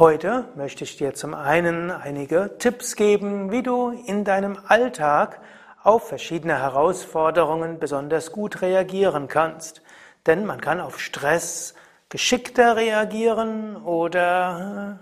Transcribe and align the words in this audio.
Heute 0.00 0.46
möchte 0.54 0.84
ich 0.84 0.96
dir 0.96 1.12
zum 1.12 1.34
einen 1.34 1.90
einige 1.90 2.56
Tipps 2.58 2.96
geben, 2.96 3.52
wie 3.52 3.62
du 3.62 3.90
in 3.90 4.24
deinem 4.24 4.56
Alltag 4.66 5.42
auf 5.82 6.08
verschiedene 6.08 6.58
Herausforderungen 6.58 7.78
besonders 7.78 8.32
gut 8.32 8.62
reagieren 8.62 9.28
kannst. 9.28 9.82
Denn 10.24 10.46
man 10.46 10.62
kann 10.62 10.80
auf 10.80 11.00
Stress 11.00 11.74
geschickter 12.08 12.76
reagieren 12.76 13.76
oder 13.76 15.00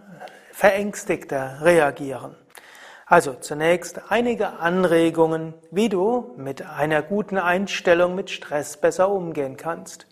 verängstigter 0.50 1.61
reagieren. 1.62 2.35
Also 3.07 3.35
zunächst 3.35 4.11
einige 4.11 4.58
Anregungen, 4.58 5.54
wie 5.71 5.89
du 5.89 6.35
mit 6.36 6.62
einer 6.62 7.03
guten 7.03 7.39
Einstellung 7.39 8.17
mit 8.17 8.30
Stress 8.30 8.76
besser 8.76 9.11
umgehen 9.11 9.57
kannst. 9.57 10.07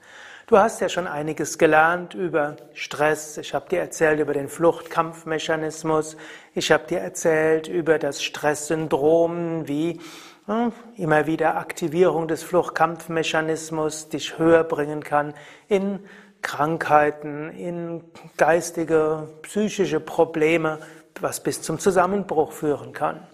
Du 0.48 0.58
hast 0.58 0.80
ja 0.80 0.88
schon 0.88 1.08
einiges 1.08 1.58
gelernt 1.58 2.14
über 2.14 2.54
Stress. 2.72 3.36
Ich 3.36 3.52
habe 3.52 3.68
dir 3.68 3.80
erzählt 3.80 4.20
über 4.20 4.32
den 4.32 4.48
Fluchtkampfmechanismus. 4.48 6.16
Ich 6.54 6.70
habe 6.70 6.86
dir 6.86 7.00
erzählt 7.00 7.66
über 7.66 7.98
das 7.98 8.22
Stresssyndrom, 8.22 9.66
wie 9.66 10.00
hm, 10.46 10.70
immer 10.96 11.26
wieder 11.26 11.56
Aktivierung 11.56 12.28
des 12.28 12.44
Fluchtkampfmechanismus 12.44 14.08
dich 14.08 14.38
höher 14.38 14.62
bringen 14.62 15.02
kann 15.02 15.34
in 15.66 15.98
Krankheiten, 16.42 17.50
in 17.50 18.04
geistige, 18.36 19.26
psychische 19.42 19.98
Probleme, 19.98 20.78
was 21.20 21.42
bis 21.42 21.60
zum 21.62 21.80
Zusammenbruch 21.80 22.52
führen 22.52 22.92
kann. 22.92 23.26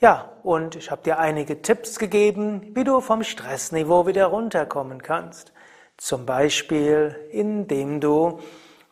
Ja, 0.00 0.32
und 0.42 0.76
ich 0.76 0.90
habe 0.90 1.02
dir 1.02 1.18
einige 1.18 1.60
Tipps 1.60 1.98
gegeben, 1.98 2.70
wie 2.74 2.84
du 2.84 3.02
vom 3.02 3.22
Stressniveau 3.22 4.06
wieder 4.06 4.24
runterkommen 4.28 5.02
kannst. 5.02 5.52
Zum 5.98 6.26
Beispiel, 6.26 7.16
indem 7.32 8.00
du 8.00 8.38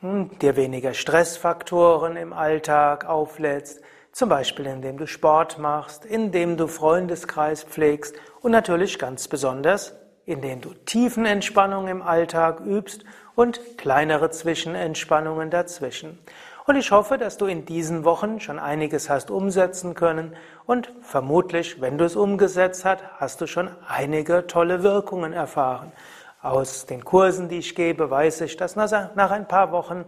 hm, 0.01 0.37
dir 0.41 0.57
weniger 0.57 0.93
Stressfaktoren 0.93 2.17
im 2.17 2.33
Alltag 2.33 3.05
auflädst, 3.07 3.81
zum 4.11 4.29
Beispiel 4.29 4.67
indem 4.67 4.97
du 4.99 5.07
Sport 5.07 5.59
machst, 5.59 6.05
indem 6.05 6.57
du 6.57 6.67
Freundeskreis 6.67 7.62
pflegst 7.62 8.17
und 8.43 8.51
natürlich 8.51 8.99
ganz 8.99 9.29
besonders, 9.29 9.95
indem 10.25 10.61
du 10.61 10.75
Tiefenentspannung 10.75 11.87
im 11.87 12.03
Alltag 12.03 12.61
übst 12.61 13.05
und 13.37 13.79
kleinere 13.79 14.31
Zwischenentspannungen 14.31 15.49
dazwischen. 15.49 16.19
Und 16.67 16.75
ich 16.75 16.91
hoffe, 16.91 17.19
dass 17.19 17.37
du 17.37 17.47
in 17.47 17.65
diesen 17.65 18.05
Wochen 18.05 18.41
schon 18.41 18.59
einiges 18.59 19.09
hast 19.09 19.31
umsetzen 19.31 19.95
können 19.95 20.34
und 20.65 20.93
vermutlich, 21.03 21.81
wenn 21.81 21.99
du 21.99 22.05
es 22.05 22.17
umgesetzt 22.17 22.84
hast, 22.84 23.05
hast 23.19 23.41
du 23.41 23.47
schon 23.47 23.71
einige 23.87 24.49
tolle 24.49 24.83
Wirkungen 24.83 25.33
erfahren. 25.33 25.93
Aus 26.47 26.87
den 26.87 27.05
Kursen, 27.05 27.49
die 27.49 27.59
ich 27.59 27.75
gebe, 27.75 28.09
weiß 28.09 28.43
ich, 28.43 28.57
dass 28.57 28.77
nach 28.77 29.33
ein 29.33 29.49
paar 29.49 29.73
Wochen 29.73 30.05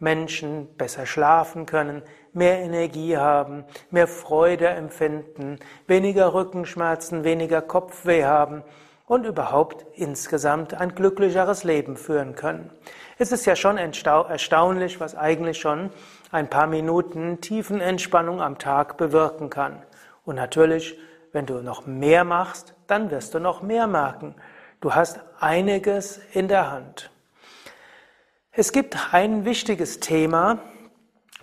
Menschen 0.00 0.66
besser 0.76 1.06
schlafen 1.06 1.64
können, 1.64 2.02
mehr 2.32 2.58
Energie 2.58 3.16
haben, 3.16 3.64
mehr 3.92 4.08
Freude 4.08 4.66
empfinden, 4.66 5.60
weniger 5.86 6.34
Rückenschmerzen, 6.34 7.22
weniger 7.22 7.62
Kopfweh 7.62 8.24
haben 8.24 8.64
und 9.06 9.26
überhaupt 9.26 9.86
insgesamt 9.94 10.74
ein 10.74 10.96
glücklicheres 10.96 11.62
Leben 11.62 11.96
führen 11.96 12.34
können. 12.34 12.72
Es 13.16 13.30
ist 13.30 13.46
ja 13.46 13.54
schon 13.54 13.78
erstaunlich, 13.78 14.98
was 14.98 15.14
eigentlich 15.14 15.60
schon 15.60 15.90
ein 16.32 16.50
paar 16.50 16.66
Minuten 16.66 17.40
Tiefenentspannung 17.40 18.42
am 18.42 18.58
Tag 18.58 18.96
bewirken 18.96 19.50
kann. 19.50 19.80
Und 20.24 20.34
natürlich, 20.34 20.98
wenn 21.30 21.46
du 21.46 21.62
noch 21.62 21.86
mehr 21.86 22.24
machst, 22.24 22.74
dann 22.88 23.12
wirst 23.12 23.34
du 23.34 23.38
noch 23.38 23.62
mehr 23.62 23.86
merken. 23.86 24.34
Du 24.82 24.94
hast 24.94 25.20
einiges 25.40 26.20
in 26.34 26.48
der 26.48 26.70
Hand. 26.70 27.10
Es 28.52 28.72
gibt 28.72 29.14
ein 29.14 29.46
wichtiges 29.46 30.00
Thema, 30.00 30.58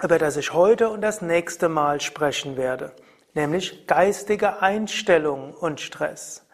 über 0.03 0.19
das 0.19 0.37
ich 0.37 0.53
heute 0.53 0.89
und 0.89 1.01
das 1.01 1.23
nächste 1.23 1.67
Mal 1.67 1.99
sprechen 1.99 2.57
werde, 2.57 2.95
nämlich 3.33 3.87
geistige 3.87 4.61
Einstellung 4.61 5.55
und 5.55 5.81
Stress. 5.81 6.45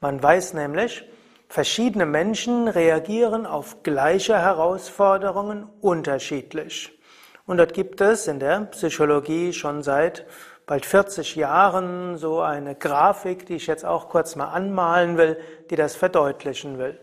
Man 0.00 0.20
weiß 0.20 0.54
nämlich, 0.54 1.04
verschiedene 1.48 2.04
Menschen 2.04 2.66
reagieren 2.66 3.46
auf 3.46 3.84
gleiche 3.84 4.36
Herausforderungen 4.36 5.68
unterschiedlich. 5.80 6.98
Und 7.46 7.58
dort 7.58 7.74
gibt 7.74 8.00
es 8.00 8.26
in 8.26 8.40
der 8.40 8.62
Psychologie 8.72 9.52
schon 9.52 9.84
seit 9.84 10.26
bald 10.66 10.86
40 10.86 11.36
Jahren 11.36 12.16
so 12.16 12.40
eine 12.40 12.74
Grafik, 12.74 13.46
die 13.46 13.56
ich 13.56 13.66
jetzt 13.66 13.84
auch 13.84 14.08
kurz 14.08 14.36
mal 14.36 14.48
anmalen 14.48 15.16
will, 15.16 15.38
die 15.70 15.76
das 15.76 15.94
verdeutlichen 15.94 16.78
will. 16.78 16.98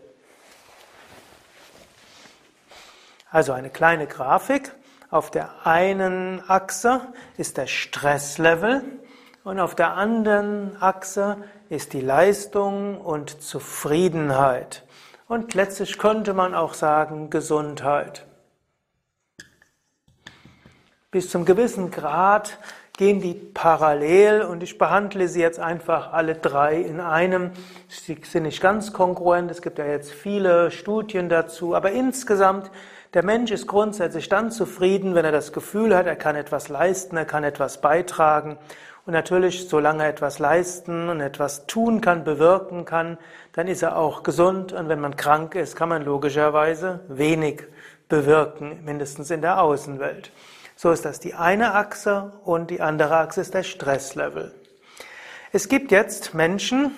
Also 3.30 3.52
eine 3.52 3.70
kleine 3.70 4.06
Grafik. 4.06 4.72
Auf 5.10 5.30
der 5.30 5.66
einen 5.66 6.42
Achse 6.48 7.00
ist 7.36 7.56
der 7.56 7.66
Stresslevel 7.66 8.82
und 9.44 9.60
auf 9.60 9.74
der 9.74 9.92
anderen 9.92 10.80
Achse 10.80 11.38
ist 11.68 11.92
die 11.92 12.00
Leistung 12.00 13.00
und 13.00 13.42
Zufriedenheit. 13.42 14.84
Und 15.28 15.54
letztlich 15.54 15.98
könnte 15.98 16.34
man 16.34 16.54
auch 16.54 16.74
sagen 16.74 17.30
Gesundheit. 17.30 18.26
Bis 21.10 21.30
zum 21.30 21.44
gewissen 21.44 21.90
Grad 21.90 22.58
gehen 22.96 23.20
die 23.20 23.34
parallel 23.34 24.42
und 24.42 24.62
ich 24.62 24.76
behandle 24.76 25.26
sie 25.28 25.40
jetzt 25.40 25.58
einfach 25.58 26.12
alle 26.12 26.34
drei 26.34 26.76
in 26.76 27.00
einem. 27.00 27.50
Sie 27.88 28.18
sind 28.22 28.42
nicht 28.42 28.60
ganz 28.60 28.92
kongruent, 28.92 29.50
es 29.50 29.62
gibt 29.62 29.78
ja 29.78 29.86
jetzt 29.86 30.12
viele 30.12 30.70
Studien 30.70 31.28
dazu, 31.28 31.74
aber 31.74 31.92
insgesamt 31.92 32.70
der 33.14 33.24
Mensch 33.24 33.50
ist 33.50 33.66
grundsätzlich 33.66 34.28
dann 34.28 34.50
zufrieden, 34.50 35.14
wenn 35.14 35.24
er 35.24 35.32
das 35.32 35.52
Gefühl 35.52 35.94
hat, 35.94 36.06
er 36.06 36.16
kann 36.16 36.34
etwas 36.34 36.68
leisten, 36.68 37.16
er 37.16 37.26
kann 37.26 37.44
etwas 37.44 37.80
beitragen. 37.80 38.56
Und 39.04 39.12
natürlich, 39.12 39.68
solange 39.68 40.04
er 40.04 40.08
etwas 40.08 40.38
leisten 40.38 41.08
und 41.08 41.20
etwas 41.20 41.66
tun 41.66 42.00
kann, 42.00 42.24
bewirken 42.24 42.84
kann, 42.84 43.18
dann 43.52 43.68
ist 43.68 43.82
er 43.82 43.98
auch 43.98 44.22
gesund. 44.22 44.72
Und 44.72 44.88
wenn 44.88 45.00
man 45.00 45.16
krank 45.16 45.56
ist, 45.56 45.76
kann 45.76 45.88
man 45.90 46.04
logischerweise 46.04 47.00
wenig 47.08 47.64
bewirken, 48.08 48.82
mindestens 48.84 49.30
in 49.30 49.42
der 49.42 49.60
Außenwelt. 49.60 50.30
So 50.82 50.90
ist 50.90 51.04
das 51.04 51.20
die 51.20 51.34
eine 51.34 51.74
Achse 51.74 52.32
und 52.42 52.68
die 52.72 52.80
andere 52.80 53.18
Achse 53.18 53.40
ist 53.40 53.54
der 53.54 53.62
Stresslevel. 53.62 54.52
Es 55.52 55.68
gibt 55.68 55.92
jetzt 55.92 56.34
Menschen, 56.34 56.90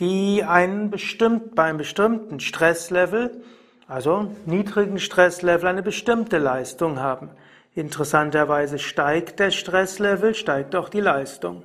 die 0.00 0.42
einen 0.42 0.90
bestimmt, 0.90 1.54
bei 1.54 1.62
einem 1.62 1.78
bestimmten 1.78 2.40
Stresslevel 2.40 3.44
also 3.86 4.34
niedrigen 4.44 4.98
Stresslevel 4.98 5.68
eine 5.68 5.84
bestimmte 5.84 6.38
Leistung 6.38 6.98
haben. 6.98 7.30
Interessanterweise 7.76 8.80
steigt 8.80 9.38
der 9.38 9.52
Stresslevel, 9.52 10.34
steigt 10.34 10.74
auch 10.74 10.88
die 10.88 10.98
Leistung. 10.98 11.62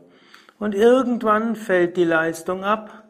Und 0.59 0.75
irgendwann 0.75 1.56
fällt 1.56 1.97
die 1.97 2.03
Leistung 2.03 2.63
ab. 2.63 3.03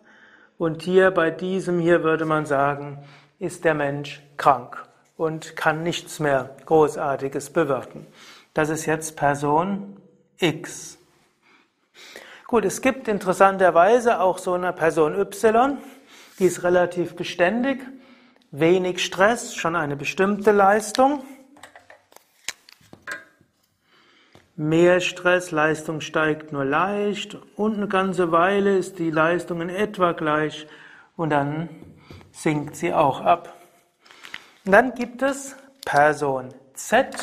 Und 0.57 0.83
hier 0.83 1.11
bei 1.11 1.31
diesem 1.31 1.79
hier 1.79 2.01
würde 2.01 2.23
man 2.23 2.45
sagen, 2.45 3.03
ist 3.39 3.65
der 3.65 3.73
Mensch 3.73 4.21
krank 4.37 4.85
und 5.17 5.55
kann 5.55 5.83
nichts 5.83 6.19
mehr 6.19 6.55
Großartiges 6.65 7.51
bewirken. 7.51 8.05
Das 8.53 8.69
ist 8.69 8.85
jetzt 8.85 9.15
Person 9.15 9.97
X. 10.39 10.97
Gut, 12.47 12.65
es 12.65 12.81
gibt 12.81 13.07
interessanterweise 13.07 14.19
auch 14.19 14.37
so 14.37 14.53
eine 14.53 14.73
Person 14.73 15.19
Y, 15.19 15.77
die 16.39 16.45
ist 16.45 16.63
relativ 16.63 17.15
beständig 17.15 17.79
wenig 18.59 19.03
Stress, 19.03 19.55
schon 19.55 19.75
eine 19.75 19.95
bestimmte 19.95 20.51
Leistung. 20.51 21.23
Mehr 24.55 25.01
Stress, 25.01 25.51
Leistung 25.51 25.99
steigt 25.99 26.53
nur 26.53 26.63
leicht 26.63 27.37
und 27.57 27.75
eine 27.75 27.89
ganze 27.89 28.31
Weile 28.31 28.77
ist 28.77 28.99
die 28.99 29.11
Leistung 29.11 29.59
in 29.59 29.69
etwa 29.69 30.13
gleich 30.13 30.67
und 31.17 31.31
dann 31.31 31.67
sinkt 32.31 32.77
sie 32.77 32.93
auch 32.93 33.19
ab. 33.19 33.54
Und 34.65 34.71
dann 34.71 34.95
gibt 34.95 35.21
es 35.21 35.55
Person 35.85 36.51
Z. 36.73 37.15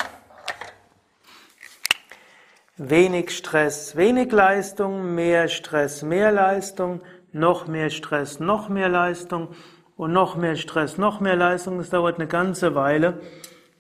Wenig 2.77 3.37
Stress, 3.37 3.97
wenig 3.97 4.31
Leistung, 4.31 5.17
mehr 5.17 5.49
Stress, 5.49 6.03
mehr 6.03 6.31
Leistung, 6.31 7.03
noch 7.33 7.67
mehr 7.67 7.91
Stress, 7.91 8.39
noch 8.39 8.69
mehr 8.69 8.89
Leistung 8.89 9.49
und 9.97 10.13
noch 10.13 10.37
mehr 10.37 10.55
Stress, 10.55 10.99
noch 10.99 11.19
mehr 11.19 11.35
Leistung. 11.35 11.81
Es 11.81 11.91
dauert 11.91 12.17
eine 12.17 12.29
ganze 12.29 12.77
Weile, 12.77 13.21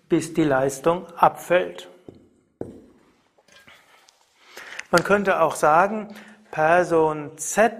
bis 0.08 0.34
die 0.34 0.44
Leistung 0.44 1.06
abfällt. 1.16 1.88
Man 4.90 5.04
könnte 5.04 5.40
auch 5.40 5.54
sagen, 5.54 6.14
Person 6.50 7.38
Z 7.38 7.72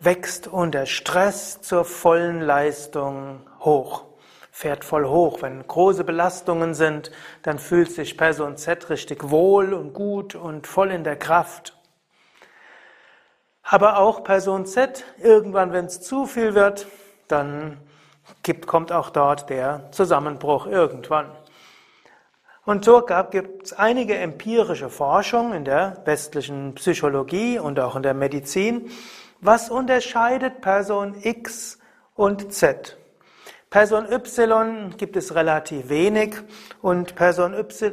wächst 0.00 0.46
unter 0.46 0.86
Stress 0.86 1.60
zur 1.60 1.84
vollen 1.84 2.40
Leistung 2.40 3.40
hoch, 3.60 4.04
fährt 4.58 4.84
voll 4.84 5.06
hoch. 5.06 5.40
Wenn 5.42 5.64
große 5.64 6.02
Belastungen 6.02 6.74
sind, 6.74 7.12
dann 7.44 7.60
fühlt 7.60 7.92
sich 7.92 8.16
Person 8.16 8.56
Z 8.56 8.90
richtig 8.90 9.30
wohl 9.30 9.72
und 9.72 9.92
gut 9.92 10.34
und 10.34 10.66
voll 10.66 10.90
in 10.90 11.04
der 11.04 11.14
Kraft. 11.14 11.78
Aber 13.62 13.98
auch 13.98 14.24
Person 14.24 14.66
Z, 14.66 15.04
irgendwann, 15.22 15.72
wenn 15.72 15.84
es 15.84 16.00
zu 16.00 16.26
viel 16.26 16.56
wird, 16.56 16.88
dann 17.28 17.76
gibt, 18.42 18.66
kommt 18.66 18.90
auch 18.90 19.10
dort 19.10 19.48
der 19.48 19.92
Zusammenbruch 19.92 20.66
irgendwann. 20.66 21.30
Und 22.64 22.84
so 22.84 23.06
gibt 23.30 23.66
es 23.66 23.72
einige 23.74 24.16
empirische 24.16 24.90
Forschung 24.90 25.54
in 25.54 25.64
der 25.64 26.02
westlichen 26.04 26.74
Psychologie 26.74 27.60
und 27.60 27.78
auch 27.78 27.94
in 27.94 28.02
der 28.02 28.14
Medizin. 28.14 28.90
Was 29.40 29.70
unterscheidet 29.70 30.62
Person 30.62 31.14
X 31.22 31.78
und 32.16 32.52
Z? 32.52 32.98
Person 33.70 34.06
Y 34.10 34.96
gibt 34.96 35.16
es 35.16 35.34
relativ 35.34 35.90
wenig 35.90 36.36
und 36.80 37.14
Person 37.16 37.52
y, 37.52 37.92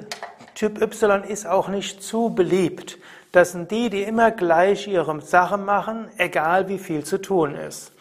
Typ 0.56 0.81
Y 0.81 1.24
ist 1.27 1.45
auch 1.45 1.68
nicht 1.68 2.01
zu 2.01 2.33
beliebt. 2.33 2.98
Das 3.33 3.51
sind 3.51 3.72
die, 3.72 3.89
die 3.89 4.04
immer 4.04 4.31
gleich 4.31 4.88
ihre 4.88 5.19
Sache 5.19 5.57
machen, 5.57 6.07
egal 6.18 6.69
wie 6.69 6.80
viel 6.80 7.04
zu 7.04 7.22
tun 7.22 7.56
ist. 7.56 7.92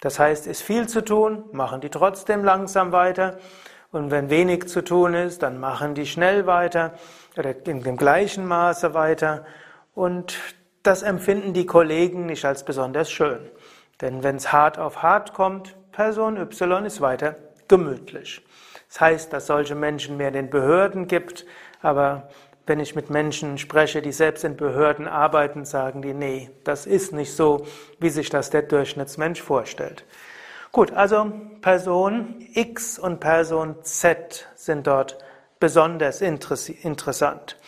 Das 0.00 0.18
heißt, 0.18 0.46
ist 0.46 0.62
viel 0.62 0.88
zu 0.88 1.04
tun, 1.04 1.44
machen 1.52 1.82
die 1.82 1.90
trotzdem 1.90 2.44
langsam 2.44 2.92
weiter. 2.92 3.38
Und 3.92 4.10
wenn 4.10 4.30
wenig 4.30 4.66
zu 4.68 4.82
tun 4.82 5.12
ist, 5.12 5.42
dann 5.42 5.60
machen 5.60 5.94
die 5.94 6.06
schnell 6.06 6.46
weiter 6.46 6.94
oder 7.36 7.54
in 7.66 7.82
dem 7.82 7.98
gleichen 7.98 8.46
Maße 8.46 8.94
weiter. 8.94 9.44
Und 9.94 10.38
das 10.82 11.02
empfinden 11.02 11.52
die 11.52 11.66
Kollegen 11.66 12.24
nicht 12.24 12.46
als 12.46 12.64
besonders 12.64 13.10
schön. 13.10 13.50
Denn 14.00 14.22
wenn 14.22 14.36
es 14.36 14.50
hart 14.50 14.78
auf 14.78 15.02
hart 15.02 15.34
kommt, 15.34 15.76
Person 15.98 16.36
Y 16.36 16.84
ist 16.84 17.00
weiter 17.00 17.34
gemütlich. 17.66 18.40
Das 18.86 19.00
heißt, 19.00 19.32
dass 19.32 19.48
solche 19.48 19.74
Menschen 19.74 20.16
mehr 20.16 20.30
den 20.30 20.48
Behörden 20.48 21.08
gibt, 21.08 21.44
aber 21.82 22.28
wenn 22.66 22.78
ich 22.78 22.94
mit 22.94 23.10
Menschen 23.10 23.58
spreche, 23.58 24.00
die 24.00 24.12
selbst 24.12 24.44
in 24.44 24.56
Behörden 24.56 25.08
arbeiten, 25.08 25.64
sagen 25.64 26.00
die, 26.00 26.14
nee, 26.14 26.50
das 26.62 26.86
ist 26.86 27.12
nicht 27.12 27.34
so, 27.34 27.66
wie 27.98 28.10
sich 28.10 28.30
das 28.30 28.50
der 28.50 28.62
Durchschnittsmensch 28.62 29.42
vorstellt. 29.42 30.04
Gut, 30.70 30.92
also 30.92 31.32
Person 31.62 32.46
X 32.54 33.00
und 33.00 33.18
Person 33.18 33.74
Z 33.82 34.46
sind 34.54 34.86
dort 34.86 35.18
besonders 35.58 36.20
interessant. 36.20 37.58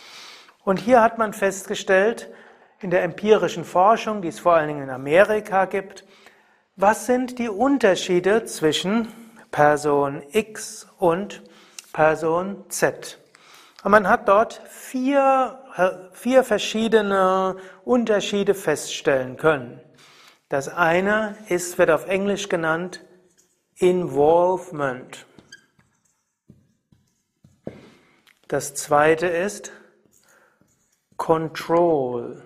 Und 0.62 0.78
hier 0.78 1.02
hat 1.02 1.18
man 1.18 1.32
festgestellt, 1.32 2.30
in 2.78 2.90
der 2.90 3.02
empirischen 3.02 3.64
Forschung, 3.64 4.22
die 4.22 4.28
es 4.28 4.38
vor 4.38 4.54
allen 4.54 4.68
Dingen 4.68 4.84
in 4.84 4.90
Amerika 4.90 5.64
gibt, 5.64 6.04
was 6.80 7.04
sind 7.04 7.38
die 7.38 7.50
Unterschiede 7.50 8.44
zwischen 8.46 9.08
Person 9.50 10.22
X 10.32 10.86
und 10.98 11.42
Person 11.92 12.64
Z? 12.70 13.18
Und 13.84 13.90
man 13.90 14.08
hat 14.08 14.28
dort 14.28 14.62
vier, 14.68 16.10
vier 16.12 16.42
verschiedene 16.42 17.56
Unterschiede 17.84 18.54
feststellen 18.54 19.36
können. 19.36 19.80
Das 20.48 20.68
eine 20.68 21.36
ist, 21.48 21.76
wird 21.76 21.90
auf 21.90 22.06
Englisch 22.06 22.48
genannt 22.48 23.04
Involvement. 23.76 25.26
Das 28.48 28.74
zweite 28.74 29.26
ist 29.26 29.70
Control. 31.16 32.42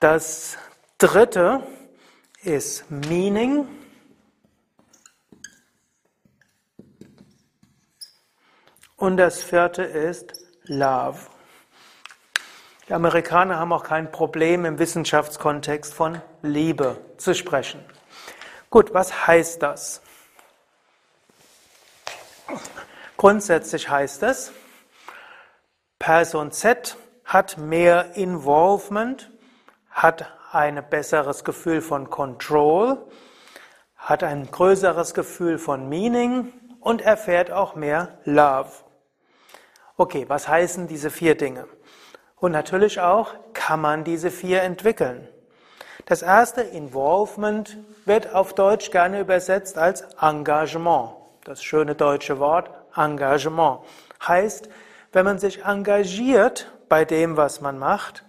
Das 0.00 0.58
dritte 0.98 1.62
ist 2.44 2.90
Meaning. 2.90 3.66
Und 8.96 9.16
das 9.16 9.42
vierte 9.42 9.82
ist 9.82 10.32
Love. 10.64 11.18
Die 12.88 12.92
Amerikaner 12.92 13.58
haben 13.58 13.72
auch 13.72 13.84
kein 13.84 14.12
Problem 14.12 14.64
im 14.66 14.78
Wissenschaftskontext 14.78 15.94
von 15.94 16.20
Liebe 16.42 16.98
zu 17.16 17.34
sprechen. 17.34 17.82
Gut, 18.68 18.92
was 18.92 19.26
heißt 19.26 19.62
das? 19.62 20.02
Grundsätzlich 23.16 23.88
heißt 23.88 24.22
es, 24.24 24.52
Person 25.98 26.52
Z 26.52 26.96
hat 27.24 27.56
mehr 27.56 28.16
Involvement, 28.16 29.30
hat 29.90 30.30
ein 30.54 30.82
besseres 30.88 31.44
Gefühl 31.44 31.80
von 31.80 32.10
Control, 32.10 32.98
hat 33.96 34.22
ein 34.22 34.50
größeres 34.50 35.14
Gefühl 35.14 35.58
von 35.58 35.88
Meaning 35.88 36.52
und 36.80 37.02
erfährt 37.02 37.50
auch 37.50 37.74
mehr 37.74 38.18
Love. 38.24 38.70
Okay, 39.96 40.24
was 40.28 40.48
heißen 40.48 40.88
diese 40.88 41.10
vier 41.10 41.36
Dinge? 41.36 41.66
Und 42.36 42.52
natürlich 42.52 43.00
auch, 43.00 43.34
kann 43.54 43.80
man 43.80 44.04
diese 44.04 44.30
vier 44.30 44.62
entwickeln? 44.62 45.28
Das 46.06 46.20
erste, 46.20 46.60
Involvement, 46.60 47.78
wird 48.04 48.34
auf 48.34 48.54
Deutsch 48.54 48.90
gerne 48.90 49.20
übersetzt 49.20 49.78
als 49.78 50.02
Engagement. 50.20 51.12
Das 51.44 51.62
schöne 51.62 51.94
deutsche 51.94 52.38
Wort 52.38 52.70
Engagement 52.94 53.80
heißt, 54.26 54.68
wenn 55.12 55.24
man 55.24 55.38
sich 55.38 55.64
engagiert 55.64 56.70
bei 56.88 57.04
dem, 57.04 57.36
was 57.38 57.60
man 57.60 57.78
macht, 57.78 58.24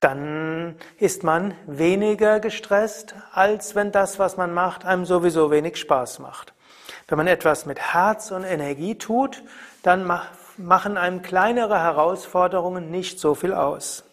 dann 0.00 0.76
ist 0.98 1.24
man 1.24 1.54
weniger 1.66 2.40
gestresst, 2.40 3.14
als 3.32 3.74
wenn 3.74 3.90
das, 3.90 4.18
was 4.18 4.36
man 4.36 4.54
macht, 4.54 4.84
einem 4.84 5.04
sowieso 5.04 5.50
wenig 5.50 5.76
Spaß 5.76 6.20
macht. 6.20 6.54
Wenn 7.08 7.18
man 7.18 7.26
etwas 7.26 7.66
mit 7.66 7.80
Herz 7.80 8.30
und 8.30 8.44
Energie 8.44 8.96
tut, 8.96 9.42
dann 9.82 10.10
machen 10.56 10.96
einem 10.96 11.22
kleinere 11.22 11.80
Herausforderungen 11.80 12.90
nicht 12.90 13.18
so 13.18 13.34
viel 13.34 13.54
aus. 13.54 14.04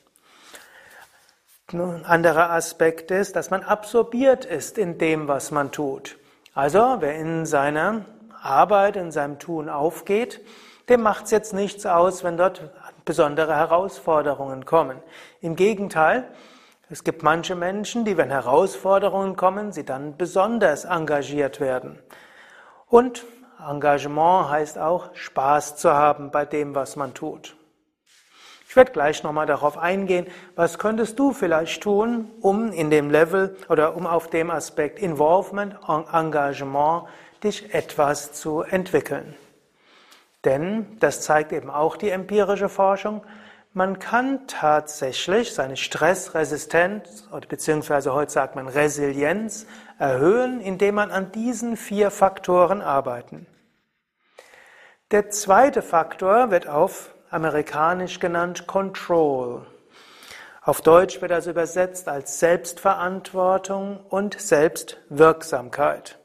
Ein 1.73 2.05
anderer 2.05 2.51
Aspekt 2.51 3.11
ist, 3.11 3.35
dass 3.35 3.49
man 3.49 3.63
absorbiert 3.63 4.45
ist 4.45 4.77
in 4.77 4.97
dem, 4.97 5.27
was 5.27 5.51
man 5.51 5.71
tut. 5.71 6.17
Also, 6.53 6.97
wer 6.99 7.15
in 7.15 7.45
seiner 7.45 8.05
Arbeit, 8.41 8.95
in 8.95 9.11
seinem 9.11 9.39
Tun 9.39 9.67
aufgeht, 9.67 10.41
dem 10.89 11.01
macht 11.01 11.25
es 11.25 11.31
jetzt 11.31 11.53
nichts 11.53 11.85
aus, 11.85 12.23
wenn 12.23 12.37
dort 12.37 12.69
besondere 13.05 13.55
Herausforderungen 13.55 14.65
kommen. 14.65 14.99
Im 15.41 15.55
Gegenteil, 15.55 16.27
es 16.89 17.03
gibt 17.03 17.23
manche 17.23 17.55
Menschen, 17.55 18.05
die, 18.05 18.17
wenn 18.17 18.29
Herausforderungen 18.29 19.35
kommen, 19.35 19.71
sie 19.71 19.83
dann 19.83 20.17
besonders 20.17 20.85
engagiert 20.85 21.59
werden. 21.59 21.99
Und 22.87 23.25
Engagement 23.59 24.49
heißt 24.49 24.77
auch 24.77 25.15
Spaß 25.15 25.77
zu 25.77 25.91
haben 25.91 26.29
bei 26.29 26.45
dem, 26.45 26.75
was 26.75 26.95
man 26.95 27.13
tut. 27.13 27.55
Ich 28.67 28.75
werde 28.75 28.91
gleich 28.91 29.23
nochmal 29.23 29.45
darauf 29.45 29.77
eingehen, 29.77 30.27
was 30.55 30.77
könntest 30.77 31.17
du 31.17 31.31
vielleicht 31.31 31.81
tun, 31.81 32.29
um 32.41 32.71
in 32.71 32.89
dem 32.89 33.09
Level 33.09 33.55
oder 33.69 33.95
um 33.95 34.05
auf 34.05 34.29
dem 34.29 34.51
Aspekt 34.51 34.99
Involvement, 34.99 35.77
Engagement 35.87 37.05
dich 37.41 37.73
etwas 37.73 38.33
zu 38.33 38.61
entwickeln. 38.61 39.35
Denn, 40.45 40.97
das 40.99 41.21
zeigt 41.21 41.51
eben 41.51 41.69
auch 41.69 41.97
die 41.97 42.09
empirische 42.09 42.69
Forschung, 42.69 43.25
man 43.73 43.99
kann 43.99 44.47
tatsächlich 44.47 45.53
seine 45.53 45.75
Stressresistenz, 45.75 47.27
beziehungsweise 47.49 48.13
heute 48.13 48.31
sagt 48.31 48.55
man 48.55 48.69
Resilienz, 48.69 49.67
erhöhen, 49.99 50.61
indem 50.61 50.95
man 50.95 51.11
an 51.11 51.33
diesen 51.33 51.75
vier 51.75 52.09
Faktoren 52.09 52.81
arbeiten. 52.81 53.47
Der 55.11 55.29
zweite 55.29 55.81
Faktor 55.81 56.51
wird 56.51 56.67
auf 56.67 57.13
amerikanisch 57.29 58.21
genannt 58.21 58.65
Control. 58.65 59.65
Auf 60.61 60.81
Deutsch 60.81 61.21
wird 61.21 61.31
das 61.31 61.47
übersetzt 61.47 62.07
als 62.07 62.39
Selbstverantwortung 62.39 63.99
und 64.09 64.39
Selbstwirksamkeit. 64.39 66.17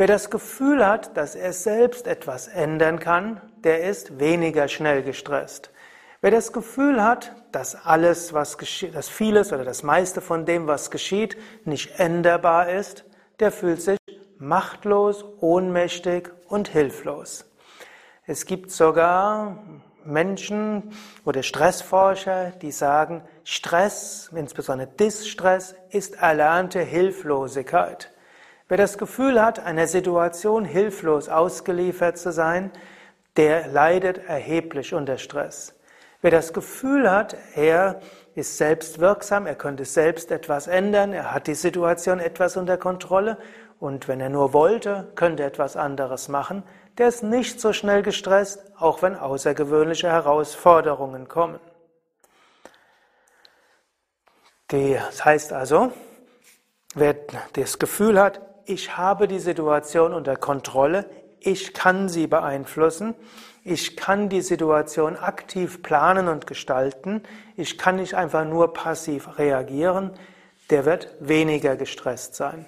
Wer 0.00 0.06
das 0.06 0.30
Gefühl 0.30 0.86
hat, 0.86 1.14
dass 1.18 1.34
er 1.34 1.52
selbst 1.52 2.06
etwas 2.06 2.48
ändern 2.48 3.00
kann, 3.00 3.42
der 3.64 3.84
ist 3.84 4.18
weniger 4.18 4.66
schnell 4.66 5.02
gestresst. 5.02 5.68
Wer 6.22 6.30
das 6.30 6.54
Gefühl 6.54 7.04
hat, 7.04 7.36
dass 7.52 7.84
alles, 7.84 8.32
was 8.32 8.56
geschieht, 8.56 8.94
dass 8.94 9.10
vieles 9.10 9.52
oder 9.52 9.62
das 9.62 9.82
meiste 9.82 10.22
von 10.22 10.46
dem, 10.46 10.66
was 10.66 10.90
geschieht, 10.90 11.36
nicht 11.66 12.00
änderbar 12.00 12.70
ist, 12.70 13.04
der 13.40 13.52
fühlt 13.52 13.82
sich 13.82 13.98
machtlos, 14.38 15.22
ohnmächtig 15.40 16.30
und 16.48 16.68
hilflos. 16.68 17.44
Es 18.24 18.46
gibt 18.46 18.70
sogar 18.70 19.62
Menschen 20.02 20.94
oder 21.26 21.42
Stressforscher, 21.42 22.52
die 22.62 22.72
sagen, 22.72 23.20
Stress, 23.44 24.30
insbesondere 24.34 24.88
Distress, 24.88 25.74
ist 25.90 26.14
erlernte 26.14 26.80
Hilflosigkeit. 26.80 28.10
Wer 28.70 28.76
das 28.76 28.98
Gefühl 28.98 29.42
hat, 29.42 29.58
einer 29.58 29.88
Situation 29.88 30.64
hilflos 30.64 31.28
ausgeliefert 31.28 32.18
zu 32.18 32.30
sein, 32.30 32.70
der 33.36 33.66
leidet 33.66 34.18
erheblich 34.28 34.94
unter 34.94 35.18
Stress. 35.18 35.74
Wer 36.22 36.30
das 36.30 36.52
Gefühl 36.52 37.10
hat, 37.10 37.36
er 37.56 38.00
ist 38.36 38.58
selbst 38.58 39.00
wirksam, 39.00 39.48
er 39.48 39.56
könnte 39.56 39.84
selbst 39.84 40.30
etwas 40.30 40.68
ändern, 40.68 41.12
er 41.12 41.34
hat 41.34 41.48
die 41.48 41.56
Situation 41.56 42.20
etwas 42.20 42.56
unter 42.56 42.76
Kontrolle 42.78 43.38
und 43.80 44.06
wenn 44.06 44.20
er 44.20 44.28
nur 44.28 44.52
wollte, 44.52 45.10
könnte 45.16 45.42
etwas 45.42 45.76
anderes 45.76 46.28
machen, 46.28 46.62
der 46.96 47.08
ist 47.08 47.24
nicht 47.24 47.60
so 47.60 47.72
schnell 47.72 48.02
gestresst, 48.02 48.62
auch 48.78 49.02
wenn 49.02 49.16
außergewöhnliche 49.16 50.06
Herausforderungen 50.06 51.26
kommen. 51.26 51.58
Das 54.68 55.24
heißt 55.24 55.52
also, 55.52 55.90
wer 56.94 57.16
das 57.54 57.80
Gefühl 57.80 58.20
hat, 58.20 58.40
ich 58.70 58.96
habe 58.96 59.26
die 59.26 59.40
Situation 59.40 60.14
unter 60.14 60.36
Kontrolle, 60.36 61.06
ich 61.40 61.74
kann 61.74 62.08
sie 62.08 62.26
beeinflussen, 62.26 63.14
ich 63.64 63.96
kann 63.96 64.28
die 64.28 64.42
Situation 64.42 65.16
aktiv 65.16 65.82
planen 65.82 66.28
und 66.28 66.46
gestalten, 66.46 67.22
ich 67.56 67.78
kann 67.78 67.96
nicht 67.96 68.14
einfach 68.14 68.44
nur 68.44 68.72
passiv 68.72 69.38
reagieren, 69.38 70.12
der 70.70 70.84
wird 70.84 71.08
weniger 71.18 71.76
gestresst 71.76 72.36
sein. 72.36 72.64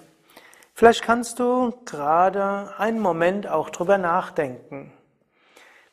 Vielleicht 0.74 1.02
kannst 1.02 1.38
du 1.38 1.72
gerade 1.84 2.74
einen 2.78 2.98
Moment 2.98 3.46
auch 3.46 3.70
drüber 3.70 3.98
nachdenken. 3.98 4.92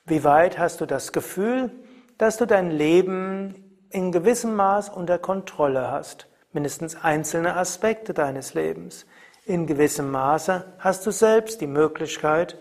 Wie 0.05 0.23
weit 0.23 0.57
hast 0.57 0.81
du 0.81 0.85
das 0.85 1.11
Gefühl, 1.11 1.71
dass 2.17 2.37
du 2.37 2.47
dein 2.47 2.71
Leben 2.71 3.83
in 3.91 4.11
gewissem 4.11 4.55
Maß 4.55 4.89
unter 4.89 5.19
Kontrolle 5.19 5.91
hast? 5.91 6.27
Mindestens 6.51 6.95
einzelne 6.95 7.55
Aspekte 7.55 8.13
deines 8.13 8.55
Lebens. 8.55 9.05
In 9.49 9.65
gewissem 9.65 10.11
Maße 10.11 10.63
hast 10.77 11.07
du 11.07 11.11
selbst 11.11 11.59
die 11.59 11.65
Möglichkeit 11.65 12.55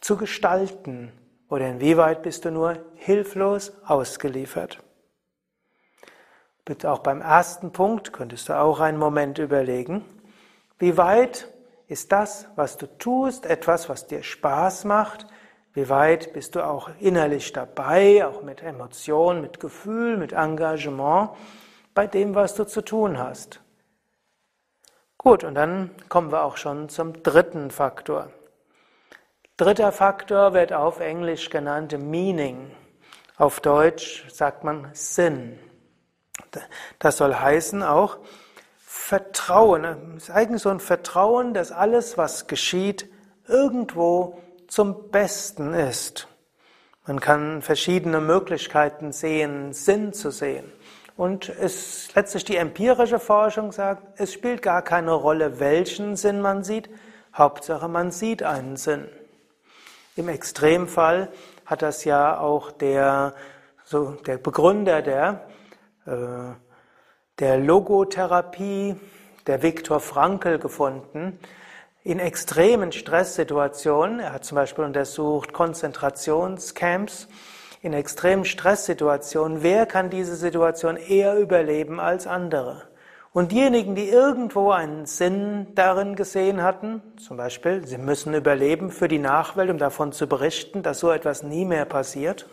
zu 0.00 0.16
gestalten. 0.16 1.10
Oder 1.48 1.68
inwieweit 1.68 2.22
bist 2.22 2.44
du 2.44 2.52
nur 2.52 2.78
hilflos 2.94 3.72
ausgeliefert? 3.84 4.78
Bitte 6.64 6.92
auch 6.92 7.00
beim 7.00 7.20
ersten 7.20 7.72
Punkt 7.72 8.12
könntest 8.12 8.48
du 8.48 8.56
auch 8.56 8.78
einen 8.78 8.98
Moment 8.98 9.38
überlegen. 9.38 10.04
Wie 10.78 10.96
weit 10.96 11.48
ist 11.88 12.12
das, 12.12 12.46
was 12.54 12.76
du 12.76 12.86
tust, 12.96 13.44
etwas, 13.44 13.88
was 13.88 14.06
dir 14.06 14.22
Spaß 14.22 14.84
macht? 14.84 15.26
Wie 15.72 15.88
weit 15.88 16.32
bist 16.34 16.54
du 16.54 16.64
auch 16.64 16.88
innerlich 17.00 17.52
dabei, 17.52 18.24
auch 18.24 18.44
mit 18.44 18.62
Emotion, 18.62 19.40
mit 19.40 19.58
Gefühl, 19.58 20.18
mit 20.18 20.34
Engagement 20.34 21.30
bei 21.94 22.06
dem, 22.06 22.36
was 22.36 22.54
du 22.54 22.62
zu 22.62 22.80
tun 22.80 23.18
hast? 23.18 23.63
Gut, 25.24 25.42
und 25.42 25.54
dann 25.54 25.88
kommen 26.10 26.30
wir 26.30 26.44
auch 26.44 26.58
schon 26.58 26.90
zum 26.90 27.22
dritten 27.22 27.70
Faktor. 27.70 28.28
Dritter 29.56 29.90
Faktor 29.90 30.52
wird 30.52 30.74
auf 30.74 31.00
Englisch 31.00 31.48
genannt 31.48 31.98
Meaning. 31.98 32.70
Auf 33.38 33.60
Deutsch 33.60 34.28
sagt 34.28 34.64
man 34.64 34.90
Sinn. 34.92 35.58
Das 36.98 37.16
soll 37.16 37.34
heißen 37.34 37.82
auch, 37.82 38.18
Vertrauen, 38.84 40.14
es 40.18 40.24
ist 40.24 40.30
eigentlich 40.30 40.60
so 40.60 40.68
ein 40.68 40.78
Vertrauen, 40.78 41.54
dass 41.54 41.72
alles, 41.72 42.18
was 42.18 42.46
geschieht, 42.46 43.08
irgendwo 43.48 44.42
zum 44.68 45.10
Besten 45.10 45.72
ist. 45.72 46.28
Man 47.06 47.18
kann 47.18 47.62
verschiedene 47.62 48.20
Möglichkeiten 48.20 49.10
sehen, 49.12 49.72
Sinn 49.72 50.12
zu 50.12 50.30
sehen. 50.30 50.70
Und 51.16 51.48
es 51.48 52.14
letztlich 52.14 52.44
die 52.44 52.56
empirische 52.56 53.20
Forschung 53.20 53.70
sagt, 53.72 54.20
es 54.20 54.32
spielt 54.32 54.62
gar 54.62 54.82
keine 54.82 55.12
Rolle, 55.12 55.60
welchen 55.60 56.16
Sinn 56.16 56.40
man 56.40 56.64
sieht. 56.64 56.90
Hauptsache, 57.34 57.88
man 57.88 58.10
sieht 58.10 58.42
einen 58.42 58.76
Sinn. 58.76 59.08
Im 60.16 60.28
Extremfall 60.28 61.28
hat 61.66 61.82
das 61.82 62.04
ja 62.04 62.38
auch 62.38 62.72
der, 62.72 63.34
so 63.84 64.12
der 64.26 64.38
Begründer 64.38 65.02
der 65.02 65.46
äh, 66.06 66.54
der 67.38 67.58
Logotherapie, 67.58 68.94
der 69.46 69.62
Viktor 69.62 70.00
Frankl 70.00 70.58
gefunden, 70.58 71.38
in 72.04 72.20
extremen 72.20 72.92
Stresssituationen. 72.92 74.20
Er 74.20 74.32
hat 74.32 74.44
zum 74.44 74.56
Beispiel 74.56 74.84
untersucht 74.84 75.52
Konzentrationscamps. 75.52 77.28
In 77.84 77.92
extremen 77.92 78.46
Stresssituationen, 78.46 79.62
wer 79.62 79.84
kann 79.84 80.08
diese 80.08 80.36
Situation 80.36 80.96
eher 80.96 81.38
überleben 81.38 82.00
als 82.00 82.26
andere? 82.26 82.84
Und 83.30 83.52
diejenigen, 83.52 83.94
die 83.94 84.08
irgendwo 84.08 84.70
einen 84.70 85.04
Sinn 85.04 85.66
darin 85.74 86.16
gesehen 86.16 86.62
hatten, 86.62 87.02
zum 87.18 87.36
Beispiel, 87.36 87.86
sie 87.86 87.98
müssen 87.98 88.32
überleben 88.32 88.90
für 88.90 89.06
die 89.06 89.18
Nachwelt, 89.18 89.68
um 89.68 89.76
davon 89.76 90.12
zu 90.12 90.26
berichten, 90.26 90.82
dass 90.82 90.98
so 91.00 91.10
etwas 91.10 91.42
nie 91.42 91.66
mehr 91.66 91.84
passiert. 91.84 92.46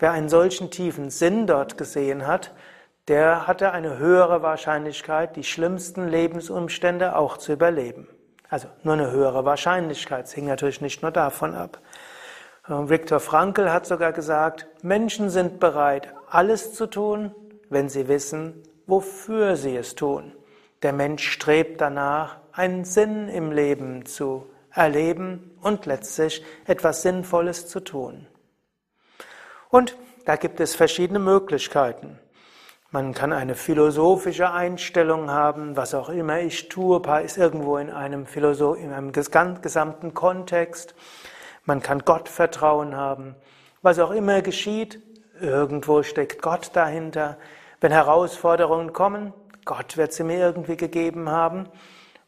Wer 0.00 0.10
einen 0.10 0.28
solchen 0.28 0.72
tiefen 0.72 1.10
Sinn 1.10 1.46
dort 1.46 1.78
gesehen 1.78 2.26
hat, 2.26 2.52
der 3.06 3.46
hatte 3.46 3.70
eine 3.70 3.98
höhere 3.98 4.42
Wahrscheinlichkeit, 4.42 5.36
die 5.36 5.44
schlimmsten 5.44 6.08
Lebensumstände 6.08 7.14
auch 7.14 7.36
zu 7.36 7.52
überleben. 7.52 8.08
Also 8.48 8.66
nur 8.82 8.94
eine 8.94 9.12
höhere 9.12 9.44
Wahrscheinlichkeit. 9.44 10.24
Es 10.24 10.32
hing 10.32 10.46
natürlich 10.46 10.80
nicht 10.80 11.02
nur 11.02 11.12
davon 11.12 11.54
ab. 11.54 11.78
Viktor 12.66 13.20
Frankl 13.20 13.70
hat 13.70 13.86
sogar 13.86 14.12
gesagt, 14.12 14.66
Menschen 14.82 15.30
sind 15.30 15.60
bereit, 15.60 16.14
alles 16.28 16.74
zu 16.74 16.86
tun, 16.86 17.34
wenn 17.68 17.88
sie 17.88 18.08
wissen, 18.08 18.62
wofür 18.86 19.56
sie 19.56 19.76
es 19.76 19.94
tun. 19.94 20.32
Der 20.82 20.92
Mensch 20.92 21.28
strebt 21.28 21.80
danach, 21.80 22.38
einen 22.52 22.84
Sinn 22.84 23.28
im 23.28 23.52
Leben 23.52 24.06
zu 24.06 24.46
erleben 24.72 25.56
und 25.62 25.86
letztlich 25.86 26.44
etwas 26.66 27.02
Sinnvolles 27.02 27.66
zu 27.66 27.80
tun. 27.80 28.26
Und 29.68 29.96
da 30.24 30.36
gibt 30.36 30.60
es 30.60 30.74
verschiedene 30.74 31.18
Möglichkeiten. 31.18 32.18
Man 32.90 33.14
kann 33.14 33.32
eine 33.32 33.54
philosophische 33.54 34.50
Einstellung 34.50 35.30
haben, 35.30 35.76
was 35.76 35.94
auch 35.94 36.08
immer 36.08 36.40
ich 36.40 36.68
tue, 36.68 37.00
ist 37.24 37.38
irgendwo 37.38 37.76
in 37.76 37.90
einem, 37.90 38.26
Philosoph 38.26 38.78
in 38.78 38.92
einem 38.92 39.12
gesamten 39.12 40.12
Kontext. 40.12 40.94
Man 41.64 41.82
kann 41.82 42.00
Gottvertrauen 42.00 42.96
haben. 42.96 43.34
Was 43.82 43.98
auch 43.98 44.10
immer 44.10 44.42
geschieht, 44.42 45.00
irgendwo 45.40 46.02
steckt 46.02 46.42
Gott 46.42 46.70
dahinter. 46.74 47.38
Wenn 47.80 47.92
Herausforderungen 47.92 48.92
kommen, 48.92 49.32
Gott 49.64 49.96
wird 49.96 50.12
sie 50.12 50.24
mir 50.24 50.38
irgendwie 50.38 50.76
gegeben 50.76 51.30
haben. 51.30 51.68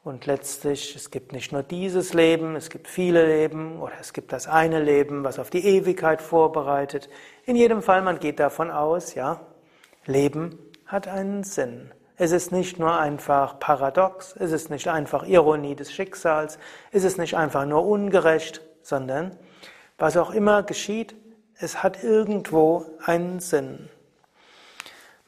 Und 0.04 0.26
letztlich, 0.26 0.96
es 0.96 1.10
gibt 1.12 1.32
nicht 1.32 1.52
nur 1.52 1.62
dieses 1.62 2.12
Leben, 2.12 2.56
es 2.56 2.70
gibt 2.70 2.88
viele 2.88 3.24
Leben 3.24 3.80
oder 3.80 3.92
es 4.00 4.12
gibt 4.12 4.32
das 4.32 4.48
eine 4.48 4.80
Leben, 4.82 5.22
was 5.22 5.38
auf 5.38 5.48
die 5.48 5.64
Ewigkeit 5.64 6.20
vorbereitet. 6.20 7.08
In 7.44 7.54
jedem 7.54 7.82
Fall, 7.82 8.02
man 8.02 8.18
geht 8.18 8.40
davon 8.40 8.72
aus, 8.72 9.14
ja, 9.14 9.40
Leben 10.04 10.58
hat 10.86 11.06
einen 11.06 11.44
Sinn. 11.44 11.92
Es 12.16 12.32
ist 12.32 12.50
nicht 12.50 12.80
nur 12.80 12.98
einfach 12.98 13.60
paradox, 13.60 14.34
es 14.36 14.50
ist 14.50 14.70
nicht 14.70 14.88
einfach 14.88 15.24
Ironie 15.24 15.76
des 15.76 15.92
Schicksals, 15.92 16.58
es 16.90 17.04
ist 17.04 17.16
nicht 17.18 17.36
einfach 17.36 17.64
nur 17.64 17.86
ungerecht, 17.86 18.60
sondern 18.82 19.36
was 19.98 20.16
auch 20.16 20.30
immer 20.30 20.62
geschieht, 20.62 21.14
es 21.58 21.82
hat 21.82 22.02
irgendwo 22.02 22.86
einen 23.04 23.40
Sinn. 23.40 23.88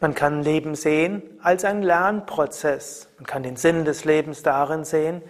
Man 0.01 0.15
kann 0.15 0.43
Leben 0.43 0.75
sehen 0.75 1.23
als 1.43 1.65
einen 1.65 1.83
Lernprozess. 1.83 3.09
Man 3.19 3.27
kann 3.27 3.43
den 3.43 3.57
Sinn 3.57 3.85
des 3.85 4.05
Lebens 4.05 4.43
darin 4.43 4.85
sehen, 4.85 5.23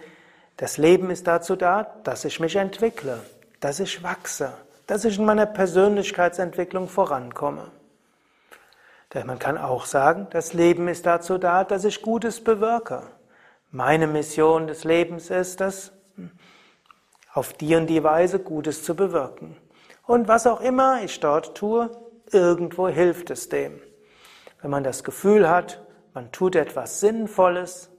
das 0.57 0.77
Leben 0.77 1.09
ist 1.09 1.27
dazu 1.27 1.57
da, 1.57 1.83
dass 2.03 2.23
ich 2.23 2.39
mich 2.39 2.55
entwickle, 2.55 3.19
dass 3.59 3.81
ich 3.81 4.03
wachse, 4.03 4.53
dass 4.87 5.03
ich 5.03 5.19
in 5.19 5.25
meiner 5.25 5.45
Persönlichkeitsentwicklung 5.45 6.87
vorankomme. 6.87 7.71
Man 9.25 9.39
kann 9.39 9.57
auch 9.57 9.85
sagen, 9.85 10.27
das 10.31 10.51
Leben 10.51 10.89
ist 10.89 11.05
dazu 11.05 11.37
da, 11.37 11.63
dass 11.63 11.85
ich 11.85 12.01
Gutes 12.01 12.43
bewirke. 12.43 13.03
Meine 13.71 14.07
Mission 14.07 14.67
des 14.67 14.83
Lebens 14.83 15.29
ist 15.29 15.61
es, 15.61 15.93
auf 17.35 17.51
die 17.51 17.75
und 17.75 17.87
die 17.87 18.03
Weise 18.03 18.39
Gutes 18.39 18.83
zu 18.83 18.95
bewirken. 18.95 19.57
Und 20.07 20.29
was 20.29 20.47
auch 20.47 20.61
immer 20.61 21.03
ich 21.03 21.19
dort 21.19 21.55
tue, 21.55 21.91
irgendwo 22.31 22.87
hilft 22.87 23.29
es 23.29 23.49
dem. 23.49 23.81
Wenn 24.61 24.71
man 24.71 24.85
das 24.85 25.03
Gefühl 25.03 25.49
hat, 25.49 25.85
man 26.13 26.31
tut 26.31 26.55
etwas 26.55 27.01
Sinnvolles, 27.01 27.89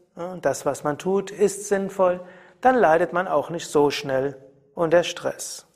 das, 0.41 0.65
was 0.65 0.85
man 0.85 0.97
tut, 0.97 1.31
ist 1.31 1.69
sinnvoll, 1.69 2.21
dann 2.63 2.77
leidet 2.77 3.13
man 3.13 3.29
auch 3.29 3.51
nicht 3.51 3.69
so 3.69 3.91
schnell 3.91 4.43
unter 4.75 5.05
Stress. 5.05 5.67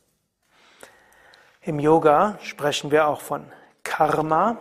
Im 1.61 1.79
Yoga 1.79 2.39
sprechen 2.41 2.91
wir 2.91 3.07
auch 3.07 3.21
von 3.21 3.45
Karma, 3.85 4.57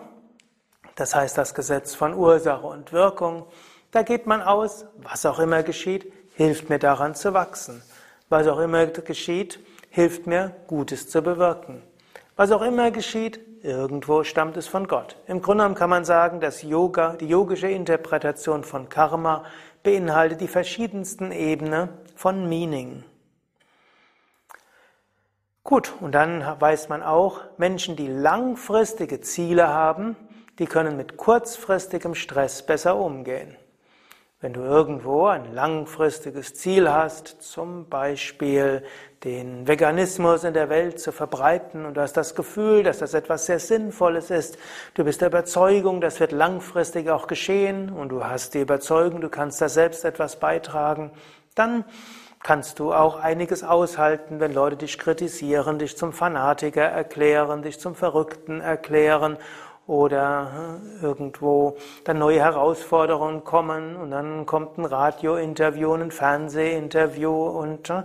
das 0.96 1.16
heißt 1.16 1.38
das 1.38 1.54
Gesetz 1.54 1.96
von 1.96 2.14
Ursache 2.14 2.68
und 2.68 2.92
Wirkung. 2.92 3.48
Da 3.92 4.02
geht 4.02 4.28
man 4.28 4.42
aus, 4.42 4.86
was 4.98 5.26
auch 5.26 5.40
immer 5.40 5.64
geschieht, 5.64 6.12
hilft 6.36 6.70
mir 6.70 6.80
daran 6.80 7.16
zu 7.16 7.34
wachsen. 7.34 7.82
Was 8.30 8.48
auch 8.48 8.60
immer 8.60 8.86
geschieht, 8.86 9.60
hilft 9.90 10.28
mir, 10.28 10.56
Gutes 10.68 11.10
zu 11.10 11.24
bewirken. 11.24 11.82
Was 12.36 12.52
auch 12.52 12.62
immer 12.62 12.92
geschieht, 12.92 13.40
irgendwo 13.64 14.24
stammt 14.24 14.56
es 14.56 14.68
von 14.68 14.88
Gott. 14.88 15.18
Im 15.26 15.42
Grunde 15.42 15.64
genommen 15.64 15.76
kann 15.76 15.90
man 15.90 16.06
sagen, 16.06 16.40
dass 16.40 16.62
Yoga, 16.62 17.16
die 17.16 17.28
yogische 17.28 17.68
Interpretation 17.68 18.64
von 18.64 18.88
Karma 18.88 19.46
beinhaltet 19.82 20.42
die 20.42 20.48
verschiedensten 20.48 21.32
Ebenen 21.32 21.90
von 22.16 22.48
Meaning. 22.48 23.04
Gut, 25.64 25.94
und 26.00 26.14
dann 26.14 26.44
weiß 26.60 26.88
man 26.90 27.02
auch, 27.02 27.42
Menschen, 27.58 27.96
die 27.96 28.08
langfristige 28.08 29.22
Ziele 29.22 29.68
haben, 29.68 30.16
die 30.60 30.66
können 30.66 30.98
mit 30.98 31.18
kurzfristigem 31.18 32.14
Stress 32.14 32.66
besser 32.66 32.96
umgehen. 32.96 33.58
Wenn 34.42 34.54
du 34.54 34.62
irgendwo 34.62 35.26
ein 35.26 35.54
langfristiges 35.54 36.54
Ziel 36.54 36.90
hast, 36.90 37.42
zum 37.42 37.90
Beispiel 37.90 38.84
den 39.26 39.68
Veganismus 39.68 40.46
in 40.46 40.54
der 40.54 40.70
Welt 40.70 41.02
zu 41.02 41.12
verbreiten 41.12 41.86
und 41.86 41.98
du 41.98 42.02
hast 42.02 42.14
das 42.14 42.36
Gefühl, 42.36 42.84
dass 42.84 43.00
das 43.00 43.14
etwas 43.14 43.48
sehr 43.48 43.60
Sinnvolles 43.60 44.32
ist, 44.32 44.58
du 44.94 45.04
bist 45.04 45.20
der 45.20 45.28
Überzeugung, 45.28 46.00
das 46.00 46.22
wird 46.22 46.32
langfristig 46.32 47.10
auch 47.10 47.28
geschehen 47.28 47.90
und 47.90 48.10
du 48.10 48.24
hast 48.24 48.54
die 48.54 48.62
Überzeugung, 48.62 49.20
du 49.20 49.28
kannst 49.28 49.60
da 49.60 49.68
selbst 49.68 50.06
etwas 50.06 50.38
beitragen, 50.38 51.12
dann 51.56 51.84
kannst 52.42 52.80
du 52.80 52.94
auch 52.94 53.20
einiges 53.20 53.66
aushalten, 53.66 54.40
wenn 54.40 54.54
Leute 54.54 54.78
dich 54.78 54.98
kritisieren, 54.98 55.80
dich 55.80 55.98
zum 55.98 56.14
Fanatiker 56.14 56.84
erklären, 56.84 57.62
dich 57.62 57.78
zum 57.78 57.94
Verrückten 57.94 58.62
erklären 58.62 59.38
oder 59.90 60.52
hm, 60.54 61.02
irgendwo 61.02 61.76
dann 62.04 62.20
neue 62.20 62.40
Herausforderungen 62.40 63.44
kommen 63.44 63.96
und 63.96 64.12
dann 64.12 64.46
kommt 64.46 64.78
ein 64.78 64.86
Radiointerview, 64.86 65.94
ein 65.94 66.12
Fernsehinterview 66.12 67.32
und 67.32 67.90
hm, 67.90 68.04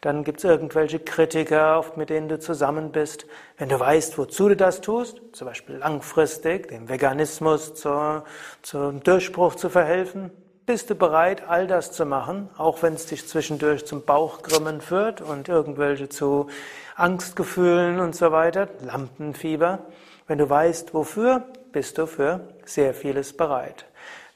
dann 0.00 0.24
gibt 0.24 0.38
es 0.38 0.44
irgendwelche 0.44 0.98
Kritiker, 0.98 1.84
mit 1.96 2.08
denen 2.08 2.30
du 2.30 2.38
zusammen 2.38 2.90
bist. 2.90 3.26
Wenn 3.58 3.68
du 3.68 3.78
weißt, 3.78 4.16
wozu 4.16 4.48
du 4.48 4.56
das 4.56 4.80
tust, 4.80 5.20
zum 5.32 5.46
Beispiel 5.46 5.76
langfristig 5.76 6.68
dem 6.68 6.88
Veganismus 6.88 7.74
zur, 7.74 8.24
zum 8.62 9.02
Durchbruch 9.02 9.56
zu 9.56 9.68
verhelfen, 9.68 10.30
bist 10.64 10.88
du 10.88 10.94
bereit, 10.94 11.42
all 11.46 11.66
das 11.66 11.92
zu 11.92 12.06
machen, 12.06 12.48
auch 12.56 12.82
wenn 12.82 12.94
es 12.94 13.06
dich 13.06 13.28
zwischendurch 13.28 13.84
zum 13.84 14.04
Bauchgrimmen 14.04 14.80
führt 14.80 15.20
und 15.20 15.50
irgendwelche 15.50 16.08
zu 16.08 16.46
Angstgefühlen 16.94 18.00
und 18.00 18.16
so 18.16 18.32
weiter, 18.32 18.68
Lampenfieber. 18.80 19.80
Wenn 20.26 20.38
du 20.38 20.48
weißt, 20.48 20.94
wofür, 20.94 21.44
bist 21.72 21.98
du 21.98 22.06
für 22.06 22.40
sehr 22.64 22.94
vieles 22.94 23.36
bereit. 23.36 23.86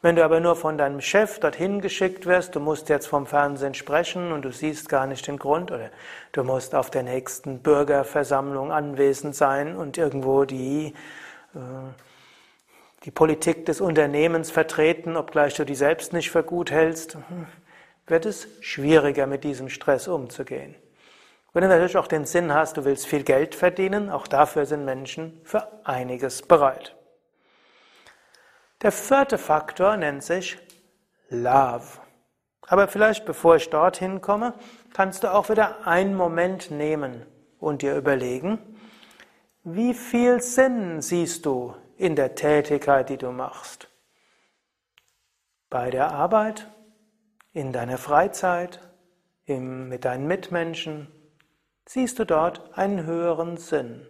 Wenn 0.02 0.16
du 0.16 0.25
aber 0.25 0.40
nur 0.40 0.56
von 0.56 0.78
deinem 0.78 1.02
Chef 1.02 1.40
dorthin 1.40 1.82
geschickt 1.82 2.25
wirst, 2.25 2.54
du 2.54 2.61
musst 2.61 2.88
jetzt 2.88 3.06
vom 3.06 3.26
Fernsehen 3.26 3.75
sprechen 3.75 4.32
und 4.32 4.42
du 4.42 4.50
siehst 4.50 4.88
gar 4.88 5.06
nicht 5.06 5.26
den 5.26 5.37
Grund 5.37 5.70
oder 5.70 5.90
du 6.32 6.42
musst 6.42 6.75
auf 6.75 6.90
der 6.90 7.02
nächsten 7.02 7.59
Bürgerversammlung 7.59 8.73
anwesend 8.73 9.35
sein 9.35 9.76
und 9.76 9.99
irgendwo 9.99 10.44
die, 10.47 10.94
äh, 11.54 11.59
die 13.04 13.11
Politik 13.11 13.66
des 13.66 13.82
Unternehmens 13.82 14.50
vertreten, 14.50 15.18
obgleich 15.18 15.54
du 15.54 15.66
die 15.66 15.75
selbst 15.75 16.14
nicht 16.14 16.30
für 16.30 16.44
gut 16.44 16.70
hältst, 16.70 17.18
wird 18.06 18.25
es 18.25 18.49
schwieriger 18.61 19.26
mit 19.26 19.44
diesem 19.44 19.68
Stress 19.68 20.09
umzugehen. 20.09 20.75
Wenn 21.52 21.62
du 21.62 21.69
natürlich 21.69 21.97
auch 21.97 22.07
den 22.07 22.26
Sinn 22.26 22.54
hast, 22.54 22.76
du 22.76 22.85
willst 22.85 23.07
viel 23.07 23.25
Geld 23.25 23.54
verdienen, 23.54 24.09
auch 24.09 24.28
dafür 24.28 24.66
sind 24.66 24.85
Menschen 24.85 25.40
für 25.42 25.66
einiges 25.85 26.42
bereit. 26.42 26.97
Der 28.83 28.92
vierte 28.92 29.37
Faktor 29.37 29.97
nennt 29.97 30.23
sich 30.23 30.59
Love. 31.28 31.99
Aber 32.66 32.87
vielleicht 32.87 33.25
bevor 33.25 33.57
ich 33.57 33.69
dorthin 33.69 34.21
komme, 34.21 34.54
kannst 34.95 35.25
du 35.25 35.33
auch 35.33 35.49
wieder 35.49 35.87
einen 35.87 36.14
Moment 36.14 36.71
nehmen 36.71 37.26
und 37.59 37.83
dir 37.83 37.97
überlegen, 37.97 38.59
wie 39.64 39.92
viel 39.92 40.40
Sinn 40.40 41.02
siehst 41.02 41.45
du 41.47 41.75
in 41.97 42.16
der 42.16 42.37
Tätigkeit, 42.37 43.09
die 43.09 43.19
du 43.19 43.33
machst? 43.33 43.88
Bei 45.69 45.90
der 45.90 46.12
Arbeit, 46.12 46.69
in 47.52 47.73
deiner 47.73 47.99
Freizeit, 47.99 48.80
im, 49.45 49.88
mit 49.88 50.04
deinen 50.04 50.26
Mitmenschen, 50.26 51.09
siehst 51.92 52.20
du 52.20 52.25
dort 52.25 52.78
einen 52.78 53.04
höheren 53.04 53.56
Sinn. 53.56 54.06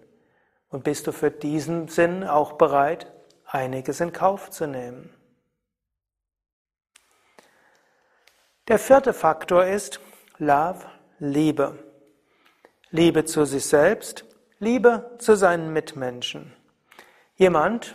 Und 0.68 0.84
bist 0.84 1.06
du 1.06 1.12
für 1.12 1.30
diesen 1.30 1.88
Sinn 1.88 2.24
auch 2.24 2.52
bereit, 2.52 3.10
einiges 3.46 4.00
in 4.00 4.12
Kauf 4.12 4.50
zu 4.50 4.66
nehmen? 4.66 5.08
Der 8.68 8.78
vierte 8.78 9.14
Faktor 9.14 9.64
ist 9.64 9.98
Love, 10.36 10.84
Liebe. 11.20 11.78
Liebe 12.90 13.24
zu 13.24 13.46
sich 13.46 13.64
selbst, 13.64 14.26
Liebe 14.58 15.12
zu 15.18 15.34
seinen 15.34 15.72
Mitmenschen. 15.72 16.52
Jemand, 17.36 17.94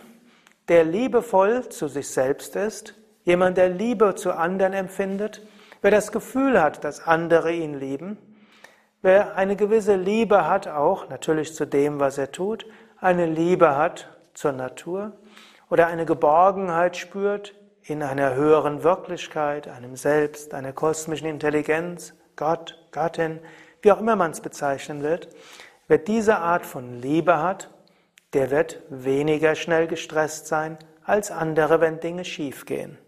der 0.66 0.82
liebevoll 0.84 1.68
zu 1.68 1.86
sich 1.86 2.08
selbst 2.08 2.56
ist, 2.56 2.94
jemand, 3.22 3.56
der 3.56 3.68
Liebe 3.68 4.16
zu 4.16 4.32
anderen 4.32 4.72
empfindet, 4.72 5.46
wer 5.80 5.92
das 5.92 6.10
Gefühl 6.10 6.60
hat, 6.60 6.82
dass 6.82 7.06
andere 7.06 7.52
ihn 7.52 7.78
lieben, 7.78 8.18
Wer 9.02 9.36
eine 9.36 9.56
gewisse 9.56 9.96
Liebe 9.96 10.46
hat, 10.48 10.68
auch 10.68 11.08
natürlich 11.08 11.54
zu 11.54 11.66
dem, 11.66 12.00
was 12.00 12.18
er 12.18 12.32
tut, 12.32 12.66
eine 12.98 13.26
Liebe 13.26 13.76
hat 13.76 14.08
zur 14.34 14.52
Natur 14.52 15.12
oder 15.70 15.86
eine 15.86 16.06
Geborgenheit 16.06 16.96
spürt 16.96 17.54
in 17.82 18.02
einer 18.02 18.34
höheren 18.34 18.82
Wirklichkeit, 18.82 19.68
einem 19.68 19.96
Selbst, 19.96 20.54
einer 20.54 20.72
kosmischen 20.72 21.28
Intelligenz, 21.28 22.14
Gott, 22.34 22.78
Gattin, 22.90 23.38
wie 23.82 23.92
auch 23.92 24.00
immer 24.00 24.16
man 24.16 24.32
es 24.32 24.40
bezeichnen 24.40 25.02
wird, 25.02 25.28
wer 25.86 25.98
diese 25.98 26.38
Art 26.38 26.66
von 26.66 27.00
Liebe 27.00 27.40
hat, 27.40 27.70
der 28.32 28.50
wird 28.50 28.82
weniger 28.90 29.54
schnell 29.54 29.86
gestresst 29.86 30.46
sein 30.48 30.78
als 31.04 31.30
andere, 31.30 31.80
wenn 31.80 32.00
Dinge 32.00 32.24
schiefgehen. 32.24 32.98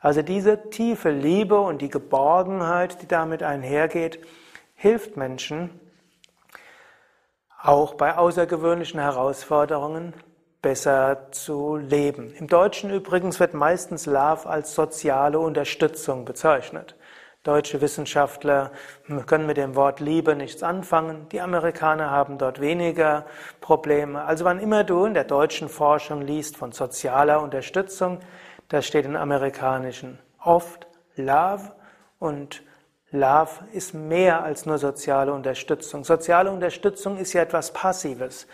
Also 0.00 0.22
diese 0.22 0.70
tiefe 0.70 1.10
Liebe 1.10 1.60
und 1.60 1.80
die 1.80 1.88
Geborgenheit, 1.88 3.00
die 3.02 3.06
damit 3.06 3.44
einhergeht, 3.44 4.18
hilft 4.82 5.16
Menschen, 5.16 5.70
auch 7.62 7.94
bei 7.94 8.16
außergewöhnlichen 8.18 8.98
Herausforderungen 8.98 10.12
besser 10.60 11.28
zu 11.30 11.76
leben. 11.76 12.34
Im 12.34 12.48
Deutschen 12.48 12.90
übrigens 12.90 13.38
wird 13.38 13.54
meistens 13.54 14.06
Love 14.06 14.48
als 14.48 14.74
soziale 14.74 15.38
Unterstützung 15.38 16.24
bezeichnet. 16.24 16.96
Deutsche 17.44 17.80
Wissenschaftler 17.80 18.72
können 19.26 19.46
mit 19.46 19.56
dem 19.56 19.76
Wort 19.76 20.00
Liebe 20.00 20.34
nichts 20.34 20.64
anfangen. 20.64 21.28
Die 21.30 21.40
Amerikaner 21.40 22.10
haben 22.10 22.36
dort 22.36 22.60
weniger 22.60 23.24
Probleme. 23.60 24.24
Also 24.24 24.44
wann 24.44 24.58
immer 24.58 24.82
du 24.82 25.04
in 25.04 25.14
der 25.14 25.22
deutschen 25.22 25.68
Forschung 25.68 26.22
liest 26.22 26.56
von 26.56 26.72
sozialer 26.72 27.40
Unterstützung, 27.40 28.18
da 28.68 28.82
steht 28.82 29.04
in 29.04 29.14
amerikanischen 29.14 30.18
oft 30.40 30.88
Love 31.14 31.70
und 32.18 32.64
Love 33.12 33.66
ist 33.72 33.92
mehr 33.92 34.42
als 34.42 34.64
nur 34.64 34.78
soziale 34.78 35.34
Unterstützung. 35.34 36.02
Soziale 36.02 36.50
Unterstützung 36.50 37.18
ist 37.18 37.34
ja 37.34 37.42
etwas 37.42 37.72
Passives. 37.72 38.46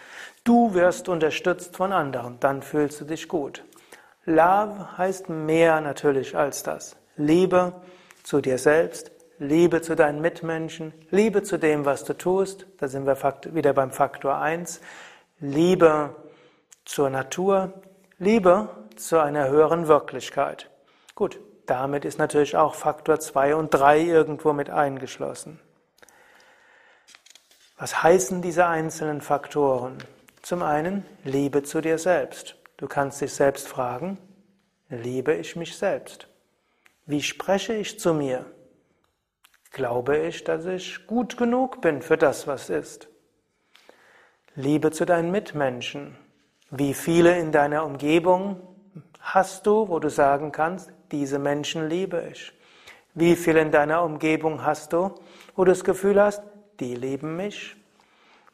Du 0.43 0.75
wirst 0.75 1.09
unterstützt 1.09 1.77
von 1.77 1.93
anderen, 1.93 2.41
dann 2.41 2.63
fühlst 2.63 3.01
du 3.01 3.05
dich 3.05 3.29
gut. 3.29 3.65
Love 4.25 4.99
heißt 4.99 5.29
mehr 5.29 5.81
natürlich 5.81 6.37
als 6.37 6.65
das. 6.65 6.97
Liebe 7.17 7.73
zu 8.25 8.41
dir 8.41 8.59
selbst, 8.59 9.13
Liebe 9.39 9.81
zu 9.81 9.95
deinen 9.95 10.21
Mitmenschen, 10.21 10.93
Liebe 11.11 11.45
zu 11.45 11.59
dem, 11.59 11.85
was 11.85 12.03
du 12.03 12.13
tust, 12.13 12.67
da 12.79 12.89
sind 12.89 13.07
wir 13.07 13.17
wieder 13.55 13.73
beim 13.73 13.93
Faktor 13.93 14.39
1, 14.39 14.81
Liebe 15.39 16.17
zur 16.85 17.11
Natur, 17.11 17.73
Liebe 18.19 18.69
zu 18.97 19.21
einer 19.21 19.49
höheren 19.49 19.87
Wirklichkeit. 19.87 20.69
Gut, 21.15 21.39
damit 21.69 22.05
ist 22.05 22.19
natürlich 22.19 22.57
auch 22.57 22.75
Faktor 22.75 23.21
2 23.21 23.55
und 23.55 23.71
3 23.71 24.01
irgendwo 24.01 24.53
mit 24.53 24.71
eingeschlossen. 24.71 25.61
Was 27.77 28.03
heißen 28.03 28.43
diese 28.43 28.67
einzelnen 28.67 29.21
Faktoren? 29.21 29.99
Zum 30.43 30.63
einen 30.63 31.05
Liebe 31.25 31.63
zu 31.63 31.81
dir 31.81 31.99
selbst. 31.99 32.57
Du 32.79 32.89
kannst 32.89 33.21
dich 33.21 33.33
selbst 33.33 33.69
fragen, 33.69 34.19
liebe 34.89 35.35
ich 35.35 35.57
mich 35.57 35.77
selbst? 35.77 36.29
Wie 37.07 37.23
spreche 37.23 37.75
ich 37.75 38.01
zu 38.01 38.15
mir? 38.15 38.47
Glaube 39.71 40.17
ich, 40.17 40.45
dass 40.45 40.65
ich 40.65 41.07
gut 41.07 41.37
genug 41.37 41.81
bin 41.81 42.03
für 42.03 42.17
das, 42.17 42.47
was 42.47 42.71
ist? 42.71 43.09
Liebe 44.55 44.91
zu 44.91 45.05
deinen 45.05 45.31
Mitmenschen. 45.31 46.17
Wie 46.71 46.95
viele 46.95 47.39
in 47.39 47.53
deiner 47.53 47.85
Umgebung 47.85 48.61
hast 49.21 49.67
du, 49.67 49.89
wo 49.89 49.99
du 49.99 50.09
sagen 50.09 50.51
kannst, 50.51 50.93
diese 51.13 51.39
Menschen 51.39 51.89
liebe 51.89 52.29
ich? 52.33 52.53
Wie 53.15 53.37
viele 53.37 53.61
in 53.61 53.71
deiner 53.71 54.03
Umgebung 54.03 54.65
hast 54.65 54.93
du, 54.93 55.15
wo 55.57 55.65
du 55.65 55.73
das 55.73 55.85
Gefühl 55.85 56.21
hast, 56.23 56.43
die 56.81 56.95
lieben 56.95 57.37
mich? 57.37 57.77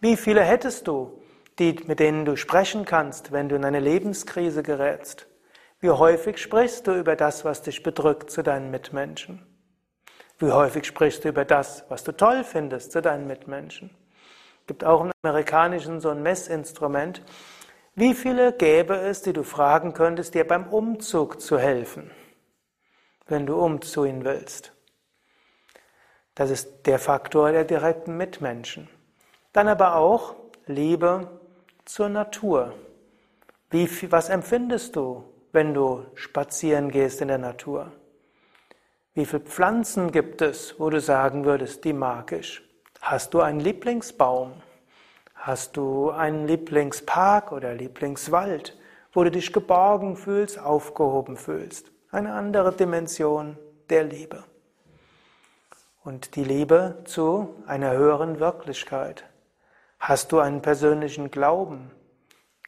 Wie 0.00 0.16
viele 0.16 0.42
hättest 0.42 0.88
du, 0.88 1.20
die, 1.58 1.76
mit 1.86 2.00
denen 2.00 2.24
du 2.24 2.36
sprechen 2.36 2.84
kannst, 2.84 3.32
wenn 3.32 3.48
du 3.48 3.56
in 3.56 3.64
eine 3.64 3.80
Lebenskrise 3.80 4.62
gerätst? 4.62 5.26
Wie 5.80 5.90
häufig 5.90 6.38
sprichst 6.38 6.86
du 6.86 6.94
über 6.94 7.14
das, 7.14 7.44
was 7.44 7.62
dich 7.62 7.82
bedrückt, 7.82 8.30
zu 8.30 8.42
deinen 8.42 8.70
Mitmenschen? 8.70 9.44
Wie 10.38 10.50
häufig 10.50 10.84
sprichst 10.84 11.24
du 11.24 11.28
über 11.28 11.44
das, 11.44 11.84
was 11.88 12.04
du 12.04 12.12
toll 12.12 12.42
findest, 12.42 12.92
zu 12.92 13.02
deinen 13.02 13.26
Mitmenschen? 13.26 13.90
Gibt 14.66 14.82
auch 14.82 15.02
im 15.04 15.12
Amerikanischen 15.22 16.00
so 16.00 16.08
ein 16.08 16.22
Messinstrument. 16.22 17.22
Wie 17.94 18.14
viele 18.14 18.52
gäbe 18.52 18.96
es, 18.96 19.22
die 19.22 19.32
du 19.32 19.42
fragen 19.42 19.92
könntest, 19.92 20.34
dir 20.34 20.46
beim 20.46 20.66
Umzug 20.68 21.40
zu 21.40 21.58
helfen? 21.58 22.10
Wenn 23.26 23.46
du 23.46 23.56
umziehen 23.56 24.24
willst. 24.24 24.72
Das 26.34 26.50
ist 26.50 26.86
der 26.86 26.98
Faktor 26.98 27.52
der 27.52 27.64
direkten 27.64 28.16
Mitmenschen. 28.16 28.88
Dann 29.52 29.68
aber 29.68 29.96
auch 29.96 30.34
Liebe 30.66 31.40
zur 31.84 32.08
Natur. 32.08 32.74
Wie, 33.70 33.88
was 34.10 34.28
empfindest 34.28 34.96
du, 34.96 35.24
wenn 35.52 35.74
du 35.74 36.06
spazieren 36.14 36.90
gehst 36.90 37.20
in 37.20 37.28
der 37.28 37.38
Natur? 37.38 37.92
Wie 39.14 39.26
viele 39.26 39.42
Pflanzen 39.42 40.10
gibt 40.10 40.42
es, 40.42 40.78
wo 40.80 40.90
du 40.90 41.00
sagen 41.00 41.44
würdest, 41.44 41.84
die 41.84 41.92
mag 41.92 42.32
ich? 42.32 42.60
Hast 43.00 43.32
du 43.32 43.40
einen 43.40 43.60
Lieblingsbaum? 43.60 44.54
Hast 45.34 45.76
du 45.76 46.10
einen 46.10 46.48
Lieblingspark 46.48 47.52
oder 47.52 47.74
Lieblingswald, 47.74 48.76
wo 49.12 49.22
du 49.22 49.30
dich 49.30 49.52
geborgen 49.52 50.16
fühlst, 50.16 50.58
aufgehoben 50.58 51.36
fühlst? 51.36 51.93
Eine 52.14 52.34
andere 52.34 52.72
Dimension 52.72 53.58
der 53.90 54.04
Liebe. 54.04 54.44
und 56.04 56.36
die 56.36 56.44
Liebe 56.44 56.98
zu 57.06 57.56
einer 57.66 57.92
höheren 57.92 58.38
Wirklichkeit? 58.38 59.24
Hast 59.98 60.32
du 60.32 60.38
einen 60.38 60.60
persönlichen 60.62 61.30
Glauben? 61.30 61.90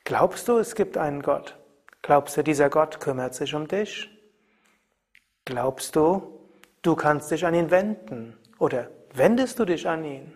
Glaubst 0.05 0.49
du, 0.49 0.59
es 0.59 0.75
gibt 0.75 0.97
einen 0.97 1.23
Gott? 1.23 1.57
Glaubst 2.03 2.37
du, 2.37 2.43
dieser 2.43 2.71
Gott 2.71 2.99
kümmert 2.99 3.35
sich 3.35 3.55
um 3.55 3.69
dich? 3.69 4.11
Glaubst 5.45 5.95
du, 5.97 6.41
du 6.83 6.97
kannst 6.97 7.31
dich 7.31 7.45
an 7.45 7.55
ihn 7.55 7.71
wenden? 7.71 8.39
Oder 8.59 8.91
wendest 9.13 9.59
du 9.59 9.65
dich 9.65 9.87
an 9.87 10.05
ihn? 10.05 10.35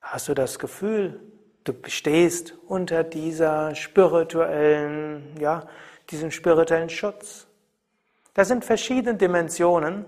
Hast 0.00 0.28
du 0.28 0.34
das 0.34 0.58
Gefühl, 0.58 1.20
du 1.64 1.74
stehst 1.88 2.54
unter 2.68 3.02
dieser 3.02 3.74
spirituellen, 3.74 5.36
ja, 5.38 5.66
diesem 6.10 6.30
spirituellen 6.30 6.90
Schutz? 6.90 7.48
Das 8.34 8.48
sind 8.48 8.64
verschiedene 8.64 9.16
Dimensionen. 9.16 10.04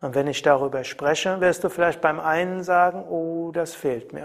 Und 0.00 0.14
wenn 0.14 0.26
ich 0.26 0.42
darüber 0.42 0.84
spreche, 0.84 1.40
wirst 1.40 1.64
du 1.64 1.68
vielleicht 1.68 2.00
beim 2.00 2.20
einen 2.20 2.62
sagen, 2.62 3.04
oh, 3.08 3.50
das 3.52 3.74
fehlt 3.74 4.12
mir. 4.12 4.24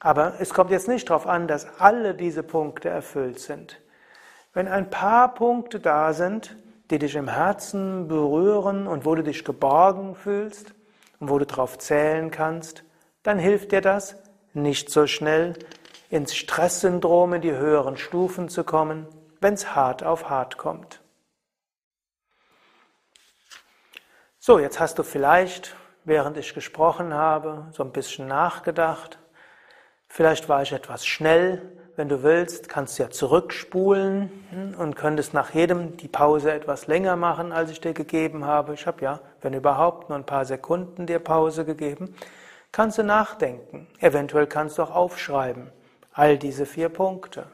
Aber 0.00 0.34
es 0.40 0.52
kommt 0.52 0.70
jetzt 0.70 0.88
nicht 0.88 1.08
darauf 1.08 1.26
an, 1.26 1.46
dass 1.46 1.80
alle 1.80 2.14
diese 2.14 2.42
Punkte 2.42 2.88
erfüllt 2.88 3.38
sind. 3.38 3.80
Wenn 4.52 4.68
ein 4.68 4.90
paar 4.90 5.32
Punkte 5.34 5.78
da 5.78 6.12
sind, 6.12 6.56
die 6.90 6.98
dich 6.98 7.14
im 7.14 7.28
Herzen 7.28 8.08
berühren 8.08 8.86
und 8.86 9.06
wo 9.06 9.14
du 9.14 9.22
dich 9.22 9.44
geborgen 9.44 10.14
fühlst 10.14 10.74
und 11.20 11.30
wo 11.30 11.38
du 11.38 11.46
darauf 11.46 11.78
zählen 11.78 12.30
kannst, 12.30 12.84
dann 13.22 13.38
hilft 13.38 13.72
dir 13.72 13.80
das, 13.80 14.16
nicht 14.52 14.90
so 14.90 15.06
schnell 15.06 15.54
ins 16.10 16.34
Stresssyndrom 16.34 17.34
in 17.34 17.40
die 17.40 17.52
höheren 17.52 17.96
Stufen 17.96 18.48
zu 18.48 18.64
kommen, 18.64 19.06
wenn 19.40 19.54
es 19.54 19.74
hart 19.74 20.02
auf 20.02 20.28
hart 20.28 20.58
kommt. 20.58 21.01
So, 24.44 24.58
jetzt 24.58 24.80
hast 24.80 24.98
du 24.98 25.04
vielleicht, 25.04 25.76
während 26.02 26.36
ich 26.36 26.52
gesprochen 26.52 27.14
habe, 27.14 27.68
so 27.70 27.84
ein 27.84 27.92
bisschen 27.92 28.26
nachgedacht. 28.26 29.20
Vielleicht 30.08 30.48
war 30.48 30.62
ich 30.62 30.72
etwas 30.72 31.06
schnell. 31.06 31.62
Wenn 31.94 32.08
du 32.08 32.24
willst, 32.24 32.68
kannst 32.68 32.98
du 32.98 33.04
ja 33.04 33.10
zurückspulen 33.10 34.32
hm, 34.50 34.74
und 34.80 34.96
könntest 34.96 35.32
nach 35.32 35.54
jedem 35.54 35.96
die 35.96 36.08
Pause 36.08 36.50
etwas 36.50 36.88
länger 36.88 37.14
machen, 37.14 37.52
als 37.52 37.70
ich 37.70 37.80
dir 37.80 37.94
gegeben 37.94 38.44
habe. 38.44 38.74
Ich 38.74 38.88
habe 38.88 39.00
ja, 39.04 39.20
wenn 39.42 39.54
überhaupt, 39.54 40.08
nur 40.08 40.18
ein 40.18 40.26
paar 40.26 40.44
Sekunden 40.44 41.06
dir 41.06 41.20
Pause 41.20 41.64
gegeben. 41.64 42.16
Kannst 42.72 42.98
du 42.98 43.04
nachdenken. 43.04 43.86
Eventuell 44.00 44.48
kannst 44.48 44.76
du 44.76 44.82
auch 44.82 44.90
aufschreiben. 44.90 45.70
All 46.14 46.36
diese 46.36 46.66
vier 46.66 46.88
Punkte. 46.88 47.46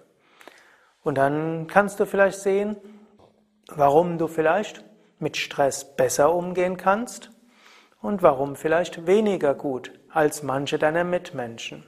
Und 1.02 1.18
dann 1.18 1.66
kannst 1.66 2.00
du 2.00 2.06
vielleicht 2.06 2.38
sehen, 2.38 2.76
warum 3.76 4.16
du 4.16 4.26
vielleicht 4.26 4.87
mit 5.18 5.36
Stress 5.36 5.96
besser 5.96 6.34
umgehen 6.34 6.76
kannst 6.76 7.30
und 8.00 8.22
warum 8.22 8.56
vielleicht 8.56 9.06
weniger 9.06 9.54
gut 9.54 9.92
als 10.10 10.42
manche 10.42 10.78
deiner 10.78 11.04
Mitmenschen. 11.04 11.84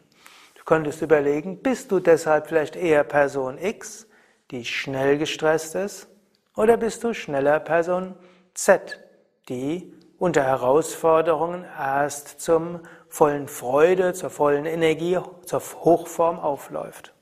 Du 0.54 0.64
könntest 0.64 1.02
überlegen, 1.02 1.62
bist 1.62 1.90
du 1.90 2.00
deshalb 2.00 2.48
vielleicht 2.48 2.76
eher 2.76 3.04
Person 3.04 3.58
X, 3.58 4.06
die 4.50 4.64
schnell 4.64 5.18
gestresst 5.18 5.74
ist, 5.74 6.08
oder 6.56 6.76
bist 6.76 7.04
du 7.04 7.14
schneller 7.14 7.60
Person 7.60 8.14
Z, 8.54 9.00
die 9.48 9.94
unter 10.18 10.44
Herausforderungen 10.44 11.64
erst 11.64 12.40
zum 12.40 12.80
vollen 13.08 13.48
Freude, 13.48 14.12
zur 14.12 14.30
vollen 14.30 14.66
Energie, 14.66 15.18
zur 15.46 15.60
Hochform 15.60 16.38
aufläuft. 16.38 17.14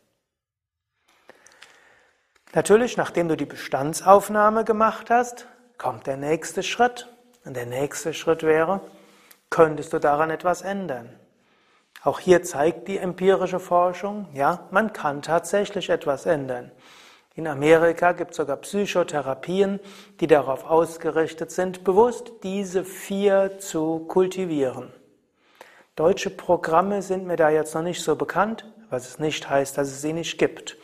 Natürlich, 2.55 2.97
nachdem 2.97 3.29
du 3.29 3.37
die 3.37 3.47
Bestandsaufnahme 3.47 4.65
gemacht 4.65 5.11
hast, 5.11 5.47
kommt 5.79 6.07
der 6.07 6.17
nächste 6.17 6.63
Schritt. 6.63 7.09
Und 7.45 7.57
der 7.57 7.67
nächste 7.67 8.13
Schritt 8.13 8.43
wäre, 8.43 8.83
könntest 9.49 9.93
du 9.95 9.99
daran 9.99 10.29
etwas 10.29 10.61
ändern? 10.61 11.09
Auch 12.03 12.21
hier 12.21 12.43
zeigt 12.43 12.89
die 12.89 12.99
empirische 12.99 13.59
Forschung, 13.59 14.29
ja, 14.35 14.69
man 14.71 14.93
kann 14.93 15.23
tatsächlich 15.23 15.89
etwas 15.89 16.27
ändern. 16.27 16.71
In 17.35 17.47
Amerika 17.47 18.13
gibt 18.13 18.33
es 18.33 18.37
sogar 18.37 18.57
Psychotherapien, 18.57 19.81
die 20.21 20.27
darauf 20.27 20.65
ausgerichtet 20.65 21.51
sind, 21.53 21.85
bewusst 21.85 22.33
diese 22.43 22.85
vier 22.85 23.59
zu 23.59 24.01
kultivieren. 24.09 24.93
Deutsche 25.97 26.31
Programme 26.31 27.01
sind 27.01 27.27
mir 27.27 27.37
da 27.37 27.49
jetzt 27.49 27.75
noch 27.75 27.83
nicht 27.83 28.03
so 28.03 28.15
bekannt, 28.15 28.65
was 28.91 29.09
es 29.09 29.19
nicht 29.19 29.49
heißt, 29.49 29.79
dass 29.79 29.89
es 29.89 30.03
sie 30.03 30.13
nicht 30.13 30.39
gibt. 30.39 30.77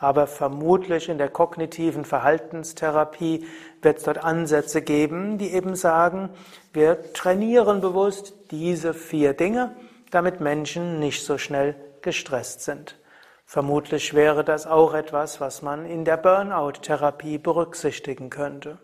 Aber 0.00 0.26
vermutlich 0.26 1.10
in 1.10 1.18
der 1.18 1.28
kognitiven 1.28 2.06
Verhaltenstherapie 2.06 3.46
wird 3.82 3.98
es 3.98 4.04
dort 4.04 4.24
Ansätze 4.24 4.80
geben, 4.80 5.36
die 5.36 5.52
eben 5.52 5.76
sagen, 5.76 6.30
wir 6.72 7.12
trainieren 7.12 7.82
bewusst 7.82 8.32
diese 8.50 8.94
vier 8.94 9.34
Dinge, 9.34 9.76
damit 10.10 10.40
Menschen 10.40 10.98
nicht 11.00 11.22
so 11.22 11.36
schnell 11.36 11.76
gestresst 12.00 12.62
sind. 12.62 12.96
Vermutlich 13.44 14.14
wäre 14.14 14.42
das 14.42 14.66
auch 14.66 14.94
etwas, 14.94 15.38
was 15.38 15.60
man 15.60 15.84
in 15.84 16.06
der 16.06 16.16
Burnout-Therapie 16.16 17.36
berücksichtigen 17.36 18.30
könnte. 18.30 18.78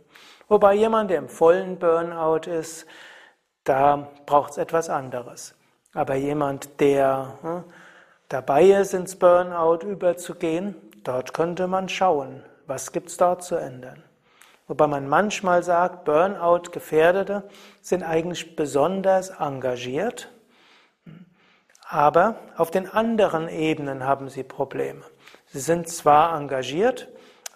Wobei 0.49 0.75
jemand, 0.75 1.11
der 1.11 1.19
im 1.19 1.29
vollen 1.29 1.79
Burnout 1.79 2.51
ist, 2.51 2.87
da 3.65 4.11
braucht 4.27 4.53
es 4.53 4.59
etwas 4.59 4.91
anderes. 4.91 5.55
Aber 5.95 6.15
jemand, 6.15 6.79
der 6.81 7.39
hm, 7.41 7.65
dabei 8.29 8.65
ist, 8.65 8.93
ins 8.93 9.17
Burnout 9.17 9.87
überzugehen, 9.87 10.75
Dort 11.07 11.35
könnte 11.35 11.69
man 11.69 11.89
schauen, 11.89 12.43
was 12.67 12.91
gibt 12.91 13.11
es 13.11 13.17
dort 13.17 13.45
zu 13.45 13.55
ändern. 13.55 14.03
Wobei 14.67 14.89
man 14.89 15.07
manchmal 15.07 15.63
sagt, 15.63 16.05
Burnout-Gefährdete 16.05 17.45
sind 17.81 18.03
eigentlich 18.03 18.57
besonders 18.57 19.31
engagiert, 19.31 20.33
aber 21.89 22.35
auf 22.57 22.73
den 22.73 22.91
anderen 22.91 23.49
Ebenen 23.49 24.03
haben 24.03 24.29
sie 24.29 24.43
Probleme. 24.43 25.03
Sie 25.47 25.61
sind 25.61 25.89
zwar 25.89 26.37
engagiert, 26.37 27.07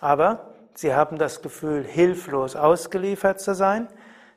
aber 0.01 0.53
sie 0.75 0.95
haben 0.95 1.19
das 1.19 1.43
Gefühl, 1.43 1.83
hilflos 1.83 2.55
ausgeliefert 2.55 3.41
zu 3.41 3.57
sein. 3.57 3.89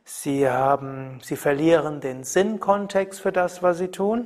Sie 0.06 0.50
haben, 0.50 1.20
sie 1.22 1.36
verlieren 1.36 2.02
den 2.02 2.24
Sinnkontext 2.24 3.22
für 3.22 3.32
das, 3.32 3.62
was 3.62 3.78
sie 3.78 3.90
tun 3.90 4.26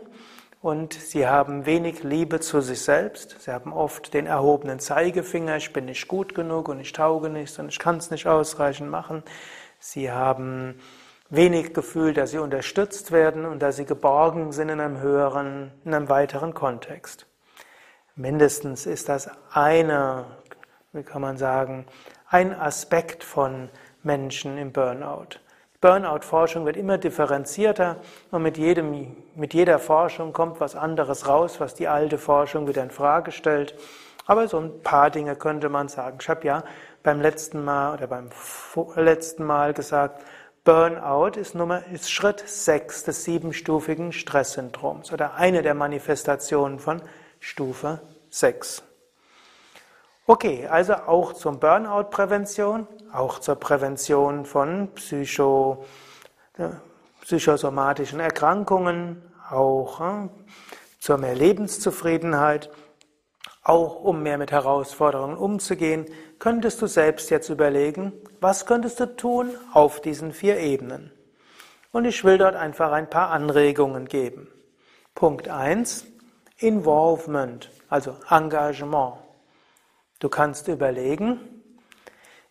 und 0.62 0.94
sie 0.94 1.28
haben 1.28 1.66
wenig 1.66 2.04
Liebe 2.04 2.40
zu 2.40 2.62
sich 2.62 2.82
selbst. 2.82 3.42
Sie 3.42 3.52
haben 3.52 3.74
oft 3.74 4.14
den 4.14 4.26
erhobenen 4.26 4.80
Zeigefinger, 4.80 5.58
ich 5.58 5.74
bin 5.74 5.86
nicht 5.86 6.08
gut 6.08 6.34
genug 6.36 6.70
und 6.70 6.80
ich 6.80 6.94
tauge 6.94 7.30
nichts 7.30 7.60
und 7.60 7.70
ich 7.70 7.80
kann 7.80 7.98
es 7.98 8.12
nicht 8.12 8.28
ausreichend 8.28 8.90
machen. 8.90 9.24
Sie 9.80 10.12
haben 10.12 10.80
wenig 11.30 11.74
Gefühl, 11.74 12.14
dass 12.14 12.32
sie 12.32 12.40
unterstützt 12.40 13.12
werden 13.12 13.46
und 13.46 13.62
dass 13.62 13.76
sie 13.76 13.86
geborgen 13.86 14.52
sind 14.52 14.70
in 14.70 14.80
einem 14.80 15.00
höheren, 15.00 15.72
in 15.86 15.94
einem 15.94 16.10
weiteren 16.10 16.54
Kontext. 16.54 17.28
Mindestens 18.16 18.86
ist 18.86 19.10
das 19.10 19.30
eine, 19.52 20.26
wie 20.92 21.04
kann 21.04 21.22
man 21.22 21.38
sagen, 21.38 21.86
ein 22.30 22.54
Aspekt 22.54 23.24
von 23.24 23.70
Menschen 24.04 24.58
im 24.58 24.72
Burnout. 24.72 25.40
Burnout-Forschung 25.80 26.66
wird 26.66 26.76
immer 26.76 26.98
differenzierter 26.98 27.98
und 28.32 28.42
mit, 28.42 28.58
jedem, 28.58 29.16
mit 29.36 29.54
jeder 29.54 29.78
Forschung 29.78 30.34
kommt 30.34 30.60
was 30.60 30.76
anderes 30.76 31.28
raus, 31.28 31.60
was 31.60 31.76
die 31.76 31.88
alte 31.88 32.18
Forschung 32.18 32.68
wieder 32.68 32.82
in 32.82 32.90
Frage 32.90 33.32
stellt. 33.32 33.76
Aber 34.26 34.48
so 34.48 34.58
ein 34.60 34.82
paar 34.82 35.12
Dinge 35.12 35.36
könnte 35.36 35.70
man 35.70 35.88
sagen. 35.88 36.18
Ich 36.20 36.30
habe 36.30 36.46
ja 36.46 36.64
beim 37.04 37.22
letzten 37.22 37.64
Mal 37.64 37.94
oder 37.94 38.08
beim 38.08 38.30
letzten 38.96 39.44
Mal 39.44 39.74
gesagt, 39.74 40.22
Burnout 40.64 41.40
ist, 41.40 41.56
Nummer, 41.56 41.86
ist 41.94 42.12
Schritt 42.12 42.44
6 42.46 43.06
des 43.06 43.24
siebenstufigen 43.24 44.12
Stresssyndroms 44.12 45.14
oder 45.14 45.36
eine 45.36 45.62
der 45.62 45.76
Manifestationen 45.76 46.80
von 46.80 47.02
Stufe 47.40 48.02
6. 48.32 48.84
Okay, 50.26 50.68
also 50.68 50.96
auch 50.96 51.32
zum 51.32 51.62
Burnout-Prävention, 51.62 52.86
auch 53.14 53.40
zur 53.40 53.56
Prävention 53.56 54.46
von 54.46 54.90
Psycho, 54.96 55.86
psychosomatischen 57.22 58.20
Erkrankungen, 58.20 59.22
auch 59.50 60.02
äh, 60.02 60.30
zur 61.00 61.18
mehr 61.18 61.36
Lebenszufriedenheit, 61.36 62.70
auch 63.64 64.04
um 64.04 64.24
mehr 64.24 64.38
mit 64.38 64.52
Herausforderungen 64.52 65.38
umzugehen, 65.38 66.06
könntest 66.40 66.82
du 66.82 66.88
selbst 66.88 67.30
jetzt 67.30 67.50
überlegen, 67.50 68.14
was 68.40 68.66
könntest 68.66 69.00
du 69.00 69.16
tun 69.16 69.50
auf 69.74 70.02
diesen 70.02 70.32
vier 70.32 70.58
Ebenen. 70.58 71.12
Und 71.92 72.06
ich 72.06 72.24
will 72.24 72.38
dort 72.38 72.56
einfach 72.56 72.92
ein 72.92 73.10
paar 73.10 73.30
Anregungen 73.32 74.06
geben. 74.06 74.48
Punkt 75.16 75.50
1, 75.50 76.06
Involvement, 76.60 77.70
also 77.90 78.16
Engagement. 78.30 79.16
Du 80.20 80.30
kannst 80.30 80.68
überlegen, 80.68 81.57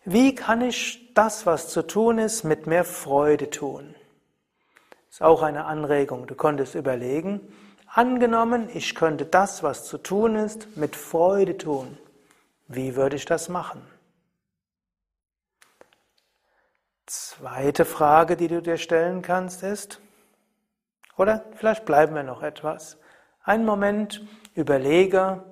wie 0.09 0.33
kann 0.33 0.61
ich 0.61 1.13
das, 1.15 1.45
was 1.45 1.67
zu 1.67 1.85
tun 1.85 2.17
ist, 2.17 2.45
mit 2.45 2.65
mehr 2.65 2.85
Freude 2.85 3.49
tun? 3.49 3.93
Ist 5.09 5.21
auch 5.21 5.41
eine 5.41 5.65
Anregung. 5.65 6.27
Du 6.27 6.35
konntest 6.35 6.75
überlegen, 6.75 7.41
angenommen, 7.87 8.69
ich 8.73 8.95
könnte 8.95 9.25
das, 9.25 9.63
was 9.63 9.83
zu 9.83 9.97
tun 9.97 10.37
ist, 10.37 10.77
mit 10.77 10.95
Freude 10.95 11.57
tun. 11.57 11.97
Wie 12.69 12.95
würde 12.95 13.17
ich 13.17 13.25
das 13.25 13.49
machen? 13.49 13.81
Zweite 17.05 17.83
Frage, 17.83 18.37
die 18.37 18.47
du 18.47 18.61
dir 18.61 18.77
stellen 18.77 19.21
kannst, 19.21 19.61
ist, 19.61 19.99
Oder 21.17 21.43
vielleicht 21.55 21.83
bleiben 21.83 22.15
wir 22.15 22.23
noch 22.23 22.43
etwas. 22.43 22.97
Einen 23.43 23.65
Moment 23.65 24.25
überlege, 24.53 25.43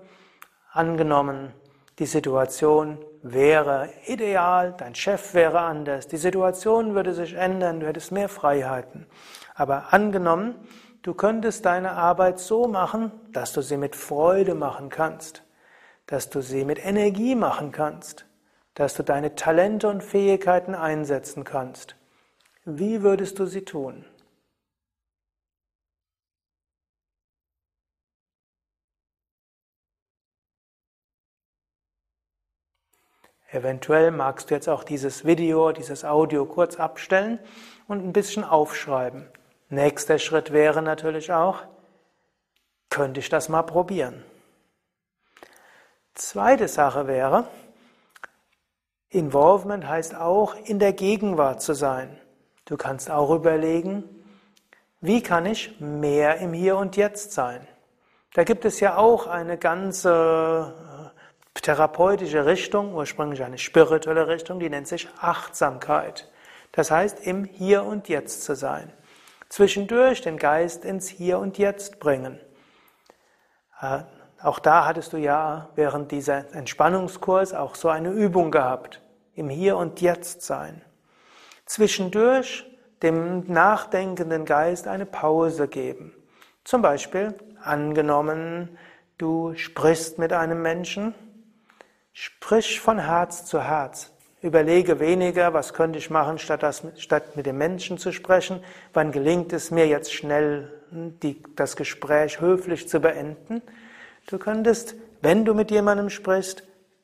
angenommen, 0.72 1.54
die 2.00 2.06
Situation 2.06 2.98
wäre 3.22 3.90
ideal, 4.06 4.74
dein 4.78 4.96
Chef 4.96 5.34
wäre 5.34 5.62
anders, 5.62 6.08
die 6.08 6.18
Situation 6.18 6.94
würde 6.94 7.14
sich 7.14 7.36
ändern, 7.36 7.80
du 7.80 7.88
hättest 7.88 8.12
mehr 8.12 8.30
Freiheiten. 8.30 9.06
Aber 9.54 9.94
angenommen, 9.94 10.56
du 11.04 11.14
könntest 11.14 11.66
deine 11.66 11.92
Arbeit 11.92 12.40
so 12.40 12.68
machen, 12.68 13.12
dass 13.32 13.54
du 13.54 13.62
sie 13.62 13.78
mit 13.78 13.96
Freude 13.96 14.56
machen 14.56 14.90
kannst, 14.90 15.44
dass 16.06 16.30
du 16.30 16.42
sie 16.42 16.66
mit 16.66 16.86
Energie 16.86 17.36
machen 17.36 17.72
kannst, 17.72 18.26
dass 18.74 18.94
du 18.96 19.04
deine 19.04 19.36
Talente 19.36 19.88
und 19.88 20.04
Fähigkeiten 20.04 20.76
einsetzen 20.76 21.46
kannst. 21.46 21.96
Wie 22.66 23.04
würdest 23.04 23.40
du 23.40 23.46
sie 23.46 23.64
tun? 23.64 24.06
Eventuell 33.56 34.12
magst 34.12 34.50
du 34.50 34.54
jetzt 34.54 34.68
auch 34.68 34.84
dieses 34.84 35.24
Video, 35.24 35.72
dieses 35.72 36.04
Audio 36.04 36.46
kurz 36.46 36.76
abstellen 36.78 37.40
und 37.88 38.04
ein 38.04 38.12
bisschen 38.12 38.44
aufschreiben. 38.44 39.30
Nächster 39.70 40.20
Schritt 40.20 40.52
wäre 40.52 40.82
natürlich 40.82 41.32
auch, 41.32 41.64
könnte 42.90 43.22
ich 43.22 43.30
das 43.30 43.48
mal 43.48 43.64
probieren. 43.64 44.26
Zweite 46.16 46.68
Sache 46.68 47.08
wäre, 47.08 47.48
Involvement 49.10 49.88
heißt 49.88 50.16
auch, 50.16 50.56
in 50.66 50.78
der 50.78 50.92
Gegenwart 50.92 51.62
zu 51.62 51.74
sein. 51.74 52.20
Du 52.66 52.76
kannst 52.76 53.10
auch 53.10 53.34
überlegen, 53.34 54.04
wie 55.00 55.24
kann 55.24 55.46
ich 55.46 55.80
mehr 55.80 56.40
im 56.40 56.52
Hier 56.52 56.76
und 56.76 56.98
Jetzt 56.98 57.32
sein? 57.32 57.66
Da 58.34 58.44
gibt 58.44 58.66
es 58.66 58.82
ja 58.82 58.98
auch 58.98 59.28
eine 59.28 59.58
ganze 59.58 60.95
therapeutische 61.62 62.46
Richtung, 62.46 62.94
ursprünglich 62.94 63.44
eine 63.44 63.58
spirituelle 63.58 64.28
Richtung, 64.28 64.60
die 64.60 64.70
nennt 64.70 64.88
sich 64.88 65.08
Achtsamkeit. 65.20 66.30
Das 66.72 66.92
heißt, 66.92 67.26
im 67.26 67.46
Hier 67.46 67.84
und 67.84 68.10
Jetzt 68.10 68.44
zu 68.44 68.56
sein. 68.56 68.92
Zwischendurch 69.50 70.22
den 70.22 70.38
Geist 70.38 70.84
ins 70.84 71.08
Hier 71.08 71.40
und 71.40 71.58
Jetzt 71.58 72.00
bringen. 72.00 72.40
Äh, 73.82 74.00
auch 74.42 74.60
da 74.60 74.86
hattest 74.86 75.14
du 75.14 75.18
ja 75.18 75.70
während 75.76 76.12
dieser 76.12 76.54
Entspannungskurs 76.54 77.54
auch 77.54 77.76
so 77.76 77.90
eine 77.90 78.10
Übung 78.10 78.52
gehabt. 78.52 79.02
Im 79.34 79.50
Hier 79.50 79.78
und 79.78 80.02
Jetzt 80.02 80.42
sein. 80.42 80.82
Zwischendurch 81.66 82.66
dem 83.02 83.52
nachdenkenden 83.52 84.46
Geist 84.46 84.88
eine 84.88 85.06
Pause 85.06 85.68
geben. 85.68 86.14
Zum 86.64 86.82
Beispiel 86.82 87.34
angenommen, 87.64 88.78
du 89.18 89.56
sprichst 89.56 90.18
mit 90.18 90.34
einem 90.34 90.62
Menschen 90.62 91.16
Sprich 92.18 92.80
von 92.80 92.98
Herz 92.98 93.46
zu 93.46 93.62
Herz. 93.62 94.14
Überlege 94.42 95.02
weniger, 95.02 95.54
was 95.54 95.74
könnte 95.74 96.00
ich 96.00 96.10
machen, 96.10 96.40
statt, 96.40 96.64
das, 96.64 96.82
statt 96.96 97.36
mit 97.36 97.46
dem 97.46 97.58
Menschen 97.58 97.98
zu 97.98 98.14
sprechen. 98.14 98.64
Wann 98.94 99.12
gelingt 99.12 99.52
es 99.52 99.70
mir 99.70 99.86
jetzt 99.86 100.14
schnell, 100.14 100.72
die, 100.92 101.44
das 101.58 101.76
Gespräch 101.76 102.40
höflich 102.40 102.88
zu 102.88 103.02
beenden? 103.02 103.62
Du 104.28 104.38
könntest, 104.38 104.96
wenn 105.22 105.44
du 105.44 105.54
mit 105.54 105.72
jemandem 105.72 106.10
sprichst, 106.10 106.64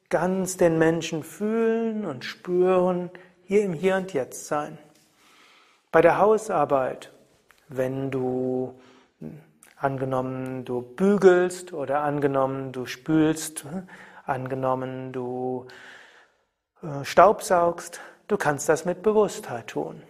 ganz 0.10 0.56
den 0.56 0.78
Menschen 0.78 1.24
fühlen 1.24 2.06
und 2.06 2.24
spüren, 2.24 3.12
hier 3.44 3.64
im 3.64 3.74
Hier 3.74 3.98
und 3.98 4.14
Jetzt 4.14 4.48
sein. 4.48 4.78
Bei 5.92 6.02
der 6.02 6.20
Hausarbeit, 6.20 7.12
wenn 7.68 8.12
du 8.12 8.80
angenommen, 9.76 10.64
du 10.64 10.82
bügelst 10.82 11.74
oder 11.74 12.00
angenommen, 12.00 12.72
du 12.72 12.86
spülst, 12.86 13.66
Angenommen, 14.26 15.12
du 15.12 15.68
äh, 16.84 17.04
staubsaugst, 17.04 18.02
du 18.28 18.38
kannst 18.38 18.70
das 18.70 18.86
mit 18.86 19.02
Bewusstheit 19.02 19.68
tun. 19.68 20.04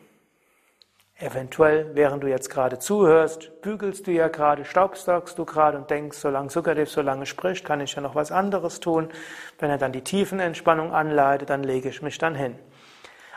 Eventuell, 1.21 1.91
während 1.93 2.23
du 2.23 2.27
jetzt 2.27 2.49
gerade 2.49 2.79
zuhörst, 2.79 3.61
bügelst 3.61 4.07
du 4.07 4.11
ja 4.11 4.27
gerade, 4.27 4.65
staubsaugst 4.65 5.37
du 5.37 5.45
gerade 5.45 5.77
und 5.77 5.89
denkst, 5.89 6.17
solange 6.17 6.49
Sukadev 6.49 6.89
so 6.89 7.01
lange 7.01 7.27
spricht, 7.27 7.63
kann 7.63 7.79
ich 7.79 7.93
ja 7.93 8.01
noch 8.01 8.15
was 8.15 8.31
anderes 8.31 8.79
tun. 8.79 9.09
Wenn 9.59 9.69
er 9.69 9.77
dann 9.77 9.91
die 9.91 10.03
Tiefenentspannung 10.03 10.93
anleitet, 10.93 11.51
dann 11.51 11.61
lege 11.61 11.89
ich 11.89 12.01
mich 12.01 12.17
dann 12.17 12.33
hin. 12.33 12.57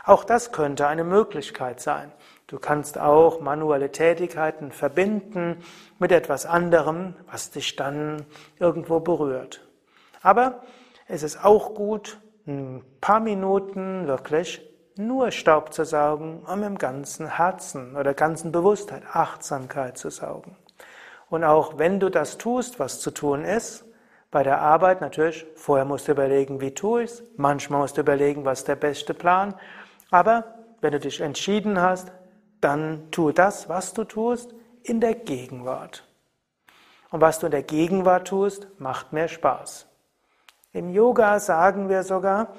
Auch 0.03 0.23
das 0.23 0.51
könnte 0.51 0.87
eine 0.87 1.03
Möglichkeit 1.03 1.79
sein. 1.79 2.11
Du 2.47 2.59
kannst 2.59 2.99
auch 2.99 3.41
manuelle 3.41 3.91
Tätigkeiten 3.91 4.71
verbinden 4.71 5.63
mit 5.97 6.11
etwas 6.11 6.45
anderem, 6.45 7.15
was 7.31 7.51
dich 7.51 7.75
dann 7.75 8.25
irgendwo 8.59 8.99
berührt. 8.99 9.64
Aber 10.25 10.63
es 11.07 11.21
ist 11.21 11.45
auch 11.45 11.75
gut, 11.75 12.19
ein 12.47 12.83
paar 12.99 13.19
Minuten 13.19 14.07
wirklich 14.07 14.59
nur 14.97 15.29
Staub 15.29 15.71
zu 15.71 15.85
saugen, 15.85 16.43
um 16.51 16.63
im 16.63 16.79
ganzen 16.79 17.37
Herzen 17.37 17.95
oder 17.95 18.15
ganzen 18.15 18.51
Bewusstheit 18.51 19.03
Achtsamkeit 19.13 19.99
zu 19.99 20.09
saugen. 20.09 20.57
Und 21.29 21.43
auch 21.43 21.77
wenn 21.77 21.99
du 21.99 22.09
das 22.09 22.39
tust, 22.39 22.79
was 22.79 22.99
zu 22.99 23.11
tun 23.11 23.45
ist, 23.45 23.85
bei 24.31 24.41
der 24.41 24.61
Arbeit 24.61 24.99
natürlich, 24.99 25.45
vorher 25.55 25.85
musst 25.85 26.07
du 26.07 26.13
überlegen, 26.13 26.59
wie 26.59 26.73
tue 26.73 27.03
ich 27.03 27.11
es, 27.11 27.23
manchmal 27.37 27.81
musst 27.81 27.97
du 27.97 28.01
überlegen, 28.01 28.45
was 28.45 28.63
der 28.63 28.77
beste 28.77 29.13
Plan, 29.13 29.53
aber 30.09 30.55
wenn 30.81 30.91
du 30.91 30.99
dich 30.99 31.21
entschieden 31.21 31.79
hast, 31.79 32.11
dann 32.61 33.11
tue 33.11 33.31
das, 33.31 33.69
was 33.69 33.93
du 33.93 34.03
tust, 34.03 34.55
in 34.81 35.01
der 35.01 35.13
Gegenwart. 35.13 36.03
Und 37.11 37.21
was 37.21 37.37
du 37.37 37.45
in 37.45 37.51
der 37.51 37.63
Gegenwart 37.63 38.27
tust, 38.27 38.67
macht 38.79 39.13
mehr 39.13 39.27
Spaß. 39.27 39.87
Im 40.75 40.89
Yoga 40.89 41.39
sagen 41.39 41.87
wir 41.87 42.03
sogar, 42.03 42.49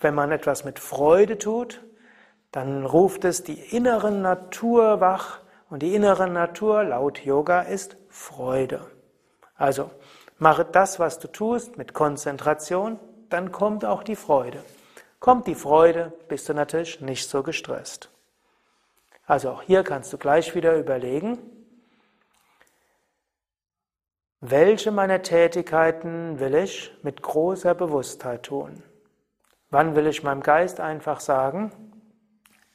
wenn 0.00 0.14
man 0.14 0.30
etwas 0.30 0.64
mit 0.64 0.78
Freude 0.78 1.38
tut, 1.38 1.82
dann 2.52 2.86
ruft 2.86 3.24
es 3.24 3.42
die 3.42 3.58
innere 3.58 4.12
Natur 4.12 5.00
wach 5.00 5.40
und 5.68 5.82
die 5.82 5.92
innere 5.92 6.28
Natur 6.30 6.84
laut 6.84 7.18
Yoga 7.24 7.62
ist 7.62 7.96
Freude. 8.10 8.86
Also 9.56 9.90
mache 10.38 10.64
das, 10.64 11.00
was 11.00 11.18
du 11.18 11.26
tust, 11.26 11.76
mit 11.76 11.94
Konzentration, 11.94 13.00
dann 13.28 13.50
kommt 13.50 13.84
auch 13.84 14.04
die 14.04 14.14
Freude. 14.14 14.62
Kommt 15.18 15.48
die 15.48 15.56
Freude, 15.56 16.12
bist 16.28 16.48
du 16.48 16.54
natürlich 16.54 17.00
nicht 17.00 17.28
so 17.28 17.42
gestresst. 17.42 18.08
Also 19.26 19.50
auch 19.50 19.62
hier 19.62 19.82
kannst 19.82 20.12
du 20.12 20.16
gleich 20.16 20.54
wieder 20.54 20.76
überlegen, 20.76 21.38
welche 24.40 24.92
meiner 24.92 25.22
Tätigkeiten 25.22 26.38
will 26.38 26.54
ich 26.54 26.92
mit 27.02 27.22
großer 27.22 27.74
Bewusstheit 27.74 28.44
tun? 28.44 28.82
Wann 29.70 29.96
will 29.96 30.06
ich 30.06 30.22
meinem 30.22 30.42
Geist 30.42 30.80
einfach 30.80 31.20
sagen, 31.20 31.72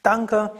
danke, 0.04 0.52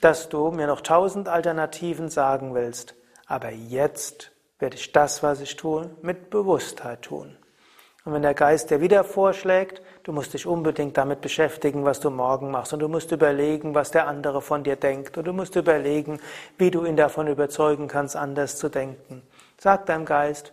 dass 0.00 0.28
du 0.28 0.50
mir 0.50 0.66
noch 0.66 0.80
tausend 0.80 1.28
Alternativen 1.28 2.08
sagen 2.08 2.54
willst, 2.54 2.94
aber 3.26 3.50
jetzt 3.50 4.32
werde 4.58 4.76
ich 4.76 4.92
das, 4.92 5.22
was 5.22 5.40
ich 5.40 5.56
tue, 5.56 5.90
mit 6.02 6.30
Bewusstheit 6.30 7.02
tun. 7.02 7.36
Und 8.04 8.12
wenn 8.12 8.22
der 8.22 8.34
Geist 8.34 8.70
dir 8.70 8.80
wieder 8.80 9.02
vorschlägt, 9.04 9.82
du 10.04 10.12
musst 10.12 10.32
dich 10.32 10.46
unbedingt 10.46 10.96
damit 10.96 11.20
beschäftigen, 11.20 11.84
was 11.84 11.98
du 11.98 12.08
morgen 12.08 12.52
machst, 12.52 12.72
und 12.72 12.78
du 12.78 12.88
musst 12.88 13.10
überlegen, 13.10 13.74
was 13.74 13.90
der 13.90 14.06
andere 14.06 14.40
von 14.40 14.62
dir 14.62 14.76
denkt, 14.76 15.18
und 15.18 15.26
du 15.26 15.32
musst 15.32 15.56
überlegen, 15.56 16.20
wie 16.56 16.70
du 16.70 16.84
ihn 16.84 16.96
davon 16.96 17.26
überzeugen 17.26 17.88
kannst, 17.88 18.14
anders 18.14 18.58
zu 18.58 18.68
denken. 18.68 19.22
Sag 19.58 19.86
deinem 19.86 20.04
Geist, 20.04 20.52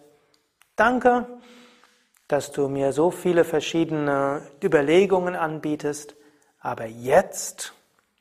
danke, 0.75 1.27
dass 2.27 2.51
du 2.51 2.69
mir 2.69 2.93
so 2.93 3.11
viele 3.11 3.43
verschiedene 3.43 4.47
Überlegungen 4.63 5.35
anbietest, 5.35 6.15
aber 6.59 6.85
jetzt 6.85 7.73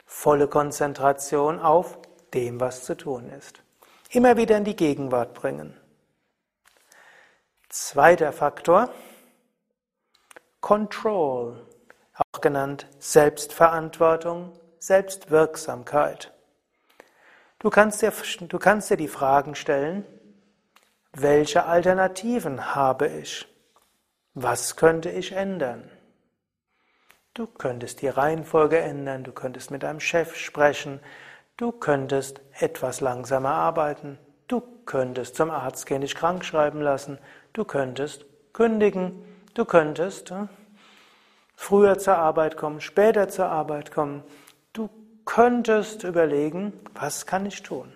volle 0.05 0.49
Konzentration 0.49 1.61
auf 1.61 1.99
dem, 2.35 2.61
was 2.61 2.85
zu 2.85 2.97
tun 2.97 3.31
ist. 3.31 3.62
Immer 4.11 4.37
wieder 4.37 4.57
in 4.57 4.64
die 4.64 4.77
Gegenwart 4.77 5.35
bringen. 5.35 5.77
Zweiter 7.68 8.33
Faktor, 8.33 8.90
Control, 10.61 11.64
auch 12.14 12.40
genannt 12.40 12.87
Selbstverantwortung, 12.99 14.53
Selbstwirksamkeit. 14.79 16.33
Du 17.61 17.71
kannst 17.71 18.03
dir, 18.03 18.12
du 18.40 18.59
kannst 18.59 18.90
dir 18.90 18.97
die 18.97 19.09
Fragen 19.09 19.55
stellen, 19.55 20.05
welche 21.12 21.66
Alternativen 21.66 22.75
habe 22.75 23.09
ich? 23.09 23.46
Was 24.35 24.77
könnte 24.77 25.11
ich 25.11 25.33
ändern? 25.33 25.90
Du 27.35 27.46
könntest 27.46 28.03
die 28.03 28.09
Reihenfolge 28.09 28.79
ändern, 28.79 29.25
du 29.25 29.33
könntest 29.33 29.70
mit 29.70 29.83
deinem 29.83 30.01
Chef 30.01 30.37
sprechen, 30.37 31.01
du 31.57 31.72
könntest 31.72 32.40
etwas 32.59 33.01
langsamer 33.01 33.51
arbeiten, 33.51 34.18
du 34.48 34.62
könntest 34.85 35.37
zum 35.37 35.51
Arzt 35.51 35.87
gehen, 35.87 36.03
dich 36.03 36.14
krank 36.14 36.44
schreiben 36.44 36.81
lassen, 36.81 37.18
du 37.53 37.64
könntest 37.64 38.27
kündigen, 38.53 39.25
du 39.55 39.64
könntest 39.64 40.31
hm, 40.31 40.48
früher 41.55 41.98
zur 41.98 42.16
Arbeit 42.16 42.57
kommen, 42.57 42.81
später 42.81 43.29
zur 43.29 43.46
Arbeit 43.46 43.92
kommen, 43.92 44.22
du 44.72 44.90
könntest 45.25 46.05
überlegen, 46.05 46.72
was 46.94 47.25
kann 47.25 47.46
ich 47.46 47.62
tun? 47.62 47.94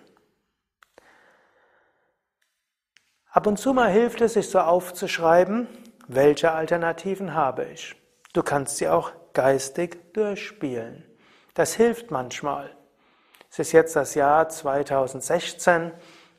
Ab 3.37 3.45
und 3.45 3.57
zu 3.57 3.71
mal 3.71 3.91
hilft 3.91 4.21
es, 4.21 4.33
sich 4.33 4.49
so 4.49 4.57
aufzuschreiben, 4.57 5.67
welche 6.07 6.53
Alternativen 6.53 7.35
habe 7.35 7.65
ich. 7.65 7.95
Du 8.33 8.41
kannst 8.41 8.77
sie 8.77 8.89
auch 8.89 9.11
geistig 9.33 10.11
durchspielen. 10.13 11.05
Das 11.53 11.75
hilft 11.75 12.09
manchmal. 12.09 12.75
Es 13.51 13.59
ist 13.59 13.73
jetzt 13.73 13.95
das 13.95 14.15
Jahr 14.15 14.49
2016 14.49 15.91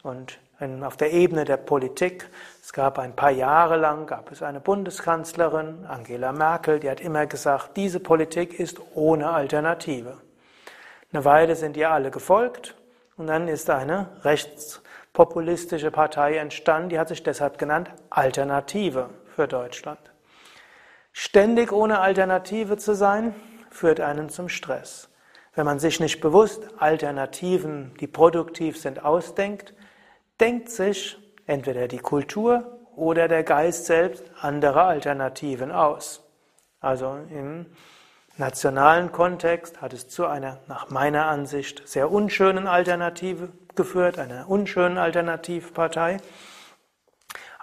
und 0.02 0.40
auf 0.82 0.96
der 0.96 1.12
Ebene 1.12 1.44
der 1.44 1.58
Politik, 1.58 2.28
es 2.60 2.72
gab 2.72 2.98
ein 2.98 3.14
paar 3.14 3.30
Jahre 3.30 3.76
lang, 3.76 4.08
gab 4.08 4.32
es 4.32 4.42
eine 4.42 4.58
Bundeskanzlerin, 4.58 5.86
Angela 5.86 6.32
Merkel, 6.32 6.80
die 6.80 6.90
hat 6.90 7.00
immer 7.00 7.26
gesagt, 7.26 7.76
diese 7.76 8.00
Politik 8.00 8.58
ist 8.58 8.80
ohne 8.96 9.30
Alternative. 9.30 10.18
Eine 11.12 11.24
Weile 11.24 11.54
sind 11.54 11.76
ihr 11.76 11.92
alle 11.92 12.10
gefolgt 12.10 12.74
und 13.16 13.28
dann 13.28 13.46
ist 13.46 13.70
eine 13.70 14.08
rechtspopulistische 15.18 15.90
Partei 15.90 16.36
entstanden, 16.36 16.90
die 16.90 16.98
hat 16.98 17.08
sich 17.08 17.22
deshalb 17.22 17.58
genannt 17.58 17.90
Alternative 18.08 19.10
für 19.34 19.48
Deutschland. 19.48 19.98
Ständig 21.12 21.72
ohne 21.72 21.98
Alternative 21.98 22.76
zu 22.76 22.94
sein, 22.94 23.34
führt 23.70 24.00
einen 24.00 24.28
zum 24.28 24.48
Stress. 24.48 25.08
Wenn 25.54 25.66
man 25.66 25.80
sich 25.80 25.98
nicht 25.98 26.20
bewusst 26.20 26.62
Alternativen, 26.78 27.94
die 28.00 28.06
produktiv 28.06 28.78
sind, 28.80 29.04
ausdenkt, 29.04 29.74
denkt 30.40 30.70
sich 30.70 31.18
entweder 31.46 31.88
die 31.88 31.98
Kultur 31.98 32.78
oder 32.94 33.26
der 33.26 33.42
Geist 33.42 33.86
selbst 33.86 34.24
andere 34.40 34.84
Alternativen 34.84 35.72
aus. 35.72 36.22
Also 36.80 37.18
im 37.30 37.66
nationalen 38.36 39.10
Kontext 39.10 39.82
hat 39.82 39.92
es 39.92 40.08
zu 40.08 40.26
einer, 40.26 40.60
nach 40.68 40.90
meiner 40.90 41.26
Ansicht, 41.26 41.88
sehr 41.88 42.10
unschönen 42.12 42.68
Alternative 42.68 43.48
geführt, 43.78 44.18
einer 44.18 44.50
unschönen 44.50 44.98
Alternativpartei. 44.98 46.18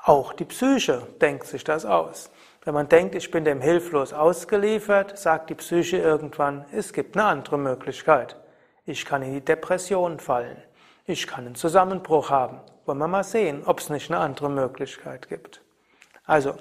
Auch 0.03 0.33
die 0.33 0.45
Psyche 0.45 1.05
denkt 1.21 1.45
sich 1.45 1.63
das 1.63 1.85
aus. 1.85 2.31
Wenn 2.63 2.73
man 2.73 2.89
denkt, 2.89 3.13
ich 3.13 3.29
bin 3.29 3.45
dem 3.45 3.61
hilflos 3.61 4.13
ausgeliefert, 4.13 5.19
sagt 5.19 5.51
die 5.51 5.55
Psyche 5.55 5.97
irgendwann, 5.97 6.65
es 6.71 6.93
gibt 6.93 7.15
eine 7.15 7.25
andere 7.25 7.59
Möglichkeit. 7.59 8.37
Ich 8.85 9.05
kann 9.05 9.21
in 9.21 9.33
die 9.33 9.45
Depression 9.45 10.19
fallen. 10.19 10.57
Ich 11.05 11.27
kann 11.27 11.45
einen 11.45 11.55
Zusammenbruch 11.55 12.31
haben. 12.31 12.61
Wollen 12.85 12.97
wir 12.97 13.07
mal 13.07 13.23
sehen, 13.23 13.63
ob 13.65 13.79
es 13.79 13.89
nicht 13.89 14.09
eine 14.09 14.19
andere 14.19 14.49
Möglichkeit 14.49 15.27
gibt. 15.27 15.61
Also, 16.25 16.55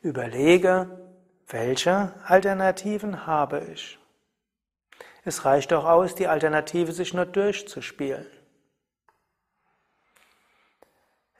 überlege, 0.00 0.88
welche 1.48 2.12
Alternativen 2.26 3.26
habe 3.26 3.66
ich? 3.72 3.98
Es 5.24 5.44
reicht 5.44 5.72
doch 5.72 5.84
aus, 5.84 6.14
die 6.14 6.28
Alternative 6.28 6.92
sich 6.92 7.12
nur 7.12 7.26
durchzuspielen. 7.26 8.26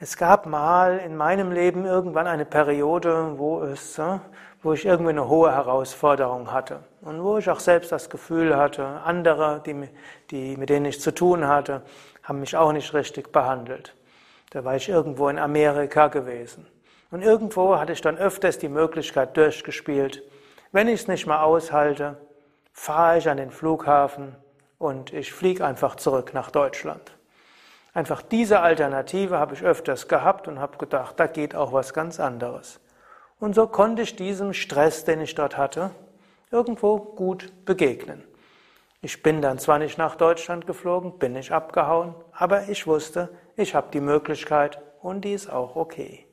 Es 0.01 0.17
gab 0.17 0.47
mal 0.47 0.99
in 0.99 1.17
meinem 1.17 1.53
Leben 1.53 1.85
irgendwann 1.85 2.27
eine 2.27 2.45
Periode, 2.45 3.39
wo 3.39 3.63
es, 3.63 3.97
äh, 3.97 4.19
wo 4.61 4.73
ich 4.73 4.85
irgendwie 4.85 5.11
eine 5.11 5.29
hohe 5.29 5.53
Herausforderung 5.53 6.51
hatte 6.51 6.81
und 7.01 7.23
wo 7.23 7.39
ich 7.39 7.49
auch 7.49 7.61
selbst 7.61 7.93
das 7.93 8.11
Gefühl 8.11 8.57
hatte, 8.57 8.85
andere, 9.05 9.63
die, 9.65 9.89
die, 10.33 10.57
mit 10.57 10.69
denen 10.69 10.87
ich 10.87 11.01
zu 11.01 11.15
tun 11.15 11.47
hatte, 11.47 11.83
haben 12.25 12.41
mich 12.41 12.57
auch 12.57 12.73
nicht 12.73 12.93
richtig 12.93 13.31
behandelt. 13.31 13.95
Da 14.51 14.65
war 14.65 14.75
ich 14.75 14.89
irgendwo 14.89 15.29
in 15.29 15.39
Amerika 15.39 16.09
gewesen. 16.09 16.67
Und 17.13 17.23
irgendwo 17.23 17.79
hatte 17.79 17.93
ich 17.93 18.01
dann 18.01 18.19
öfters 18.19 18.59
die 18.59 18.69
Möglichkeit 18.69 19.37
durchgespielt, 19.37 20.25
wenn 20.73 20.89
ich 20.89 21.03
es 21.03 21.09
nicht 21.09 21.29
mehr 21.29 21.45
aushalte, 21.45 22.17
fahre 22.73 23.19
ich 23.19 23.29
an 23.29 23.37
den 23.37 23.53
Flughafen 23.53 24.35
und 24.77 25.13
ich 25.13 25.33
fliege 25.33 25.65
einfach 25.65 25.95
zurück 25.95 26.35
nach 26.35 26.51
Deutschland. 26.51 27.17
Einfach 27.95 28.23
diese 28.23 28.61
Alternative 28.61 29.39
habe 29.39 29.55
ich 29.55 29.63
öfters 29.63 30.09
gehabt 30.09 30.49
und 30.49 30.59
habe 30.59 30.79
gedacht, 30.79 31.15
da 31.19 31.29
geht 31.29 31.55
auch 31.55 31.73
was 31.73 31.95
ganz 31.95 32.19
anderes. 32.19 32.81
Und 33.39 33.55
so 33.55 33.69
konnte 33.69 34.03
ich 34.03 34.17
diesem 34.17 34.53
Stress, 34.53 35.05
den 35.05 35.21
ich 35.21 35.37
dort 35.37 35.57
hatte, 35.57 35.93
irgendwo 36.51 36.99
gut 36.99 37.53
begegnen. 37.65 38.25
Ich 39.01 39.23
bin 39.23 39.41
dann 39.41 39.59
zwar 39.59 39.79
nicht 39.79 39.97
nach 39.97 40.17
Deutschland 40.17 40.67
geflogen, 40.67 41.19
bin 41.19 41.35
nicht 41.35 41.53
abgehauen, 41.53 42.15
aber 42.33 42.69
ich 42.69 42.87
wusste, 42.87 43.29
ich 43.55 43.75
habe 43.77 43.89
die 43.93 44.01
Möglichkeit 44.01 44.81
und 45.01 45.25
die 45.25 45.33
ist 45.35 45.49
auch 45.49 45.77
okay. 45.77 46.27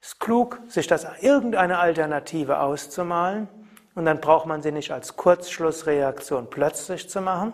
Es 0.00 0.08
ist 0.08 0.20
klug, 0.20 0.60
sich 0.68 0.86
das 0.86 1.06
irgendeine 1.20 1.80
Alternative 1.80 2.60
auszumalen 2.60 3.48
und 3.94 4.06
dann 4.06 4.20
braucht 4.20 4.46
man 4.46 4.62
sie 4.62 4.72
nicht 4.72 4.90
als 4.90 5.16
Kurzschlussreaktion 5.16 6.48
plötzlich 6.48 7.10
zu 7.10 7.20
machen, 7.20 7.52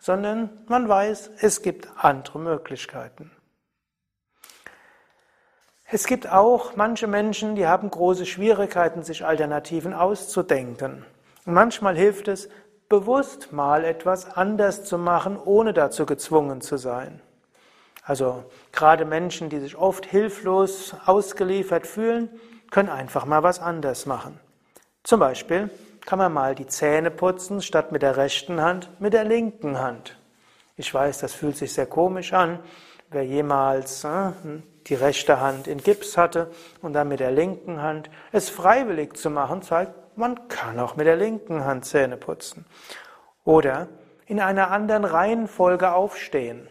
sondern 0.00 0.50
man 0.66 0.88
weiß, 0.88 1.30
es 1.40 1.62
gibt 1.62 1.88
andere 1.96 2.38
Möglichkeiten. 2.38 3.30
Es 5.92 6.06
gibt 6.06 6.28
auch 6.28 6.76
manche 6.76 7.06
Menschen, 7.06 7.54
die 7.54 7.66
haben 7.66 7.90
große 7.90 8.24
Schwierigkeiten, 8.24 9.02
sich 9.02 9.24
Alternativen 9.24 9.92
auszudenken. 9.92 11.04
Und 11.44 11.54
manchmal 11.54 11.96
hilft 11.96 12.28
es, 12.28 12.48
bewusst 12.88 13.52
mal 13.52 13.84
etwas 13.84 14.36
anders 14.36 14.84
zu 14.84 14.98
machen, 14.98 15.36
ohne 15.36 15.72
dazu 15.72 16.06
gezwungen 16.06 16.60
zu 16.60 16.76
sein. 16.76 17.20
Also 18.02 18.44
gerade 18.72 19.04
Menschen, 19.04 19.50
die 19.50 19.60
sich 19.60 19.76
oft 19.76 20.06
hilflos 20.06 20.94
ausgeliefert 21.06 21.86
fühlen, 21.86 22.30
können 22.70 22.88
einfach 22.88 23.26
mal 23.26 23.42
was 23.42 23.60
anders 23.60 24.06
machen. 24.06 24.40
Zum 25.02 25.20
Beispiel 25.20 25.70
kann 26.06 26.18
man 26.18 26.32
mal 26.32 26.54
die 26.54 26.66
Zähne 26.66 27.10
putzen, 27.10 27.62
statt 27.62 27.92
mit 27.92 28.02
der 28.02 28.16
rechten 28.16 28.60
Hand, 28.60 28.90
mit 29.00 29.12
der 29.12 29.24
linken 29.24 29.78
Hand. 29.78 30.18
Ich 30.76 30.92
weiß, 30.92 31.18
das 31.18 31.34
fühlt 31.34 31.56
sich 31.56 31.72
sehr 31.72 31.86
komisch 31.86 32.32
an. 32.32 32.58
Wer 33.10 33.24
jemals 33.24 34.04
äh, 34.04 34.32
die 34.86 34.94
rechte 34.94 35.40
Hand 35.40 35.66
in 35.66 35.78
Gips 35.78 36.16
hatte 36.16 36.50
und 36.80 36.92
dann 36.92 37.08
mit 37.08 37.20
der 37.20 37.32
linken 37.32 37.82
Hand 37.82 38.10
es 38.32 38.48
freiwillig 38.48 39.16
zu 39.16 39.30
machen, 39.30 39.62
zeigt, 39.62 39.92
man 40.16 40.48
kann 40.48 40.78
auch 40.78 40.96
mit 40.96 41.06
der 41.06 41.16
linken 41.16 41.64
Hand 41.64 41.84
Zähne 41.84 42.16
putzen. 42.16 42.64
Oder 43.44 43.88
in 44.26 44.40
einer 44.40 44.70
anderen 44.70 45.04
Reihenfolge 45.04 45.92
aufstehen. 45.92 46.68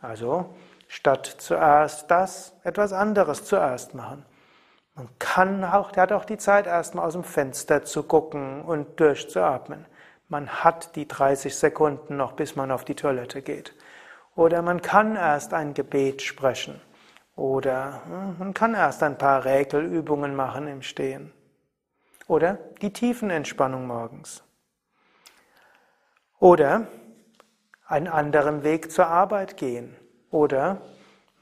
Also 0.00 0.54
statt 0.88 1.26
zuerst 1.38 2.10
das, 2.10 2.54
etwas 2.62 2.92
anderes 2.92 3.44
zuerst 3.44 3.94
machen. 3.94 4.24
Man 4.94 5.08
kann 5.18 5.64
auch, 5.64 5.90
der 5.90 6.04
hat 6.04 6.12
auch 6.12 6.24
die 6.24 6.38
Zeit, 6.38 6.66
erstmal 6.66 7.06
aus 7.06 7.14
dem 7.14 7.24
Fenster 7.24 7.84
zu 7.84 8.04
gucken 8.04 8.62
und 8.62 9.00
durchzuatmen. 9.00 9.86
Man 10.28 10.48
hat 10.48 10.94
die 10.94 11.08
30 11.08 11.54
Sekunden 11.54 12.16
noch, 12.16 12.32
bis 12.32 12.54
man 12.54 12.70
auf 12.70 12.84
die 12.84 12.94
Toilette 12.94 13.42
geht. 13.42 13.74
Oder 14.36 14.62
man 14.62 14.82
kann 14.82 15.16
erst 15.16 15.52
ein 15.52 15.74
Gebet 15.74 16.22
sprechen. 16.22 16.80
Oder 17.36 18.02
hm, 18.06 18.36
man 18.38 18.54
kann 18.54 18.74
erst 18.74 19.02
ein 19.02 19.18
paar 19.18 19.44
Räkelübungen 19.44 20.36
machen 20.36 20.68
im 20.68 20.82
Stehen. 20.82 21.32
Oder 22.28 22.58
die 22.80 22.92
Tiefenentspannung 22.92 23.86
morgens. 23.86 24.44
Oder 26.38 26.86
einen 27.86 28.08
anderen 28.08 28.62
Weg 28.62 28.90
zur 28.92 29.08
Arbeit 29.08 29.56
gehen. 29.56 29.96
Oder 30.30 30.80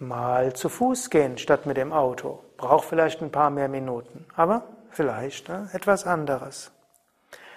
mal 0.03 0.53
zu 0.53 0.69
Fuß 0.69 1.09
gehen 1.11 1.39
statt 1.39 1.65
mit 1.67 1.77
dem 1.77 1.93
Auto. 1.93 2.43
Braucht 2.57 2.85
vielleicht 2.85 3.23
ein 3.23 3.33
paar 3.33 3.51
mehr 3.51 3.69
Minuten, 3.69 4.27
aber 4.37 4.65
vielleicht 4.91 5.49
ne, 5.49 5.71
etwas 5.73 6.07
anderes. 6.07 6.73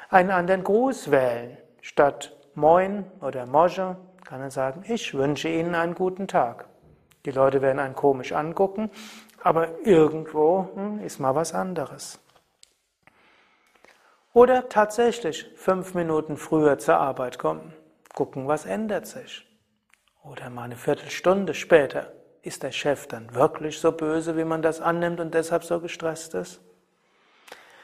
Einen 0.10 0.32
anderen 0.32 0.64
Gruß 0.64 1.12
wählen. 1.12 1.58
Statt 1.82 2.36
Moin 2.54 3.06
oder 3.22 3.46
Moje 3.46 3.98
kann 4.24 4.42
er 4.42 4.52
sagen, 4.52 4.84
ich 4.88 5.14
wünsche 5.14 5.50
Ihnen 5.50 5.76
einen 5.76 5.96
guten 5.96 6.28
Tag. 6.28 6.68
Die 7.26 7.32
Leute 7.32 7.62
werden 7.62 7.80
einen 7.80 7.96
komisch 7.96 8.32
angucken, 8.32 8.90
aber 9.44 9.80
irgendwo 9.86 10.70
hm, 10.74 11.00
ist 11.00 11.20
mal 11.20 11.36
was 11.36 11.54
anderes. 11.54 12.20
Oder 14.34 14.70
tatsächlich 14.70 15.50
fünf 15.56 15.94
Minuten 15.94 16.38
früher 16.38 16.78
zur 16.78 16.98
Arbeit 16.98 17.40
kommen. 17.40 17.74
Gucken, 18.14 18.48
was 18.48 18.66
ändert 18.66 19.08
sich. 19.08 19.46
Oder 20.24 20.50
mal 20.50 20.64
eine 20.64 20.76
Viertelstunde 20.76 21.54
später. 21.54 22.12
Ist 22.46 22.62
der 22.62 22.72
Chef 22.72 23.08
dann 23.08 23.34
wirklich 23.34 23.80
so 23.80 23.92
böse, 23.92 24.38
wie 24.38 24.44
man 24.44 24.62
das 24.62 24.80
annimmt 24.80 25.20
und 25.20 25.34
deshalb 25.34 25.64
so 25.64 25.80
gestresst 25.80 26.36
ist? 26.36 26.62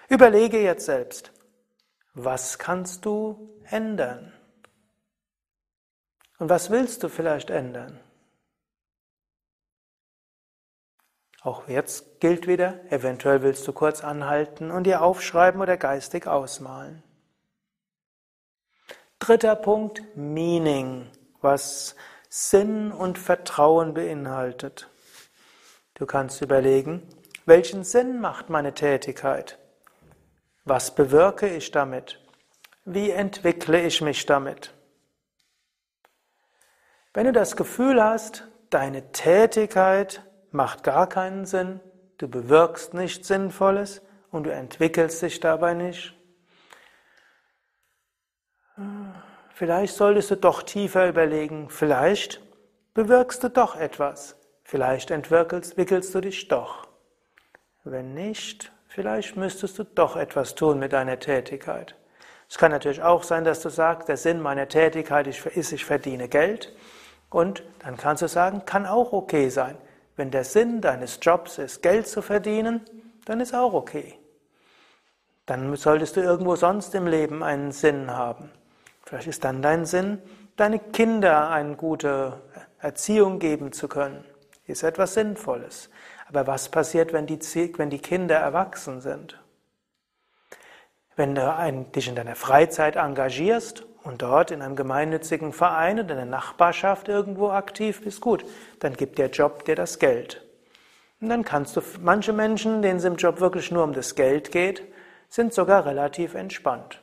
Überlege 0.08 0.62
jetzt 0.62 0.86
selbst, 0.86 1.32
was 2.14 2.60
kannst 2.60 3.04
du 3.06 3.60
ändern? 3.64 4.32
Und 6.38 6.50
was 6.50 6.70
willst 6.70 7.02
du 7.02 7.10
vielleicht 7.10 7.50
ändern? 7.50 8.00
Auch 11.42 11.68
jetzt 11.68 12.20
gilt 12.20 12.46
wieder, 12.46 12.86
eventuell 12.92 13.42
willst 13.42 13.68
du 13.68 13.74
kurz 13.74 14.04
anhalten 14.04 14.70
und 14.70 14.84
dir 14.84 15.02
aufschreiben 15.02 15.60
oder 15.60 15.78
geistig 15.78 16.28
ausmalen. 16.28 17.02
Dritter 19.18 19.56
Punkt, 19.56 20.04
Meaning, 20.16 21.10
was 21.42 21.96
Sinn 22.34 22.94
und 22.94 23.20
Vertrauen 23.20 23.94
beinhaltet. 23.94 24.90
Du 25.96 26.06
kannst 26.06 26.42
überlegen, 26.42 27.06
welchen 27.46 27.84
Sinn 27.84 28.22
macht 28.22 28.50
meine 28.50 28.74
Tätigkeit? 28.74 29.60
Was 30.64 30.96
bewirke 30.96 31.50
ich 31.50 31.72
damit? 31.72 32.22
Wie 32.86 33.12
entwickle 33.12 33.82
ich 33.82 34.00
mich 34.02 34.26
damit? 34.26 34.74
Wenn 37.14 37.26
du 37.26 37.34
das 37.34 37.58
Gefühl 37.58 38.02
hast, 38.02 38.48
deine 38.70 39.12
Tätigkeit 39.12 40.24
macht 40.52 40.84
gar 40.84 41.10
keinen 41.10 41.46
Sinn, 41.46 41.82
du 42.18 42.30
bewirkst 42.30 42.94
nichts 42.94 43.28
Sinnvolles 43.28 44.02
und 44.32 44.46
du 44.46 44.54
entwickelst 44.54 45.22
dich 45.22 45.42
dabei 45.42 45.74
nicht. 45.74 46.16
Vielleicht 49.62 49.94
solltest 49.94 50.32
du 50.32 50.38
doch 50.38 50.64
tiefer 50.64 51.08
überlegen, 51.08 51.70
vielleicht 51.70 52.42
bewirkst 52.96 53.44
du 53.44 53.48
doch 53.48 53.76
etwas, 53.76 54.36
vielleicht 54.64 55.12
entwickelst 55.12 56.16
du 56.16 56.20
dich 56.20 56.48
doch. 56.48 56.88
Wenn 57.84 58.16
nicht, 58.16 58.72
vielleicht 58.88 59.38
müsstest 59.38 59.78
du 59.78 59.84
doch 59.84 60.16
etwas 60.16 60.56
tun 60.56 60.80
mit 60.80 60.94
deiner 60.94 61.20
Tätigkeit. 61.20 61.96
Es 62.50 62.58
kann 62.58 62.72
natürlich 62.72 63.04
auch 63.04 63.22
sein, 63.22 63.44
dass 63.44 63.62
du 63.62 63.70
sagst, 63.70 64.08
der 64.08 64.18
Sinn 64.18 64.42
meiner 64.42 64.68
Tätigkeit 64.68 65.28
ist, 65.28 65.72
ich 65.72 65.86
verdiene 65.86 66.28
Geld. 66.28 66.76
Und 67.30 67.62
dann 67.84 67.98
kannst 67.98 68.24
du 68.24 68.28
sagen, 68.28 68.66
kann 68.66 68.88
auch 68.88 69.14
okay 69.14 69.50
sein. 69.50 69.78
Wenn 70.16 70.32
der 70.32 70.44
Sinn 70.44 70.82
deines 70.82 71.20
Jobs 71.22 71.60
ist, 71.60 71.84
Geld 71.84 72.08
zu 72.08 72.24
verdienen, 72.24 72.82
dann 73.26 73.40
ist 73.40 73.54
auch 73.54 73.74
okay. 73.74 74.18
Dann 75.46 75.76
solltest 75.76 76.18
du 76.18 76.22
irgendwo 76.22 76.56
sonst 76.56 76.96
im 76.96 77.06
Leben 77.06 77.44
einen 77.44 77.72
Sinn 77.72 78.10
haben. 78.10 78.50
Vielleicht 79.12 79.28
ist 79.28 79.44
dann 79.44 79.62
dein 79.62 79.86
Sinn, 79.86 80.20
deine 80.56 80.80
Kinder 80.80 81.50
eine 81.50 81.76
gute 81.76 82.42
Erziehung 82.80 83.40
geben 83.40 83.74
zu 83.74 83.90
können. 83.90 84.24
Ist 84.68 84.84
etwas 84.84 85.16
Sinnvolles. 85.16 85.90
Aber 86.30 86.48
was 86.48 86.70
passiert, 86.70 87.12
wenn 87.12 87.28
die, 87.28 87.38
wenn 87.78 87.90
die 87.90 88.00
Kinder 88.00 88.38
erwachsen 88.38 89.02
sind? 89.02 89.38
Wenn 91.18 91.36
du 91.36 91.86
dich 91.94 92.08
in 92.08 92.16
deiner 92.16 92.38
Freizeit 92.38 92.96
engagierst 92.96 93.84
und 94.04 94.22
dort 94.22 94.50
in 94.50 94.62
einem 94.62 94.78
gemeinnützigen 94.78 95.52
Verein 95.52 96.00
oder 96.00 96.12
in 96.12 96.16
der 96.16 96.26
Nachbarschaft 96.26 97.10
irgendwo 97.10 97.50
aktiv 97.50 98.02
bist, 98.06 98.22
gut, 98.22 98.46
dann 98.80 98.94
gibt 98.94 99.18
der 99.18 99.30
Job 99.30 99.66
dir 99.66 99.76
das 99.76 100.00
Geld. 100.00 100.42
Und 101.20 101.28
dann 101.28 101.44
kannst 101.44 101.76
du, 101.76 101.82
manche 102.00 102.32
Menschen, 102.32 102.82
denen 102.82 103.00
es 103.00 103.04
im 103.04 103.18
Job 103.18 103.42
wirklich 103.42 103.72
nur 103.72 103.84
um 103.84 103.92
das 103.92 104.16
Geld 104.16 104.54
geht, 104.54 104.84
sind 105.28 105.54
sogar 105.54 105.86
relativ 105.86 106.34
entspannt. 106.34 107.01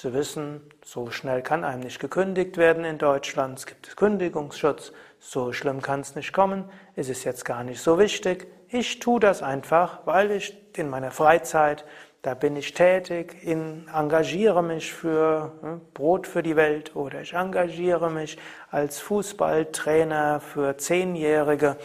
Sie 0.00 0.12
wissen, 0.12 0.60
so 0.84 1.10
schnell 1.10 1.42
kann 1.42 1.64
einem 1.64 1.80
nicht 1.80 1.98
gekündigt 1.98 2.56
werden 2.56 2.84
in 2.84 2.98
Deutschland, 2.98 3.58
es 3.58 3.66
gibt 3.66 3.96
Kündigungsschutz, 3.96 4.92
so 5.18 5.52
schlimm 5.52 5.82
kann 5.82 6.02
es 6.02 6.14
nicht 6.14 6.32
kommen, 6.32 6.70
es 6.94 7.08
ist 7.08 7.24
jetzt 7.24 7.44
gar 7.44 7.64
nicht 7.64 7.80
so 7.80 7.98
wichtig. 7.98 8.46
Ich 8.68 9.00
tue 9.00 9.18
das 9.18 9.42
einfach, 9.42 10.06
weil 10.06 10.30
ich 10.30 10.56
in 10.76 10.88
meiner 10.88 11.10
Freizeit, 11.10 11.84
da 12.22 12.34
bin 12.34 12.54
ich 12.54 12.74
tätig, 12.74 13.42
in, 13.42 13.88
engagiere 13.92 14.62
mich 14.62 14.94
für 14.94 15.50
hm, 15.62 15.80
Brot 15.94 16.28
für 16.28 16.44
die 16.44 16.54
Welt 16.54 16.94
oder 16.94 17.22
ich 17.22 17.32
engagiere 17.32 18.08
mich 18.08 18.38
als 18.70 19.00
Fußballtrainer 19.00 20.38
für 20.38 20.76
Zehnjährige 20.76 21.76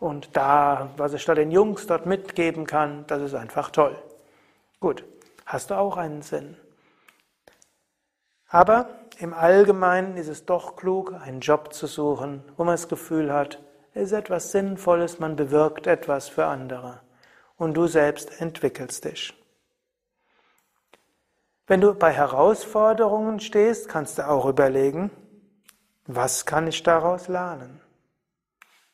und 0.00 0.36
da, 0.36 0.90
was 0.96 1.14
ich 1.14 1.24
da 1.24 1.36
den 1.36 1.52
Jungs 1.52 1.86
dort 1.86 2.04
mitgeben 2.04 2.66
kann, 2.66 3.04
das 3.06 3.22
ist 3.22 3.34
einfach 3.34 3.70
toll. 3.70 3.96
Gut, 4.80 5.04
hast 5.46 5.70
du 5.70 5.74
auch 5.74 5.96
einen 5.96 6.22
Sinn. 6.22 6.56
Aber 8.50 8.88
im 9.18 9.32
Allgemeinen 9.32 10.16
ist 10.16 10.28
es 10.28 10.44
doch 10.44 10.76
klug, 10.76 11.14
einen 11.14 11.40
Job 11.40 11.72
zu 11.72 11.86
suchen, 11.86 12.42
wo 12.56 12.64
man 12.64 12.74
das 12.74 12.88
Gefühl 12.88 13.32
hat, 13.32 13.62
es 13.94 14.08
ist 14.08 14.12
etwas 14.12 14.52
Sinnvolles, 14.52 15.20
man 15.20 15.36
bewirkt 15.36 15.86
etwas 15.86 16.28
für 16.28 16.46
andere 16.46 17.00
und 17.56 17.74
du 17.74 17.86
selbst 17.86 18.40
entwickelst 18.40 19.04
dich. 19.04 19.34
Wenn 21.66 21.80
du 21.80 21.94
bei 21.94 22.12
Herausforderungen 22.12 23.38
stehst, 23.38 23.88
kannst 23.88 24.18
du 24.18 24.28
auch 24.28 24.46
überlegen, 24.46 25.12
was 26.06 26.44
kann 26.44 26.66
ich 26.66 26.82
daraus 26.82 27.28
lernen? 27.28 27.80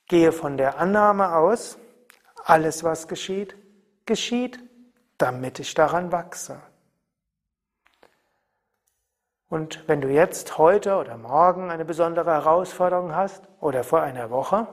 Gehe 0.06 0.32
von 0.32 0.58
der 0.58 0.78
Annahme 0.78 1.34
aus, 1.34 1.78
alles 2.44 2.84
was 2.84 3.08
geschieht, 3.08 3.56
geschieht, 4.04 4.60
damit 5.16 5.58
ich 5.58 5.72
daran 5.72 6.12
wachse. 6.12 6.60
Und 9.48 9.86
wenn 9.88 10.00
du 10.00 10.08
jetzt 10.08 10.58
heute 10.58 10.96
oder 10.96 11.16
morgen 11.16 11.70
eine 11.70 11.84
besondere 11.84 12.32
Herausforderung 12.32 13.14
hast 13.14 13.44
oder 13.60 13.84
vor 13.84 14.02
einer 14.02 14.30
Woche, 14.30 14.66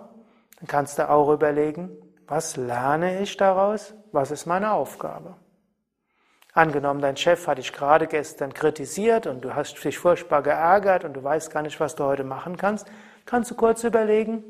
dann 0.59 0.67
kannst 0.67 0.97
du 0.97 1.09
auch 1.09 1.31
überlegen, 1.31 1.91
was 2.27 2.55
lerne 2.55 3.21
ich 3.21 3.37
daraus? 3.37 3.93
Was 4.11 4.31
ist 4.31 4.45
meine 4.45 4.71
Aufgabe? 4.71 5.35
Angenommen, 6.53 7.01
dein 7.01 7.17
Chef 7.17 7.47
hat 7.47 7.57
dich 7.57 7.73
gerade 7.73 8.07
gestern 8.07 8.53
kritisiert 8.53 9.27
und 9.27 9.41
du 9.41 9.55
hast 9.55 9.83
dich 9.83 9.97
furchtbar 9.97 10.41
geärgert 10.41 11.03
und 11.03 11.13
du 11.13 11.23
weißt 11.23 11.51
gar 11.51 11.63
nicht, 11.63 11.79
was 11.79 11.95
du 11.95 12.03
heute 12.03 12.23
machen 12.23 12.57
kannst, 12.57 12.87
kannst 13.25 13.51
du 13.51 13.55
kurz 13.55 13.83
überlegen, 13.83 14.43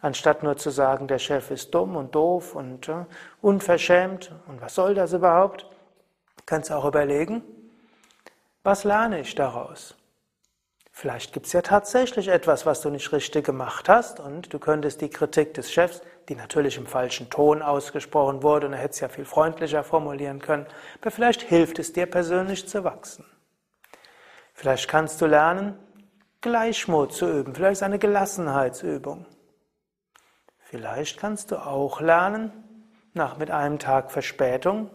anstatt 0.00 0.42
nur 0.42 0.56
zu 0.56 0.70
sagen, 0.70 1.08
der 1.08 1.18
Chef 1.18 1.50
ist 1.50 1.74
dumm 1.74 1.96
und 1.96 2.14
doof 2.14 2.54
und 2.54 2.88
uh, 2.88 3.04
unverschämt 3.42 4.34
und 4.48 4.62
was 4.62 4.74
soll 4.74 4.94
das 4.94 5.12
überhaupt, 5.12 5.68
kannst 6.46 6.70
du 6.70 6.74
auch 6.74 6.86
überlegen, 6.86 7.42
was 8.62 8.84
lerne 8.84 9.20
ich 9.20 9.34
daraus? 9.34 9.96
Vielleicht 10.94 11.32
gibt 11.32 11.46
es 11.46 11.52
ja 11.54 11.62
tatsächlich 11.62 12.28
etwas, 12.28 12.66
was 12.66 12.82
du 12.82 12.90
nicht 12.90 13.12
richtig 13.12 13.46
gemacht 13.46 13.88
hast 13.88 14.20
und 14.20 14.52
du 14.52 14.58
könntest 14.58 15.00
die 15.00 15.08
Kritik 15.08 15.54
des 15.54 15.72
Chefs, 15.72 16.02
die 16.28 16.34
natürlich 16.34 16.76
im 16.76 16.86
falschen 16.86 17.30
Ton 17.30 17.62
ausgesprochen 17.62 18.42
wurde 18.42 18.66
und 18.66 18.74
er 18.74 18.78
hätte 18.78 18.92
es 18.92 19.00
ja 19.00 19.08
viel 19.08 19.24
freundlicher 19.24 19.84
formulieren 19.84 20.40
können, 20.40 20.66
aber 21.00 21.10
vielleicht 21.10 21.42
hilft 21.42 21.78
es 21.78 21.94
dir 21.94 22.06
persönlich 22.06 22.68
zu 22.68 22.84
wachsen. 22.84 23.24
Vielleicht 24.52 24.86
kannst 24.86 25.20
du 25.22 25.26
lernen, 25.26 25.78
Gleichmut 26.42 27.14
zu 27.14 27.26
üben, 27.26 27.54
vielleicht 27.54 27.72
ist 27.72 27.82
eine 27.82 27.98
Gelassenheitsübung. 27.98 29.26
Vielleicht 30.58 31.18
kannst 31.18 31.50
du 31.50 31.56
auch 31.56 32.00
lernen, 32.00 32.52
nach 33.14 33.38
mit 33.38 33.50
einem 33.50 33.78
Tag 33.78 34.10
Verspätung 34.10 34.90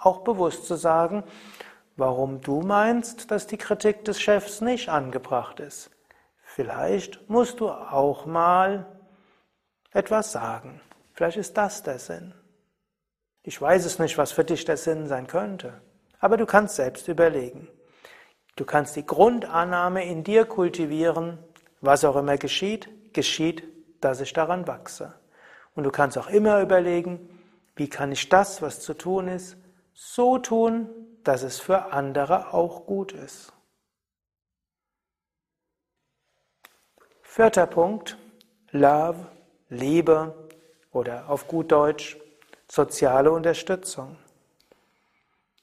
auch 0.00 0.18
bewusst 0.24 0.66
zu 0.66 0.74
sagen, 0.74 1.24
warum 1.96 2.40
du 2.40 2.60
meinst, 2.60 3.30
dass 3.30 3.46
die 3.46 3.56
Kritik 3.56 4.04
des 4.04 4.20
Chefs 4.20 4.60
nicht 4.60 4.88
angebracht 4.88 5.60
ist. 5.60 5.90
Vielleicht 6.42 7.28
musst 7.28 7.60
du 7.60 7.68
auch 7.70 8.26
mal 8.26 8.86
etwas 9.92 10.32
sagen. 10.32 10.80
Vielleicht 11.12 11.38
ist 11.38 11.56
das 11.56 11.82
der 11.82 11.98
Sinn. 11.98 12.34
Ich 13.42 13.60
weiß 13.60 13.84
es 13.84 13.98
nicht, 13.98 14.18
was 14.18 14.32
für 14.32 14.44
dich 14.44 14.64
der 14.64 14.76
Sinn 14.76 15.06
sein 15.06 15.26
könnte, 15.26 15.80
aber 16.18 16.36
du 16.36 16.46
kannst 16.46 16.76
selbst 16.76 17.08
überlegen. 17.08 17.68
Du 18.56 18.64
kannst 18.64 18.96
die 18.96 19.06
Grundannahme 19.06 20.04
in 20.04 20.24
dir 20.24 20.46
kultivieren, 20.46 21.38
was 21.80 22.04
auch 22.04 22.16
immer 22.16 22.38
geschieht, 22.38 23.12
geschieht, 23.12 23.62
dass 24.00 24.20
ich 24.20 24.32
daran 24.32 24.66
wachse. 24.66 25.14
Und 25.74 25.84
du 25.84 25.90
kannst 25.90 26.16
auch 26.16 26.28
immer 26.28 26.60
überlegen, 26.60 27.28
wie 27.76 27.88
kann 27.88 28.12
ich 28.12 28.28
das, 28.28 28.62
was 28.62 28.80
zu 28.80 28.94
tun 28.94 29.28
ist, 29.28 29.56
so 29.92 30.38
tun, 30.38 30.88
dass 31.26 31.42
es 31.42 31.58
für 31.58 31.92
andere 31.92 32.54
auch 32.54 32.86
gut 32.86 33.12
ist. 33.12 33.52
Vierter 37.22 37.66
Punkt, 37.66 38.16
Love, 38.70 39.26
Liebe 39.68 40.48
oder 40.92 41.28
auf 41.28 41.48
gut 41.48 41.72
Deutsch 41.72 42.16
soziale 42.70 43.30
Unterstützung. 43.30 44.16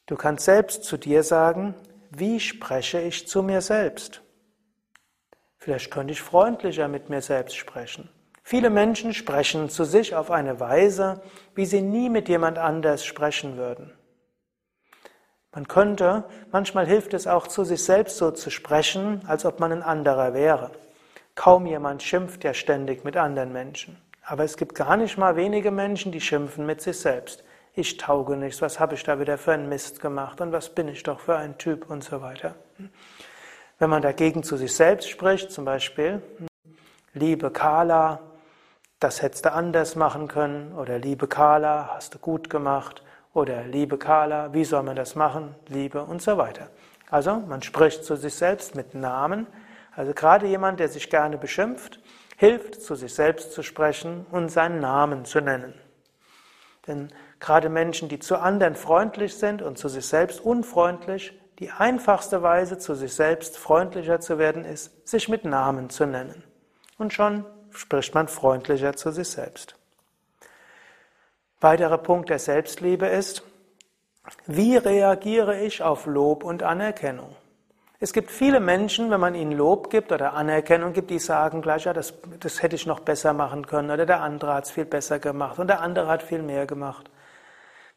Du 0.05 0.15
kannst 0.15 0.45
selbst 0.45 0.83
zu 0.83 0.97
dir 0.97 1.23
sagen, 1.23 1.73
wie 2.11 2.39
spreche 2.39 3.01
ich 3.01 3.27
zu 3.27 3.41
mir 3.41 3.61
selbst? 3.61 4.21
Vielleicht 5.57 5.91
könnte 5.91 6.11
ich 6.11 6.21
freundlicher 6.21 6.89
mit 6.89 7.09
mir 7.09 7.21
selbst 7.21 7.55
sprechen. 7.55 8.09
Viele 8.43 8.69
Menschen 8.69 9.13
sprechen 9.13 9.69
zu 9.69 9.85
sich 9.85 10.13
auf 10.13 10.29
eine 10.29 10.59
Weise, 10.59 11.21
wie 11.55 11.65
sie 11.65 11.81
nie 11.81 12.09
mit 12.09 12.27
jemand 12.27 12.57
anders 12.57 13.05
sprechen 13.05 13.55
würden. 13.55 13.93
Man 15.53 15.67
könnte, 15.67 16.23
manchmal 16.51 16.87
hilft 16.87 17.13
es 17.13 17.27
auch 17.27 17.47
zu 17.47 17.63
sich 17.63 17.83
selbst 17.83 18.17
so 18.17 18.31
zu 18.31 18.49
sprechen, 18.49 19.21
als 19.27 19.45
ob 19.45 19.59
man 19.59 19.71
ein 19.71 19.83
anderer 19.83 20.33
wäre. 20.33 20.71
Kaum 21.35 21.67
jemand 21.67 22.01
schimpft 22.01 22.43
ja 22.43 22.55
ständig 22.55 23.03
mit 23.03 23.17
anderen 23.17 23.53
Menschen. 23.53 23.97
Aber 24.25 24.43
es 24.43 24.57
gibt 24.57 24.73
gar 24.73 24.97
nicht 24.97 25.17
mal 25.17 25.35
wenige 25.35 25.69
Menschen, 25.69 26.11
die 26.11 26.21
schimpfen 26.21 26.65
mit 26.65 26.81
sich 26.81 26.99
selbst. 26.99 27.43
Ich 27.75 27.97
tauge 27.97 28.35
nichts, 28.35 28.61
was 28.61 28.79
habe 28.79 28.95
ich 28.95 29.03
da 29.03 29.19
wieder 29.19 29.37
für 29.37 29.53
einen 29.53 29.69
Mist 29.69 29.99
gemacht 29.99 30.41
und 30.41 30.51
was 30.51 30.69
bin 30.69 30.87
ich 30.87 31.03
doch 31.03 31.19
für 31.19 31.35
ein 31.35 31.57
Typ 31.57 31.89
und 31.89 32.03
so 32.03 32.21
weiter. 32.21 32.55
Wenn 33.77 33.89
man 33.89 34.01
dagegen 34.01 34.43
zu 34.43 34.57
sich 34.57 34.75
selbst 34.75 35.09
spricht, 35.09 35.51
zum 35.51 35.65
Beispiel, 35.65 36.21
liebe 37.13 37.51
Carla, 37.51 38.19
das 38.99 39.21
hättest 39.21 39.45
du 39.45 39.51
anders 39.51 39.95
machen 39.95 40.27
können 40.27 40.73
oder 40.73 40.97
liebe 40.97 41.27
Carla, 41.27 41.91
hast 41.93 42.15
du 42.15 42.19
gut 42.19 42.49
gemacht 42.49 43.02
oder 43.33 43.63
liebe 43.63 43.97
Carla, 43.97 44.53
wie 44.53 44.63
soll 44.63 44.83
man 44.83 44.95
das 44.95 45.15
machen? 45.15 45.55
Liebe 45.67 46.03
und 46.03 46.21
so 46.21 46.37
weiter. 46.37 46.69
Also 47.09 47.35
man 47.47 47.61
spricht 47.61 48.05
zu 48.05 48.15
sich 48.15 48.35
selbst 48.35 48.75
mit 48.75 48.93
Namen. 48.93 49.47
Also 49.95 50.13
gerade 50.13 50.47
jemand, 50.47 50.79
der 50.79 50.87
sich 50.87 51.09
gerne 51.09 51.37
beschimpft, 51.37 51.99
hilft, 52.37 52.81
zu 52.81 52.95
sich 52.95 53.13
selbst 53.13 53.53
zu 53.53 53.63
sprechen 53.63 54.25
und 54.31 54.49
seinen 54.49 54.79
Namen 54.79 55.25
zu 55.25 55.39
nennen. 55.39 55.73
Denn 56.87 57.09
gerade 57.39 57.69
Menschen, 57.69 58.09
die 58.09 58.19
zu 58.19 58.37
anderen 58.37 58.75
freundlich 58.75 59.35
sind 59.35 59.61
und 59.61 59.77
zu 59.77 59.89
sich 59.89 60.05
selbst 60.05 60.41
unfreundlich, 60.41 61.39
die 61.59 61.71
einfachste 61.71 62.41
Weise, 62.41 62.77
zu 62.77 62.95
sich 62.95 63.13
selbst 63.13 63.57
freundlicher 63.57 64.19
zu 64.19 64.37
werden, 64.37 64.65
ist, 64.65 65.07
sich 65.07 65.29
mit 65.29 65.45
Namen 65.45 65.89
zu 65.89 66.05
nennen. 66.05 66.43
Und 66.97 67.13
schon 67.13 67.45
spricht 67.71 68.13
man 68.13 68.27
freundlicher 68.27 68.95
zu 68.95 69.11
sich 69.11 69.29
selbst. 69.29 69.75
Weiterer 71.63 71.97
Punkt 71.97 72.29
der 72.29 72.39
Selbstliebe 72.39 73.05
ist, 73.05 73.41
wie 74.45 74.75
reagiere 74.75 75.61
ich 75.61 75.81
auf 75.81 76.07
Lob 76.07 76.43
und 76.43 76.61
Anerkennung? 76.61 77.37
Es 78.01 78.11
gibt 78.11 78.31
viele 78.31 78.59
Menschen, 78.59 79.09
wenn 79.09 79.21
man 79.21 79.33
ihnen 79.33 79.53
Lob 79.53 79.89
gibt 79.89 80.11
oder 80.11 80.33
Anerkennung 80.33 80.91
gibt, 80.91 81.09
die 81.09 81.19
sagen 81.19 81.61
gleich, 81.61 81.85
ja, 81.85 81.93
das, 81.93 82.15
das 82.41 82.61
hätte 82.61 82.75
ich 82.75 82.85
noch 82.85 82.99
besser 82.99 83.31
machen 83.31 83.65
können 83.65 83.91
oder 83.91 84.05
der 84.05 84.21
andere 84.21 84.55
hat 84.55 84.65
es 84.65 84.71
viel 84.71 84.83
besser 84.83 85.19
gemacht 85.19 85.57
und 85.57 85.67
der 85.67 85.79
andere 85.79 86.07
hat 86.09 86.21
viel 86.21 86.41
mehr 86.41 86.65
gemacht. 86.65 87.09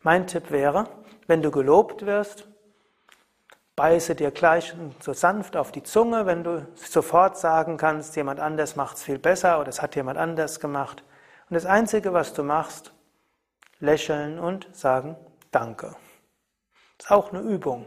Mein 0.00 0.28
Tipp 0.28 0.52
wäre, 0.52 0.88
wenn 1.26 1.42
du 1.42 1.50
gelobt 1.50 2.06
wirst, 2.06 2.46
beiße 3.74 4.14
dir 4.14 4.30
gleich 4.30 4.76
so 5.00 5.12
sanft 5.12 5.56
auf 5.56 5.72
die 5.72 5.82
Zunge, 5.82 6.24
wenn 6.24 6.44
du 6.44 6.64
sofort 6.76 7.36
sagen 7.36 7.78
kannst, 7.78 8.14
jemand 8.14 8.38
anders 8.38 8.76
macht 8.76 8.98
es 8.98 9.02
viel 9.02 9.18
besser 9.18 9.58
oder 9.58 9.70
es 9.70 9.82
hat 9.82 9.96
jemand 9.96 10.18
anders 10.18 10.60
gemacht. 10.60 11.02
Und 11.50 11.54
das 11.54 11.66
Einzige, 11.66 12.12
was 12.12 12.32
du 12.32 12.44
machst, 12.44 12.92
lächeln 13.80 14.38
und 14.38 14.68
sagen 14.72 15.16
Danke. 15.50 15.96
Das 16.98 17.06
ist 17.06 17.10
auch 17.10 17.32
eine 17.32 17.40
Übung 17.40 17.86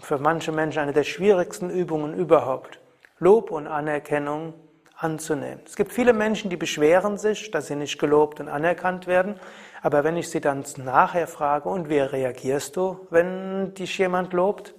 für 0.00 0.18
manche 0.18 0.52
Menschen 0.52 0.80
eine 0.80 0.92
der 0.92 1.04
schwierigsten 1.04 1.70
Übungen 1.70 2.14
überhaupt, 2.14 2.80
Lob 3.18 3.50
und 3.50 3.66
Anerkennung 3.66 4.54
anzunehmen. 4.96 5.60
Es 5.64 5.76
gibt 5.76 5.92
viele 5.92 6.12
Menschen, 6.12 6.50
die 6.50 6.56
beschweren 6.56 7.18
sich, 7.18 7.50
dass 7.50 7.68
sie 7.68 7.76
nicht 7.76 7.98
gelobt 7.98 8.40
und 8.40 8.48
anerkannt 8.48 9.06
werden, 9.06 9.38
aber 9.82 10.04
wenn 10.04 10.16
ich 10.16 10.30
sie 10.30 10.40
dann 10.40 10.64
nachher 10.76 11.26
frage, 11.26 11.68
und 11.68 11.88
wie 11.88 11.98
reagierst 11.98 12.76
du, 12.76 13.06
wenn 13.10 13.74
dich 13.74 13.96
jemand 13.98 14.32
lobt? 14.32 14.74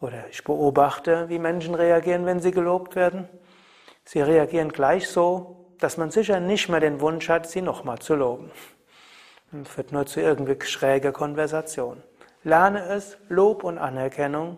Oder 0.00 0.28
ich 0.30 0.42
beobachte, 0.42 1.28
wie 1.28 1.38
Menschen 1.38 1.74
reagieren, 1.74 2.26
wenn 2.26 2.40
sie 2.40 2.50
gelobt 2.50 2.96
werden. 2.96 3.28
Sie 4.04 4.20
reagieren 4.20 4.70
gleich 4.70 5.08
so, 5.08 5.74
dass 5.78 5.96
man 5.96 6.10
sicher 6.10 6.40
nicht 6.40 6.68
mehr 6.68 6.80
den 6.80 7.00
Wunsch 7.00 7.28
hat, 7.28 7.48
sie 7.48 7.62
nochmal 7.62 8.00
zu 8.00 8.16
loben. 8.16 8.50
Das 9.52 9.68
führt 9.68 9.92
nur 9.92 10.06
zu 10.06 10.20
irgendwie 10.20 10.56
schräger 10.64 11.12
Konversation. 11.12 12.02
Lerne 12.42 12.86
es, 12.86 13.18
Lob 13.28 13.64
und 13.64 13.76
Anerkennung 13.78 14.56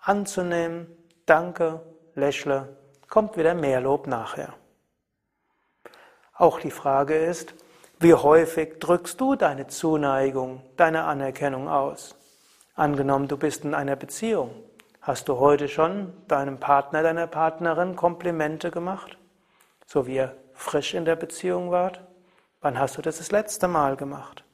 anzunehmen. 0.00 0.86
Danke, 1.26 1.80
lächle, 2.14 2.76
kommt 3.08 3.36
wieder 3.36 3.54
mehr 3.54 3.80
Lob 3.80 4.06
nachher. 4.06 4.54
Auch 6.34 6.60
die 6.60 6.70
Frage 6.70 7.16
ist, 7.16 7.54
wie 7.98 8.14
häufig 8.14 8.78
drückst 8.78 9.20
du 9.20 9.34
deine 9.34 9.66
Zuneigung, 9.66 10.62
deine 10.76 11.04
Anerkennung 11.04 11.68
aus? 11.68 12.16
Angenommen, 12.74 13.28
du 13.28 13.36
bist 13.36 13.64
in 13.64 13.74
einer 13.74 13.96
Beziehung. 13.96 14.52
Hast 15.02 15.28
du 15.28 15.38
heute 15.38 15.68
schon 15.68 16.12
deinem 16.28 16.58
Partner, 16.58 17.02
deiner 17.02 17.26
Partnerin 17.26 17.96
Komplimente 17.96 18.70
gemacht? 18.70 19.18
So 19.86 20.06
wie 20.06 20.14
ihr 20.14 20.36
frisch 20.54 20.94
in 20.94 21.04
der 21.04 21.16
Beziehung 21.16 21.70
wart? 21.70 22.00
Wann 22.62 22.78
hast 22.78 22.98
du 22.98 23.02
das 23.02 23.16
das 23.16 23.30
letzte 23.30 23.68
Mal 23.68 23.96
gemacht? 23.96 24.44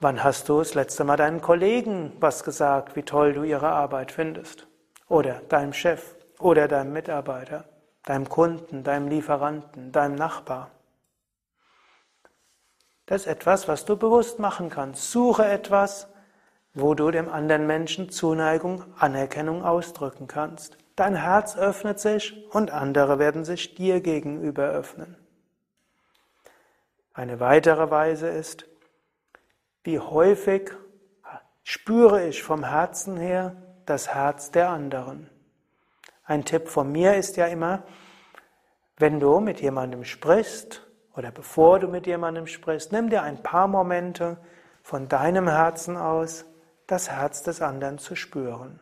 Wann 0.00 0.24
hast 0.24 0.48
du 0.48 0.58
das 0.58 0.74
letzte 0.74 1.04
Mal 1.04 1.16
deinen 1.16 1.40
Kollegen 1.40 2.16
was 2.18 2.42
gesagt, 2.42 2.96
wie 2.96 3.04
toll 3.04 3.32
du 3.32 3.44
ihre 3.44 3.68
Arbeit 3.68 4.10
findest? 4.10 4.66
Oder 5.08 5.40
deinem 5.48 5.72
Chef 5.72 6.16
oder 6.40 6.66
deinem 6.66 6.92
Mitarbeiter, 6.92 7.64
deinem 8.04 8.28
Kunden, 8.28 8.82
deinem 8.82 9.06
Lieferanten, 9.06 9.92
deinem 9.92 10.16
Nachbar? 10.16 10.72
Das 13.06 13.22
ist 13.22 13.28
etwas, 13.28 13.68
was 13.68 13.84
du 13.84 13.96
bewusst 13.96 14.40
machen 14.40 14.68
kannst. 14.68 15.12
Suche 15.12 15.44
etwas, 15.44 16.08
wo 16.74 16.94
du 16.94 17.12
dem 17.12 17.28
anderen 17.28 17.68
Menschen 17.68 18.10
Zuneigung, 18.10 18.84
Anerkennung 18.98 19.64
ausdrücken 19.64 20.26
kannst. 20.26 20.76
Dein 20.96 21.14
Herz 21.14 21.56
öffnet 21.56 22.00
sich 22.00 22.34
und 22.50 22.72
andere 22.72 23.20
werden 23.20 23.44
sich 23.44 23.76
dir 23.76 24.00
gegenüber 24.00 24.64
öffnen. 24.64 25.16
Eine 27.18 27.40
weitere 27.40 27.90
Weise 27.90 28.28
ist, 28.28 28.64
wie 29.82 29.98
häufig 29.98 30.70
spüre 31.64 32.28
ich 32.28 32.44
vom 32.44 32.62
Herzen 32.62 33.16
her 33.16 33.56
das 33.86 34.14
Herz 34.14 34.52
der 34.52 34.68
anderen. 34.68 35.28
Ein 36.22 36.44
Tipp 36.44 36.68
von 36.68 36.92
mir 36.92 37.16
ist 37.16 37.36
ja 37.36 37.46
immer, 37.46 37.82
wenn 38.98 39.18
du 39.18 39.40
mit 39.40 39.60
jemandem 39.60 40.04
sprichst 40.04 40.86
oder 41.16 41.32
bevor 41.32 41.80
du 41.80 41.88
mit 41.88 42.06
jemandem 42.06 42.46
sprichst, 42.46 42.92
nimm 42.92 43.10
dir 43.10 43.24
ein 43.24 43.42
paar 43.42 43.66
Momente 43.66 44.36
von 44.84 45.08
deinem 45.08 45.48
Herzen 45.48 45.96
aus, 45.96 46.44
das 46.86 47.10
Herz 47.10 47.42
des 47.42 47.60
anderen 47.60 47.98
zu 47.98 48.14
spüren. 48.14 48.78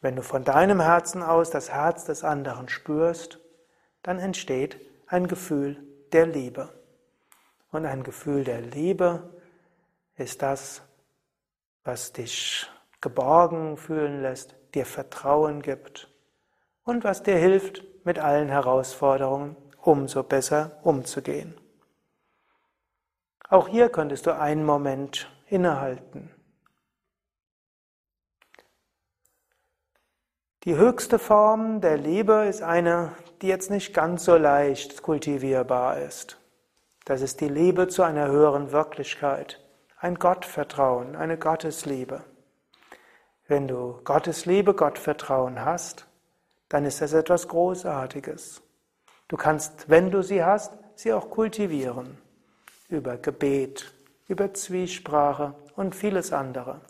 Wenn 0.00 0.14
du 0.14 0.22
von 0.22 0.44
deinem 0.44 0.80
Herzen 0.80 1.24
aus 1.24 1.50
das 1.50 1.72
Herz 1.72 2.04
des 2.04 2.22
anderen 2.22 2.68
spürst, 2.68 3.40
dann 4.04 4.20
entsteht 4.20 4.78
ein 5.08 5.26
Gefühl 5.26 5.84
der 6.12 6.26
Liebe. 6.26 6.81
Und 7.72 7.86
ein 7.86 8.04
Gefühl 8.04 8.44
der 8.44 8.60
Liebe 8.60 9.30
ist 10.16 10.42
das, 10.42 10.82
was 11.84 12.12
dich 12.12 12.70
geborgen 13.00 13.76
fühlen 13.76 14.22
lässt, 14.22 14.54
dir 14.74 14.86
Vertrauen 14.86 15.62
gibt 15.62 16.08
und 16.84 17.02
was 17.02 17.22
dir 17.22 17.36
hilft, 17.36 17.82
mit 18.04 18.18
allen 18.18 18.48
Herausforderungen 18.48 19.56
umso 19.80 20.22
besser 20.22 20.78
umzugehen. 20.82 21.54
Auch 23.48 23.68
hier 23.68 23.88
könntest 23.88 24.26
du 24.26 24.36
einen 24.36 24.64
Moment 24.64 25.30
innehalten. 25.46 26.30
Die 30.64 30.76
höchste 30.76 31.18
Form 31.18 31.80
der 31.80 31.96
Liebe 31.96 32.44
ist 32.48 32.62
eine, 32.62 33.16
die 33.40 33.48
jetzt 33.48 33.70
nicht 33.70 33.94
ganz 33.94 34.24
so 34.24 34.36
leicht 34.36 35.02
kultivierbar 35.02 35.98
ist. 35.98 36.41
Das 37.04 37.20
ist 37.20 37.40
die 37.40 37.48
Liebe 37.48 37.88
zu 37.88 38.04
einer 38.04 38.28
höheren 38.28 38.70
Wirklichkeit, 38.70 39.60
ein 39.98 40.16
Gottvertrauen, 40.16 41.16
eine 41.16 41.36
Gottesliebe. 41.36 42.22
Wenn 43.48 43.66
du 43.66 44.00
Gottesliebe, 44.04 44.74
Gottvertrauen 44.74 45.64
hast, 45.64 46.06
dann 46.68 46.84
ist 46.84 47.00
das 47.00 47.12
etwas 47.12 47.48
Großartiges. 47.48 48.62
Du 49.26 49.36
kannst, 49.36 49.90
wenn 49.90 50.10
du 50.12 50.22
sie 50.22 50.44
hast, 50.44 50.72
sie 50.94 51.12
auch 51.12 51.28
kultivieren. 51.28 52.18
Über 52.88 53.16
Gebet, 53.16 53.92
über 54.28 54.54
Zwiesprache 54.54 55.54
und 55.74 55.96
vieles 55.96 56.32
andere. 56.32 56.80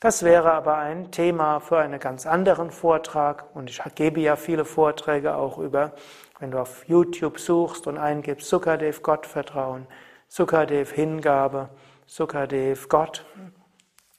Das 0.00 0.22
wäre 0.22 0.52
aber 0.52 0.76
ein 0.76 1.10
Thema 1.10 1.58
für 1.58 1.78
einen 1.78 1.98
ganz 1.98 2.26
anderen 2.26 2.70
Vortrag 2.70 3.56
und 3.56 3.68
ich 3.68 3.80
gebe 3.96 4.20
ja 4.20 4.36
viele 4.36 4.64
Vorträge 4.64 5.34
auch 5.34 5.58
über, 5.58 5.92
wenn 6.38 6.50
du 6.50 6.58
auf 6.60 6.86
YouTube 6.88 7.38
suchst 7.38 7.86
und 7.86 7.98
eingibst 7.98 8.48
Sukadev 8.48 9.02
Gottvertrauen, 9.02 9.86
Sukadev 10.28 10.92
Hingabe, 10.92 11.70
Sukadev, 12.06 12.88
Gott, 12.88 13.24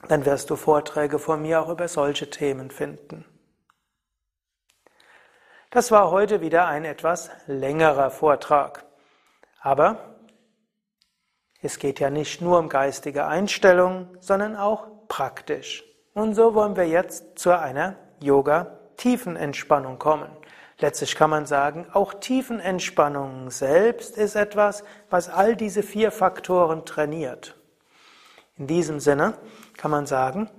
dann 0.07 0.25
wirst 0.25 0.49
du 0.49 0.55
Vorträge 0.55 1.19
von 1.19 1.41
mir 1.41 1.61
auch 1.61 1.69
über 1.69 1.87
solche 1.87 2.29
Themen 2.29 2.71
finden. 2.71 3.25
Das 5.71 5.91
war 5.91 6.09
heute 6.09 6.41
wieder 6.41 6.67
ein 6.67 6.83
etwas 6.83 7.29
längerer 7.45 8.09
Vortrag. 8.09 8.85
Aber 9.61 10.15
es 11.61 11.77
geht 11.77 11.99
ja 11.99 12.09
nicht 12.09 12.41
nur 12.41 12.57
um 12.57 12.69
geistige 12.69 13.25
Einstellung, 13.25 14.07
sondern 14.19 14.55
auch 14.55 14.87
praktisch. 15.07 15.83
Und 16.13 16.33
so 16.33 16.55
wollen 16.55 16.75
wir 16.75 16.87
jetzt 16.87 17.37
zu 17.37 17.57
einer 17.57 17.95
Yoga-Tiefenentspannung 18.19 19.99
kommen. 19.99 20.29
Letztlich 20.81 21.15
kann 21.15 21.29
man 21.29 21.45
sagen, 21.45 21.87
auch 21.91 22.13
Tiefenentspannung 22.13 23.51
selbst 23.51 24.17
ist 24.17 24.35
etwas, 24.35 24.83
was 25.09 25.27
all 25.27 25.57
diese 25.57 25.83
vier 25.83 26.11
Faktoren 26.11 26.85
trainiert. 26.85 27.55
In 28.57 28.67
diesem 28.67 29.01
Sinne 29.01 29.33
kann 29.77 29.91
man 29.91 30.05
sagen, 30.05 30.49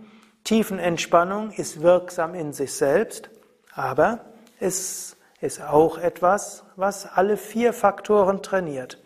Tiefenentspannung 0.45 1.53
ist 1.53 1.81
wirksam 1.81 2.35
in 2.35 2.53
sich 2.53 2.75
selbst, 2.75 3.31
aber 3.75 4.21
es 4.59 5.17
ist 5.41 5.63
auch 5.63 5.97
etwas, 5.97 6.65
was 6.77 7.07
alle 7.07 7.39
vier 7.39 7.73
Faktoren 7.73 8.43
trainiert. 8.43 9.03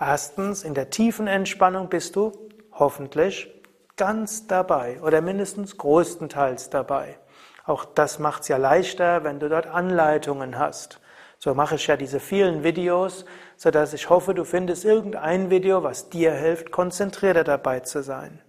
Erstens, 0.00 0.64
in 0.64 0.72
der 0.72 0.88
tiefen 0.88 1.26
Entspannung 1.26 1.88
bist 1.90 2.16
du 2.16 2.32
hoffentlich 2.72 3.50
ganz 3.96 4.46
dabei 4.46 5.00
oder 5.02 5.20
mindestens 5.20 5.76
größtenteils 5.76 6.70
dabei. 6.70 7.18
Auch 7.64 7.84
das 7.84 8.18
macht 8.18 8.42
es 8.42 8.48
ja 8.48 8.58
leichter, 8.58 9.24
wenn 9.24 9.40
du 9.40 9.48
dort 9.48 9.66
Anleitungen 9.66 10.58
hast. 10.58 11.00
So 11.38 11.54
mache 11.54 11.74
ich 11.74 11.86
ja 11.86 11.96
diese 11.96 12.20
vielen 12.20 12.62
Videos, 12.62 13.24
so 13.56 13.70
dass 13.70 13.92
ich 13.92 14.10
hoffe, 14.10 14.34
du 14.34 14.44
findest 14.44 14.84
irgendein 14.84 15.50
Video, 15.50 15.82
was 15.82 16.08
dir 16.10 16.32
hilft, 16.32 16.70
konzentrierter 16.70 17.44
dabei 17.44 17.80
zu 17.80 18.02
sein. 18.02 18.40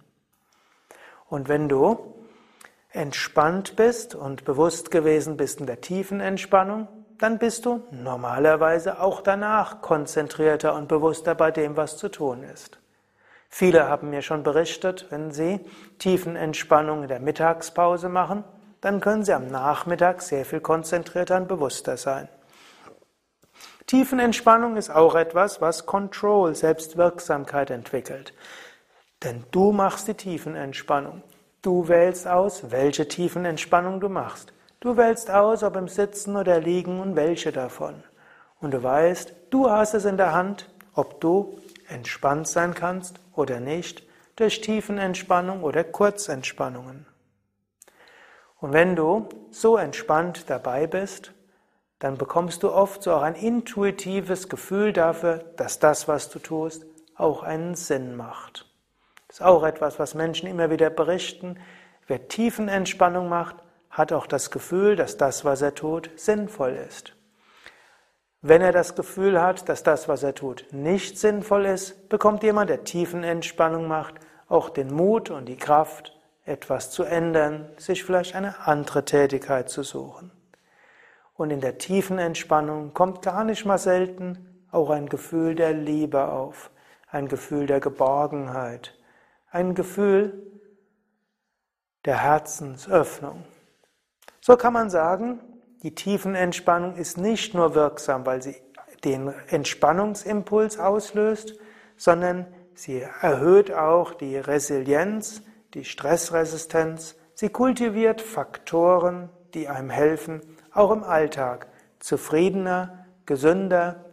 Und 1.28 1.48
wenn 1.48 1.68
du 1.68 2.14
entspannt 2.90 3.76
bist 3.76 4.14
und 4.14 4.44
bewusst 4.44 4.90
gewesen 4.90 5.36
bist 5.36 5.60
in 5.60 5.66
der 5.66 5.80
tiefen 5.80 6.20
Entspannung, 6.20 6.88
dann 7.18 7.38
bist 7.38 7.64
du 7.66 7.82
normalerweise 7.90 9.00
auch 9.00 9.22
danach 9.22 9.80
konzentrierter 9.80 10.74
und 10.74 10.88
bewusster 10.88 11.34
bei 11.34 11.50
dem, 11.50 11.76
was 11.76 11.96
zu 11.96 12.08
tun 12.08 12.42
ist. 12.42 12.78
Viele 13.48 13.88
haben 13.88 14.10
mir 14.10 14.22
schon 14.22 14.42
berichtet, 14.42 15.06
wenn 15.10 15.30
sie 15.30 15.60
tiefen 15.98 16.36
Entspannung 16.36 17.02
in 17.02 17.08
der 17.08 17.20
Mittagspause 17.20 18.08
machen, 18.08 18.44
dann 18.86 19.00
können 19.00 19.24
sie 19.24 19.32
am 19.32 19.48
Nachmittag 19.48 20.22
sehr 20.22 20.44
viel 20.44 20.60
konzentrierter 20.60 21.38
und 21.38 21.48
bewusster 21.48 21.96
sein. 21.96 22.28
Tiefenentspannung 23.86 24.76
ist 24.76 24.90
auch 24.90 25.16
etwas, 25.16 25.60
was 25.60 25.86
Control, 25.86 26.54
Selbstwirksamkeit 26.54 27.70
entwickelt. 27.70 28.32
Denn 29.24 29.44
du 29.50 29.72
machst 29.72 30.06
die 30.06 30.14
Tiefenentspannung. 30.14 31.24
Du 31.62 31.88
wählst 31.88 32.28
aus, 32.28 32.70
welche 32.70 33.08
Tiefenentspannung 33.08 33.98
du 33.98 34.08
machst. 34.08 34.52
Du 34.78 34.96
wählst 34.96 35.32
aus, 35.32 35.64
ob 35.64 35.74
im 35.74 35.88
Sitzen 35.88 36.36
oder 36.36 36.60
Liegen 36.60 37.00
und 37.00 37.16
welche 37.16 37.50
davon. 37.50 38.04
Und 38.60 38.70
du 38.72 38.84
weißt, 38.84 39.34
du 39.50 39.68
hast 39.68 39.94
es 39.94 40.04
in 40.04 40.16
der 40.16 40.32
Hand, 40.32 40.70
ob 40.94 41.20
du 41.20 41.58
entspannt 41.88 42.46
sein 42.46 42.72
kannst 42.72 43.18
oder 43.34 43.58
nicht, 43.58 44.04
durch 44.36 44.60
Tiefenentspannung 44.60 45.64
oder 45.64 45.82
Kurzentspannungen. 45.82 47.06
Und 48.66 48.72
wenn 48.72 48.96
du 48.96 49.28
so 49.52 49.76
entspannt 49.76 50.50
dabei 50.50 50.88
bist, 50.88 51.32
dann 52.00 52.18
bekommst 52.18 52.64
du 52.64 52.72
oft 52.72 53.00
so 53.00 53.12
auch 53.12 53.22
ein 53.22 53.36
intuitives 53.36 54.48
Gefühl 54.48 54.92
dafür, 54.92 55.44
dass 55.56 55.78
das, 55.78 56.08
was 56.08 56.30
du 56.30 56.40
tust, 56.40 56.84
auch 57.14 57.44
einen 57.44 57.76
Sinn 57.76 58.16
macht. 58.16 58.68
Das 59.28 59.36
ist 59.36 59.46
auch 59.46 59.62
etwas, 59.62 60.00
was 60.00 60.16
Menschen 60.16 60.48
immer 60.48 60.68
wieder 60.68 60.90
berichten. 60.90 61.60
Wer 62.08 62.26
Tiefenentspannung 62.26 63.28
macht, 63.28 63.54
hat 63.88 64.12
auch 64.12 64.26
das 64.26 64.50
Gefühl, 64.50 64.96
dass 64.96 65.16
das, 65.16 65.44
was 65.44 65.62
er 65.62 65.76
tut, 65.76 66.10
sinnvoll 66.16 66.72
ist. 66.72 67.14
Wenn 68.42 68.62
er 68.62 68.72
das 68.72 68.96
Gefühl 68.96 69.40
hat, 69.40 69.68
dass 69.68 69.84
das, 69.84 70.08
was 70.08 70.24
er 70.24 70.34
tut, 70.34 70.66
nicht 70.72 71.20
sinnvoll 71.20 71.66
ist, 71.66 72.08
bekommt 72.08 72.42
jemand, 72.42 72.68
der 72.68 72.82
Tiefenentspannung 72.82 73.86
macht, 73.86 74.16
auch 74.48 74.70
den 74.70 74.92
Mut 74.92 75.30
und 75.30 75.44
die 75.44 75.56
Kraft, 75.56 76.15
etwas 76.46 76.90
zu 76.90 77.02
ändern, 77.02 77.68
sich 77.76 78.04
vielleicht 78.04 78.34
eine 78.34 78.66
andere 78.66 79.04
Tätigkeit 79.04 79.68
zu 79.68 79.82
suchen. 79.82 80.30
Und 81.34 81.50
in 81.50 81.60
der 81.60 81.76
tiefen 81.76 82.18
Entspannung 82.18 82.94
kommt 82.94 83.20
gar 83.22 83.44
nicht 83.44 83.66
mal 83.66 83.78
selten 83.78 84.64
auch 84.70 84.90
ein 84.90 85.08
Gefühl 85.08 85.54
der 85.54 85.72
Liebe 85.72 86.28
auf, 86.28 86.70
ein 87.08 87.28
Gefühl 87.28 87.66
der 87.66 87.80
Geborgenheit, 87.80 88.96
ein 89.50 89.74
Gefühl 89.74 90.50
der 92.04 92.22
Herzensöffnung. 92.22 93.44
So 94.40 94.56
kann 94.56 94.72
man 94.72 94.90
sagen, 94.90 95.40
die 95.82 95.94
Tiefenentspannung 95.94 96.94
ist 96.94 97.18
nicht 97.18 97.54
nur 97.54 97.74
wirksam, 97.74 98.24
weil 98.24 98.42
sie 98.42 98.56
den 99.04 99.28
Entspannungsimpuls 99.48 100.78
auslöst, 100.78 101.58
sondern 101.96 102.46
sie 102.74 103.00
erhöht 103.20 103.72
auch 103.72 104.14
die 104.14 104.36
Resilienz, 104.36 105.42
die 105.74 105.84
Stressresistenz, 105.84 107.16
sie 107.34 107.48
kultiviert 107.48 108.20
Faktoren, 108.20 109.30
die 109.54 109.68
einem 109.68 109.90
helfen, 109.90 110.40
auch 110.72 110.90
im 110.90 111.02
Alltag 111.02 111.68
zufriedener, 111.98 113.06
gesünder, 113.24 114.04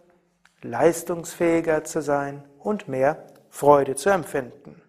leistungsfähiger 0.61 1.83
zu 1.83 2.01
sein 2.01 2.43
und 2.59 2.87
mehr 2.87 3.27
Freude 3.49 3.95
zu 3.95 4.09
empfinden. 4.09 4.81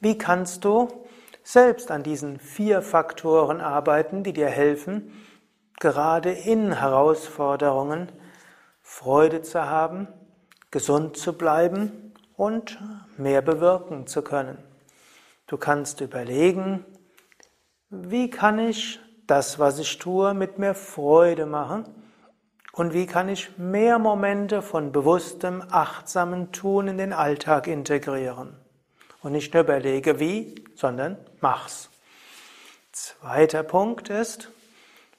Wie 0.00 0.16
kannst 0.16 0.64
du 0.64 0.88
selbst 1.42 1.90
an 1.90 2.02
diesen 2.02 2.38
vier 2.38 2.82
Faktoren 2.82 3.62
arbeiten, 3.62 4.22
die 4.22 4.34
dir 4.34 4.48
helfen, 4.48 5.12
gerade 5.80 6.30
in 6.30 6.72
Herausforderungen 6.72 8.12
Freude 8.82 9.40
zu 9.42 9.64
haben, 9.64 10.08
gesund 10.70 11.16
zu 11.16 11.32
bleiben 11.32 12.12
und 12.36 12.78
mehr 13.16 13.42
bewirken 13.42 14.06
zu 14.06 14.20
können. 14.20 14.58
Du 15.48 15.56
kannst 15.56 16.02
überlegen, 16.02 16.84
wie 17.88 18.28
kann 18.28 18.58
ich 18.58 19.00
das, 19.26 19.58
was 19.58 19.78
ich 19.78 19.98
tue, 19.98 20.34
mit 20.34 20.58
mehr 20.58 20.74
Freude 20.74 21.46
machen 21.46 21.86
und 22.72 22.92
wie 22.92 23.06
kann 23.06 23.30
ich 23.30 23.56
mehr 23.56 23.98
Momente 23.98 24.60
von 24.60 24.92
bewusstem, 24.92 25.64
achtsamen 25.70 26.52
Tun 26.52 26.86
in 26.88 26.98
den 26.98 27.14
Alltag 27.14 27.66
integrieren. 27.66 28.58
Und 29.22 29.32
nicht 29.32 29.54
nur 29.54 29.62
überlege, 29.62 30.20
wie, 30.20 30.54
sondern 30.74 31.16
mach's. 31.40 31.88
Zweiter 32.92 33.62
Punkt 33.62 34.10
ist, 34.10 34.50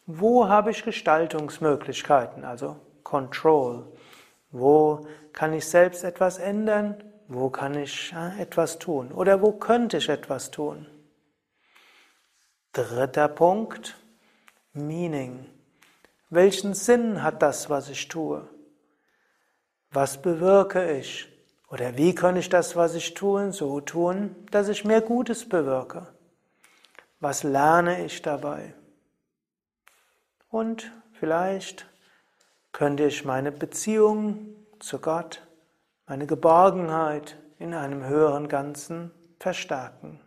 wo 0.06 0.48
habe 0.48 0.70
ich 0.70 0.84
Gestaltungsmöglichkeiten, 0.84 2.46
also 2.46 2.76
Control? 3.04 3.92
Wo 4.52 5.08
kann 5.34 5.54
ich 5.54 5.66
selbst 5.66 6.04
etwas 6.04 6.38
ändern? 6.38 7.04
Wo 7.32 7.52
kann 7.52 7.76
ich 7.76 8.12
etwas 8.40 8.80
tun? 8.80 9.12
Oder 9.12 9.40
wo 9.44 9.52
könnte 9.52 9.98
ich 9.98 10.10
etwas 10.10 10.50
tun? 10.50 10.88
Dritter 12.74 13.28
Punkt, 13.28 13.96
Meaning. 14.74 15.46
Welchen 16.32 16.74
Sinn 16.74 17.22
hat 17.22 17.44
das, 17.44 17.70
was 17.70 17.88
ich 17.90 18.08
tue? 18.08 18.50
Was 19.92 20.20
bewirke 20.20 20.98
ich? 20.98 21.28
Oder 21.70 21.96
wie 21.98 22.16
kann 22.16 22.36
ich 22.36 22.50
das, 22.50 22.76
was 22.76 22.96
ich 22.96 23.14
tue, 23.14 23.54
so 23.54 23.80
tun, 23.80 24.36
dass 24.50 24.68
ich 24.68 24.84
mehr 24.84 25.02
Gutes 25.02 25.48
bewirke? 25.48 26.08
Was 27.20 27.44
lerne 27.44 28.06
ich 28.06 28.24
dabei? 28.24 28.74
Und 30.50 30.92
vielleicht 31.14 31.86
könnte 32.72 33.04
ich 33.04 33.24
meine 33.24 33.52
Beziehung 33.52 34.56
zu 34.80 34.98
Gott 34.98 35.44
meine 36.10 36.26
Geborgenheit 36.26 37.38
in 37.60 37.76
einem 37.76 38.04
höheren 38.04 38.48
Ganzen 38.48 39.12
verstärken. 39.40 40.20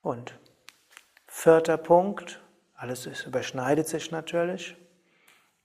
Und 0.00 0.38
vierter 1.26 1.76
Punkt, 1.76 2.40
alles 2.76 3.06
ist, 3.06 3.26
überschneidet 3.26 3.88
sich 3.88 4.12
natürlich. 4.12 4.76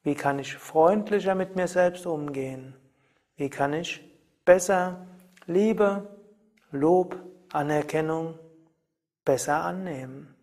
Wie 0.01 0.15
kann 0.15 0.39
ich 0.39 0.57
freundlicher 0.57 1.35
mit 1.35 1.55
mir 1.55 1.67
selbst 1.67 2.07
umgehen? 2.07 2.75
Wie 3.35 3.51
kann 3.51 3.73
ich 3.73 4.01
besser 4.43 5.05
Liebe, 5.45 6.07
Lob, 6.71 7.15
Anerkennung 7.53 8.39
besser 9.23 9.63
annehmen? 9.63 10.33